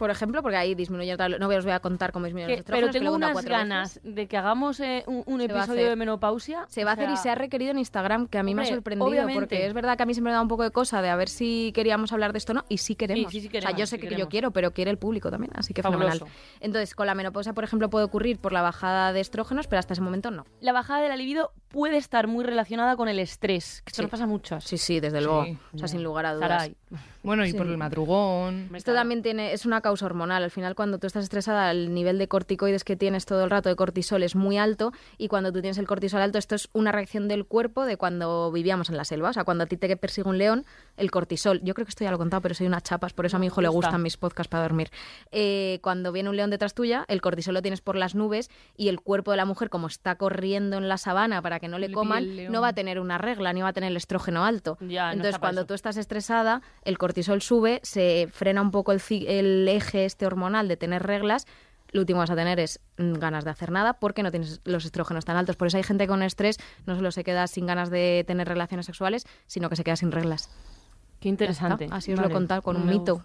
por 0.00 0.10
ejemplo, 0.10 0.40
porque 0.40 0.56
ahí 0.56 0.74
disminuye 0.74 1.14
No 1.38 1.46
os 1.46 1.64
voy 1.64 1.74
a 1.74 1.80
contar 1.80 2.10
cómo 2.10 2.24
disminuye 2.24 2.56
los 2.56 2.64
Pero 2.64 2.88
tengo 2.88 3.12
unas 3.12 3.44
ganas 3.44 4.00
de 4.02 4.26
que 4.28 4.38
hagamos 4.38 4.80
eh, 4.80 5.04
un, 5.06 5.42
episodio 5.42 5.90
de 5.90 5.94
menopausia. 5.94 6.64
Se 6.68 6.84
va 6.84 6.92
a 6.92 6.94
hacer 6.94 7.10
y 7.10 7.18
se 7.18 7.28
ha 7.28 7.34
requerido 7.34 7.72
en 7.72 7.78
Instagram, 7.78 8.26
que 8.26 8.38
a 8.38 8.42
mí 8.42 8.54
me 8.54 8.62
ha 8.62 8.64
sorprendido, 8.64 9.26
porque 9.34 9.66
es 9.66 9.74
verdad 9.74 9.98
que 9.98 10.04
a 10.04 10.06
mí 10.06 10.14
siempre 10.14 10.30
me 10.30 10.36
da 10.36 10.40
un 10.40 10.48
poco 10.48 10.62
de 10.62 10.70
cosa 10.70 11.02
de 11.02 11.10
a 11.10 11.16
ver 11.16 11.28
si 11.28 11.70
queríamos 11.74 12.14
hablar 12.14 12.32
de 12.32 12.38
esto 12.38 12.52
o 12.52 12.54
no, 12.54 12.64
y 12.70 12.78
sí 12.78 12.94
queremos. 12.94 13.30
Sí, 13.30 13.42
sí, 13.42 13.48
queremos 13.50 13.74
o 13.74 13.76
sea, 13.76 13.78
yo 13.78 13.86
sé 13.86 13.98
que 13.98 14.16
yo 14.16 14.30
quiero, 14.30 14.52
pero 14.52 14.70
quiere 14.70 14.90
el 14.90 14.96
público 14.96 15.30
también, 15.30 15.52
así 15.54 15.74
que 15.74 15.82
fenomenal. 15.82 16.24
Entonces, 16.60 16.94
con 16.94 17.06
la 17.06 17.14
menopausia, 17.14 17.52
por 17.52 17.64
ejemplo, 17.64 17.90
puede 17.90 18.06
ocurrir 18.06 18.38
por 18.38 18.54
la 18.54 18.62
bajada 18.62 19.12
de 19.12 19.20
estrógenos, 19.20 19.66
pero 19.66 19.80
hasta 19.80 19.92
ese 19.92 20.00
momento 20.00 20.30
no. 20.30 20.46
La 20.62 20.72
bajada 20.72 21.02
de 21.02 21.10
la 21.10 21.16
libido 21.16 21.52
puede 21.68 21.98
estar 21.98 22.26
muy 22.26 22.42
relacionada 22.42 22.96
con 22.96 23.10
el 23.10 23.18
estrés, 23.18 23.82
que 23.84 23.90
esto 23.90 24.00
nos 24.00 24.10
pasa 24.10 24.26
mucho. 24.26 24.62
Sí, 24.62 24.78
sí, 24.78 24.98
desde 24.98 25.20
luego. 25.20 25.44
O 25.74 25.78
sea, 25.78 25.88
sin 25.88 26.02
lugar 26.02 26.24
a 26.24 26.34
dudas. 26.34 26.70
Bueno, 27.22 27.44
y 27.44 27.52
por 27.52 27.66
el 27.66 27.76
madrugón. 27.76 28.70
Esto 28.74 28.94
también 28.94 29.22
tiene, 29.22 29.52
es 29.52 29.66
una 29.66 29.82
causa 29.82 29.89
hormonal. 30.02 30.42
Al 30.42 30.50
final, 30.50 30.74
cuando 30.74 30.98
tú 30.98 31.06
estás 31.06 31.24
estresada, 31.24 31.70
el 31.70 31.92
nivel 31.92 32.18
de 32.18 32.28
corticoides 32.28 32.84
que 32.84 32.96
tienes 32.96 33.26
todo 33.26 33.44
el 33.44 33.50
rato 33.50 33.68
de 33.68 33.76
cortisol 33.76 34.22
es 34.22 34.34
muy 34.36 34.58
alto. 34.58 34.92
Y 35.18 35.28
cuando 35.28 35.52
tú 35.52 35.60
tienes 35.60 35.78
el 35.78 35.86
cortisol 35.86 36.22
alto, 36.22 36.38
esto 36.38 36.54
es 36.54 36.68
una 36.72 36.92
reacción 36.92 37.28
del 37.28 37.44
cuerpo 37.44 37.84
de 37.84 37.96
cuando 37.96 38.50
vivíamos 38.52 38.90
en 38.90 38.96
la 38.96 39.04
selva. 39.04 39.30
O 39.30 39.32
sea, 39.32 39.44
cuando 39.44 39.64
a 39.64 39.66
ti 39.66 39.76
te 39.76 39.96
persigue 39.96 40.28
un 40.28 40.38
león, 40.38 40.64
el 40.96 41.10
cortisol. 41.10 41.60
Yo 41.62 41.74
creo 41.74 41.86
que 41.86 41.90
esto 41.90 42.04
ya 42.04 42.10
lo 42.10 42.16
he 42.16 42.18
contado, 42.18 42.40
pero 42.42 42.54
soy 42.54 42.66
una 42.66 42.80
chapas, 42.80 43.12
por 43.12 43.26
eso 43.26 43.36
a 43.36 43.40
mi 43.40 43.46
hijo 43.46 43.60
le 43.60 43.68
gustan 43.68 44.02
mis 44.02 44.16
podcasts 44.16 44.50
para 44.50 44.62
dormir. 44.62 44.90
Eh, 45.30 45.78
cuando 45.82 46.12
viene 46.12 46.30
un 46.30 46.36
león 46.36 46.50
detrás 46.50 46.74
tuya, 46.74 47.04
el 47.08 47.20
cortisol 47.20 47.54
lo 47.54 47.62
tienes 47.62 47.80
por 47.80 47.96
las 47.96 48.14
nubes 48.14 48.50
y 48.76 48.88
el 48.88 49.00
cuerpo 49.00 49.30
de 49.30 49.36
la 49.36 49.44
mujer, 49.44 49.70
como 49.70 49.86
está 49.86 50.16
corriendo 50.16 50.78
en 50.78 50.88
la 50.88 50.98
sabana 50.98 51.42
para 51.42 51.60
que 51.60 51.68
no 51.68 51.78
le, 51.78 51.90
coman, 51.90 52.50
no 52.50 52.60
va 52.60 52.68
a 52.68 52.72
tener 52.72 53.00
una 53.00 53.18
regla 53.18 53.52
ni 53.52 53.62
va 53.62 53.68
a 53.68 53.72
tener 53.72 53.90
el 53.90 53.96
estrógeno 53.96 54.44
alto. 54.44 54.78
Entonces, 54.80 55.38
cuando 55.38 55.66
tú 55.66 55.74
estás 55.74 55.96
estresada, 55.96 56.62
el 56.84 56.98
cortisol 56.98 57.42
sube, 57.42 57.80
se 57.82 58.28
frena 58.32 58.62
un 58.62 58.70
poco 58.70 58.92
el, 58.92 59.00
el 59.26 59.68
eje 59.80 60.04
este 60.04 60.26
hormonal 60.26 60.68
de 60.68 60.76
tener 60.76 61.02
reglas 61.02 61.46
lo 61.92 62.00
último 62.00 62.18
que 62.18 62.22
vas 62.22 62.30
a 62.30 62.36
tener 62.36 62.60
es 62.60 62.80
mm, 62.98 63.14
ganas 63.14 63.44
de 63.44 63.50
hacer 63.50 63.70
nada 63.72 63.94
porque 63.94 64.22
no 64.22 64.30
tienes 64.30 64.60
los 64.64 64.84
estrógenos 64.84 65.24
tan 65.24 65.36
altos. 65.36 65.56
Por 65.56 65.66
eso 65.66 65.76
hay 65.76 65.82
gente 65.82 66.06
con 66.06 66.22
estrés 66.22 66.58
no 66.86 66.94
solo 66.94 67.10
se 67.10 67.24
queda 67.24 67.46
sin 67.46 67.66
ganas 67.66 67.90
de 67.90 68.24
tener 68.26 68.48
relaciones 68.48 68.86
sexuales, 68.86 69.26
sino 69.46 69.68
que 69.68 69.76
se 69.76 69.84
queda 69.84 69.96
sin 69.96 70.12
reglas. 70.12 70.50
Qué 71.20 71.28
interesante. 71.28 71.88
Así 71.90 72.12
os 72.12 72.20
lo 72.20 72.28
he 72.28 72.30
contado 72.30 72.62
con 72.62 72.76
un 72.76 72.86
mito. 72.86 73.22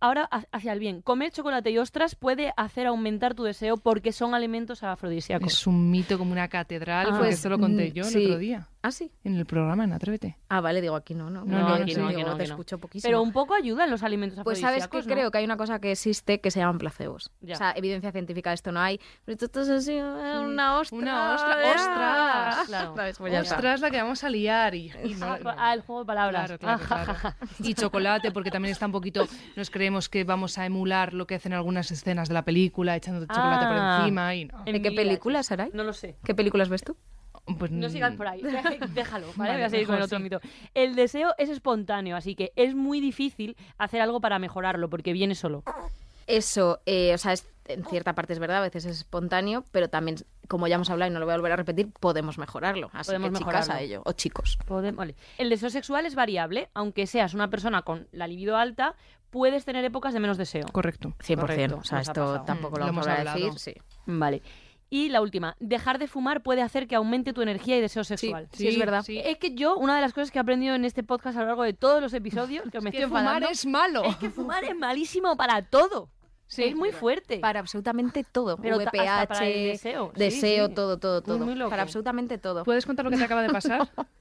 Ahora, 0.00 0.24
hacia 0.50 0.72
el 0.72 0.78
bien. 0.78 1.02
Comer 1.02 1.30
chocolate 1.30 1.70
y 1.70 1.78
ostras 1.78 2.14
puede 2.14 2.52
hacer 2.56 2.86
aumentar 2.86 3.34
tu 3.34 3.44
deseo 3.44 3.76
porque 3.76 4.12
son 4.12 4.34
alimentos 4.34 4.82
afrodisíacos. 4.82 5.52
Es 5.52 5.66
un 5.66 5.90
mito 5.90 6.16
como 6.16 6.32
una 6.32 6.48
catedral, 6.48 7.06
ah, 7.06 7.10
porque 7.10 7.24
pues, 7.24 7.34
esto 7.36 7.50
lo 7.50 7.58
conté 7.58 7.92
yo 7.92 8.04
el 8.04 8.24
otro 8.24 8.38
día. 8.38 8.68
¿Ah, 8.82 8.92
sí? 8.92 9.12
En 9.24 9.36
el 9.36 9.44
programa, 9.44 9.84
en 9.84 9.92
Atrévete. 9.92 10.38
Ah, 10.48 10.62
vale, 10.62 10.80
digo 10.80 10.96
aquí 10.96 11.14
no, 11.14 11.28
no. 11.28 11.44
No, 11.44 11.58
no, 11.58 11.74
aquí 11.74 11.94
no, 11.94 12.08
aquí 12.08 12.22
no, 12.22 12.34
te 12.34 12.44
escucho 12.44 12.78
poquísimo. 12.78 13.10
Pero 13.10 13.20
un 13.20 13.30
poco 13.30 13.54
ayudan 13.54 13.90
los 13.90 14.02
alimentos 14.02 14.38
afrodisíacos, 14.38 14.78
Pues 14.78 14.88
sabes 14.88 15.06
que 15.06 15.12
creo 15.12 15.30
que 15.30 15.36
hay 15.36 15.44
una 15.44 15.58
cosa 15.58 15.78
que 15.80 15.92
existe 15.92 16.40
que 16.40 16.50
se 16.50 16.60
llaman 16.60 16.78
placebos. 16.78 17.30
O 17.42 17.54
sea, 17.54 17.72
evidencia 17.76 18.10
científica 18.10 18.50
de 18.50 18.54
esto 18.54 18.72
no 18.72 18.80
hay. 18.80 18.98
Pero 19.26 19.36
esto 19.38 19.60
es 19.60 19.68
así, 19.68 19.92
eh, 19.92 20.02
una 20.02 20.78
ostra. 20.78 20.98
Una 20.98 21.34
ostra. 21.34 21.74
¡Ostras! 21.74 22.56
Claro. 22.70 22.94
Pues 22.94 23.18
ostras, 23.18 23.80
la 23.80 23.90
que 23.90 23.96
vamos 23.98 24.22
a 24.24 24.30
liar. 24.30 24.74
Y, 24.74 24.90
ah, 25.20 25.74
el 25.74 25.82
juego 25.82 26.00
de 26.00 26.06
palabras. 26.06 26.52
Claro, 26.58 26.84
claro, 26.86 27.14
claro. 27.20 27.36
y 27.58 27.74
chocolate, 27.74 28.30
porque 28.30 28.50
también 28.50 28.72
está 28.72 28.86
un 28.86 28.92
poquito... 28.92 29.26
Nos 29.56 29.70
creemos 29.70 29.89
que 30.08 30.24
vamos 30.24 30.58
a 30.58 30.66
emular 30.66 31.12
lo 31.14 31.26
que 31.26 31.34
hacen 31.34 31.52
algunas 31.52 31.90
escenas 31.90 32.28
de 32.28 32.34
la 32.34 32.44
película, 32.44 32.96
echando 32.96 33.20
chocolate 33.26 33.66
por 33.66 33.76
ah. 33.76 33.98
encima 34.00 34.34
y 34.34 34.44
no. 34.46 34.62
¿De 34.64 34.80
qué 34.82 34.92
películas, 34.92 35.46
Saray? 35.46 35.70
No 35.72 35.84
lo 35.84 35.92
sé. 35.92 36.16
¿Qué 36.24 36.34
películas 36.34 36.68
ves 36.68 36.82
tú? 36.82 36.96
Pues, 37.58 37.70
No 37.70 37.88
sigas 37.88 38.14
por 38.14 38.28
ahí, 38.28 38.42
déjalo, 38.94 39.26
¿vale? 39.34 39.36
Vale, 39.36 39.52
Voy 39.54 39.62
a 39.62 39.70
seguir 39.70 39.86
con 39.86 39.94
el 39.96 40.00
mejor 40.02 40.06
otro 40.06 40.18
sí. 40.18 40.22
mito. 40.22 40.40
El 40.74 40.94
deseo 40.94 41.34
es 41.38 41.48
espontáneo, 41.48 42.16
así 42.16 42.34
que 42.36 42.52
es 42.56 42.74
muy 42.74 43.00
difícil 43.00 43.56
hacer 43.78 44.00
algo 44.00 44.20
para 44.20 44.38
mejorarlo, 44.38 44.88
porque 44.88 45.12
viene 45.12 45.34
solo. 45.34 45.64
Eso, 46.26 46.80
eh, 46.86 47.12
o 47.14 47.18
sea, 47.18 47.32
es- 47.32 47.48
en 47.66 47.84
cierta 47.84 48.14
parte 48.14 48.32
es 48.32 48.38
verdad, 48.38 48.58
a 48.58 48.62
veces 48.62 48.84
es 48.84 48.98
espontáneo, 48.98 49.64
pero 49.72 49.88
también, 49.88 50.16
como 50.48 50.66
ya 50.68 50.74
hemos 50.76 50.90
hablado 50.90 51.10
y 51.10 51.14
no 51.14 51.20
lo 51.20 51.26
voy 51.26 51.34
a 51.34 51.36
volver 51.36 51.52
a 51.52 51.56
repetir, 51.56 51.88
podemos 52.00 52.36
mejorarlo. 52.38 52.90
Así 52.92 53.08
Podemos 53.10 53.30
que 53.30 53.38
chicas 53.38 53.46
mejorarlo. 53.68 53.74
a 53.74 53.80
ello, 53.80 54.02
o 54.04 54.12
chicos. 54.12 54.58
Podem- 54.66 54.94
vale. 54.96 55.14
El 55.38 55.50
deseo 55.50 55.70
sexual 55.70 56.04
es 56.06 56.14
variable, 56.16 56.68
aunque 56.74 57.06
seas 57.06 57.32
una 57.34 57.48
persona 57.48 57.82
con 57.82 58.08
la 58.12 58.26
libido 58.28 58.56
alta, 58.56 58.94
puedes 59.30 59.64
tener 59.64 59.84
épocas 59.84 60.12
de 60.12 60.20
menos 60.20 60.36
deseo. 60.36 60.66
Correcto. 60.72 61.14
100%. 61.24 61.40
Correcto, 61.40 61.76
o 61.78 61.84
sea, 61.84 62.00
esto 62.00 62.42
tampoco 62.46 62.76
lo 62.78 62.86
lo 62.86 62.92
vamos 62.92 63.06
hemos 63.06 63.18
a 63.18 63.32
decir. 63.32 63.58
Sí. 63.58 63.74
Vale. 64.06 64.42
Y 64.92 65.08
la 65.08 65.20
última, 65.20 65.56
dejar 65.60 66.00
de 66.00 66.08
fumar 66.08 66.42
puede 66.42 66.62
hacer 66.62 66.88
que 66.88 66.96
aumente 66.96 67.32
tu 67.32 67.42
energía 67.42 67.76
y 67.78 67.80
deseo 67.80 68.02
sexual. 68.02 68.48
sí, 68.52 68.66
es 68.66 68.76
verdad. 68.76 69.02
sí. 69.02 69.20
Es 69.24 69.38
que 69.38 69.54
yo, 69.54 69.76
una 69.76 69.94
de 69.94 70.00
las 70.00 70.12
cosas 70.12 70.32
que 70.32 70.38
he 70.38 70.42
aprendido 70.42 70.74
en 70.74 70.84
este 70.84 71.04
podcast 71.04 71.38
a 71.38 71.42
lo 71.42 71.46
largo 71.46 71.62
de 71.62 71.72
todos 71.74 72.02
los 72.02 72.12
episodios, 72.12 72.64
que 72.72 72.80
me 72.80 72.90
que 72.90 72.98
estoy 72.98 73.08
fumar 73.08 73.22
enfadando, 73.22 73.48
es 73.50 73.66
malo. 73.66 74.02
es 74.04 74.16
que 74.16 74.30
fumar 74.30 74.64
es 74.64 74.76
malísimo 74.76 75.36
para 75.36 75.62
todo. 75.62 76.10
Sí, 76.48 76.64
es 76.64 76.74
muy 76.74 76.90
fuerte. 76.90 77.38
Para 77.38 77.60
absolutamente 77.60 78.24
todo. 78.24 78.56
Pero 78.56 78.78
VPH, 78.78 79.28
para 79.28 79.46
el 79.46 79.68
deseo. 79.68 80.10
Deseo, 80.16 80.66
sí. 80.66 80.74
todo, 80.74 80.98
todo, 80.98 81.20
Muy, 81.20 81.24
todo. 81.24 81.38
muy 81.38 81.54
loco. 81.54 81.70
Para 81.70 81.82
absolutamente 81.82 82.38
todo. 82.38 82.64
¿Puedes 82.64 82.84
contar 82.84 83.04
lo 83.04 83.12
que 83.12 83.18
te 83.18 83.24
acaba 83.24 83.42
de 83.42 83.50
pasar? 83.50 83.88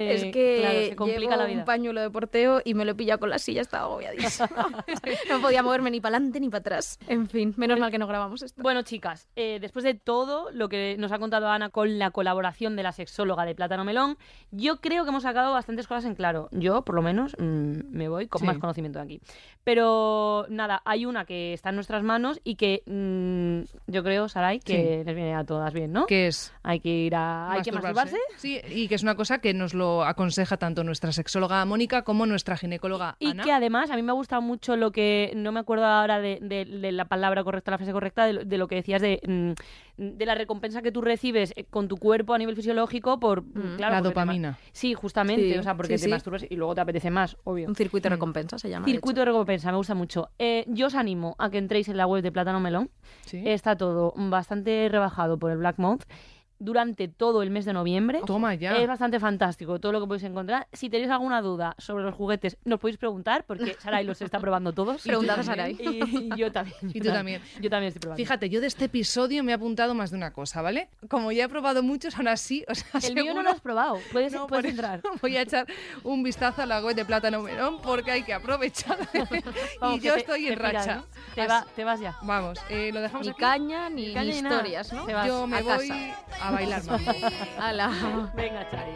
Eh, 0.00 0.14
es 0.14 0.24
que 0.24 0.58
claro, 0.60 0.78
se 0.86 0.96
complica 0.96 1.20
llevo 1.20 1.36
la 1.36 1.46
vida. 1.46 1.58
un 1.60 1.64
pañuelo 1.64 2.00
de 2.00 2.10
porteo 2.10 2.60
y 2.64 2.74
me 2.74 2.84
lo 2.84 2.92
he 2.92 2.94
pillado 2.94 3.20
con 3.20 3.30
la 3.30 3.38
silla, 3.38 3.60
estaba 3.62 3.84
agobiadísima. 3.84 4.48
no 5.30 5.40
podía 5.40 5.62
moverme 5.62 5.90
ni 5.90 6.00
para 6.00 6.16
adelante 6.16 6.40
ni 6.40 6.48
para 6.48 6.60
atrás. 6.60 6.98
En 7.08 7.28
fin, 7.28 7.54
menos 7.56 7.78
mal 7.78 7.90
que 7.90 7.98
no 7.98 8.06
grabamos 8.06 8.42
esto. 8.42 8.60
Bueno, 8.62 8.82
chicas, 8.82 9.28
eh, 9.36 9.58
después 9.60 9.84
de 9.84 9.94
todo 9.94 10.50
lo 10.52 10.68
que 10.68 10.96
nos 10.98 11.12
ha 11.12 11.18
contado 11.18 11.48
Ana 11.48 11.70
con 11.70 11.98
la 11.98 12.10
colaboración 12.10 12.76
de 12.76 12.82
la 12.82 12.92
sexóloga 12.92 13.44
de 13.44 13.54
Plátano 13.54 13.84
Melón, 13.84 14.18
yo 14.50 14.80
creo 14.80 15.04
que 15.04 15.10
hemos 15.10 15.22
sacado 15.22 15.52
bastantes 15.52 15.86
cosas 15.86 16.04
en 16.04 16.14
claro. 16.14 16.48
Yo, 16.50 16.82
por 16.82 16.94
lo 16.94 17.02
menos, 17.02 17.34
mm, 17.38 17.78
me 17.90 18.08
voy 18.08 18.26
con 18.26 18.40
Sí. 18.40 18.46
más 18.46 18.58
conocimiento 18.58 18.98
de 18.98 19.04
aquí. 19.04 19.20
Pero 19.64 20.44
nada, 20.50 20.82
hay 20.84 21.06
una 21.06 21.24
que 21.24 21.54
está 21.54 21.70
en 21.70 21.76
nuestras 21.76 22.02
manos 22.02 22.40
y 22.44 22.56
que 22.56 22.82
mm, 22.86 23.90
yo 23.90 24.02
creo, 24.02 24.28
Sarai, 24.28 24.60
que 24.60 25.02
les 25.06 25.14
viene 25.14 25.34
a 25.34 25.44
todas 25.44 25.72
bien, 25.72 25.92
¿no? 25.92 26.04
que 26.06 26.26
es 26.26 26.52
Hay 26.62 26.80
que 26.80 26.90
ir 26.90 27.14
a... 27.14 27.50
¿Hay 27.52 27.62
que 27.62 27.72
masturbarse? 27.72 28.18
Sí, 28.36 28.60
y 28.68 28.88
que 28.88 28.94
es 28.96 29.02
una 29.02 29.14
cosa 29.14 29.38
que 29.38 29.53
nos 29.54 29.72
lo 29.74 30.04
aconseja 30.04 30.56
tanto 30.56 30.84
nuestra 30.84 31.12
sexóloga 31.12 31.64
Mónica 31.64 32.02
como 32.02 32.26
nuestra 32.26 32.56
ginecóloga 32.56 33.16
Y 33.18 33.30
Ana. 33.30 33.42
que 33.44 33.52
además 33.52 33.90
a 33.90 33.96
mí 33.96 34.02
me 34.02 34.10
ha 34.10 34.14
gustado 34.14 34.42
mucho 34.42 34.76
lo 34.76 34.90
que, 34.92 35.32
no 35.36 35.52
me 35.52 35.60
acuerdo 35.60 35.86
ahora 35.86 36.20
de, 36.20 36.38
de- 36.42 36.64
de 36.64 36.92
la 36.92 37.06
palabra 37.06 37.42
correcta, 37.44 37.70
la 37.70 37.78
frase 37.78 37.92
correcta, 37.92 38.26
de, 38.26 38.32
lo- 38.34 38.44
de 38.44 38.58
lo 38.58 38.68
que 38.68 38.74
decías 38.76 39.00
de, 39.00 39.20
mm, 39.26 39.52
de 39.96 40.26
la 40.26 40.34
recompensa 40.34 40.82
que 40.82 40.90
tú 40.92 41.00
recibes 41.00 41.52
eh, 41.56 41.64
con 41.70 41.88
tu 41.88 41.96
cuerpo 41.96 42.34
a 42.34 42.38
nivel 42.38 42.56
fisiológico 42.56 43.20
por, 43.20 43.42
mm, 43.42 43.76
claro, 43.76 43.94
La 43.94 44.02
dopamina. 44.02 44.58
Sí, 44.72 44.94
justamente, 44.94 45.52
Sí, 45.52 45.58
o 45.58 45.62
sea, 45.62 45.76
porque 45.76 45.96
sí, 45.98 46.02
te 46.04 46.08
sí. 46.08 46.10
masturbas 46.10 46.44
y 46.50 46.56
luego 46.56 46.74
te 46.74 46.80
apetece 46.80 47.10
más, 47.10 47.36
obvio. 47.44 47.68
Un 47.68 47.76
circuito 47.76 48.08
de 48.08 48.16
recompensa 48.16 48.58
se 48.58 48.68
llama. 48.68 48.86
de 48.86 48.92
Circuito 48.92 49.20
de 49.20 49.26
recompensa, 49.26 49.70
me 49.70 49.76
gusta 49.76 49.94
mucho. 49.94 50.30
Eh, 50.38 50.64
yo 50.68 50.86
os 50.88 50.94
animo 50.94 51.36
a 51.38 51.48
que 51.50 51.58
entréis 51.58 51.88
en 51.88 51.96
la 51.96 52.06
web 52.06 52.22
de 52.22 52.32
Plátano 52.32 52.58
Melón. 52.60 52.90
Sí. 53.26 53.42
Está 53.46 53.76
todo 53.76 54.12
bastante 54.16 54.88
rebajado 54.90 55.38
por 55.38 55.50
el 55.52 55.58
Black 55.58 55.78
Month 55.78 56.04
durante 56.64 57.08
todo 57.08 57.42
el 57.42 57.50
mes 57.50 57.64
de 57.64 57.72
noviembre. 57.72 58.20
Toma 58.26 58.54
ya. 58.54 58.76
Es 58.76 58.88
bastante 58.88 59.20
fantástico 59.20 59.78
todo 59.78 59.92
lo 59.92 60.00
que 60.00 60.06
podéis 60.06 60.24
encontrar. 60.24 60.66
Si 60.72 60.88
tenéis 60.90 61.10
alguna 61.10 61.40
duda 61.42 61.74
sobre 61.78 62.04
los 62.04 62.14
juguetes, 62.14 62.56
nos 62.64 62.80
podéis 62.80 62.96
preguntar, 62.98 63.44
porque 63.46 63.74
Sarai 63.80 64.04
los 64.04 64.20
está 64.22 64.40
probando 64.40 64.72
todos. 64.72 65.02
Preguntad 65.06 65.40
a 65.40 65.42
Sarai. 65.42 65.76
Y, 65.78 66.32
y 66.34 66.36
yo 66.36 66.50
también. 66.52 66.76
yo 66.82 66.88
Y 66.94 67.00
tú 67.00 67.08
tam- 67.08 67.12
también. 67.14 67.42
Yo 67.60 67.70
también 67.70 67.88
estoy 67.88 68.00
probando. 68.00 68.16
Fíjate, 68.16 68.48
yo 68.50 68.60
de 68.60 68.66
este 68.66 68.86
episodio 68.86 69.44
me 69.44 69.52
he 69.52 69.54
apuntado 69.54 69.94
más 69.94 70.10
de 70.10 70.16
una 70.16 70.32
cosa, 70.32 70.62
¿vale? 70.62 70.88
Como 71.08 71.30
ya 71.32 71.44
he 71.44 71.48
probado 71.48 71.82
muchos, 71.82 72.16
aún 72.16 72.28
así, 72.28 72.64
o 72.68 72.74
sea, 72.74 73.00
el 73.06 73.14
mío 73.14 73.34
no 73.34 73.42
lo 73.42 73.50
has 73.50 73.60
probado. 73.60 73.98
Puedes, 74.12 74.32
No, 74.32 74.46
puedes 74.46 74.64
entrar. 74.70 75.00
Voy 75.20 75.36
a 75.36 75.42
echar 75.42 75.66
un 76.02 76.22
vistazo 76.22 76.62
a 76.62 76.66
la 76.66 76.80
web 76.80 76.96
de 76.96 77.04
Plátano 77.04 77.42
Melón 77.42 77.80
porque 77.82 78.10
hay 78.10 78.22
que 78.22 78.32
aprovechar. 78.32 78.96
Vamos, 79.80 79.98
y 79.98 80.00
yo 80.00 80.14
te- 80.14 80.20
estoy 80.20 80.42
te 80.46 80.52
en 80.52 80.54
piras, 80.58 80.72
racha. 80.74 80.96
¿no? 80.96 81.04
Te, 81.34 81.46
va- 81.46 81.66
te 81.76 81.84
vas 81.84 82.00
ya. 82.00 82.16
Vamos, 82.22 82.58
eh, 82.68 82.90
lo 82.92 83.00
dejamos 83.00 83.26
Ni 83.26 83.32
aquí. 83.32 83.40
caña 83.40 83.90
ni, 83.90 84.06
Ni 84.08 84.14
caña 84.14 84.24
ni 84.30 84.32
ni 84.36 84.42
nada. 84.42 84.54
historias, 84.56 84.92
¿no? 84.92 85.26
Yo 85.26 85.46
me 85.46 85.58
a 85.58 85.62
voy 85.62 85.88
casa. 85.88 86.16
a 86.40 86.50
bailar 86.54 86.82
más. 86.86 87.02
Ala. 87.58 87.90
Venga, 88.34 88.68
Chari. 88.70 88.94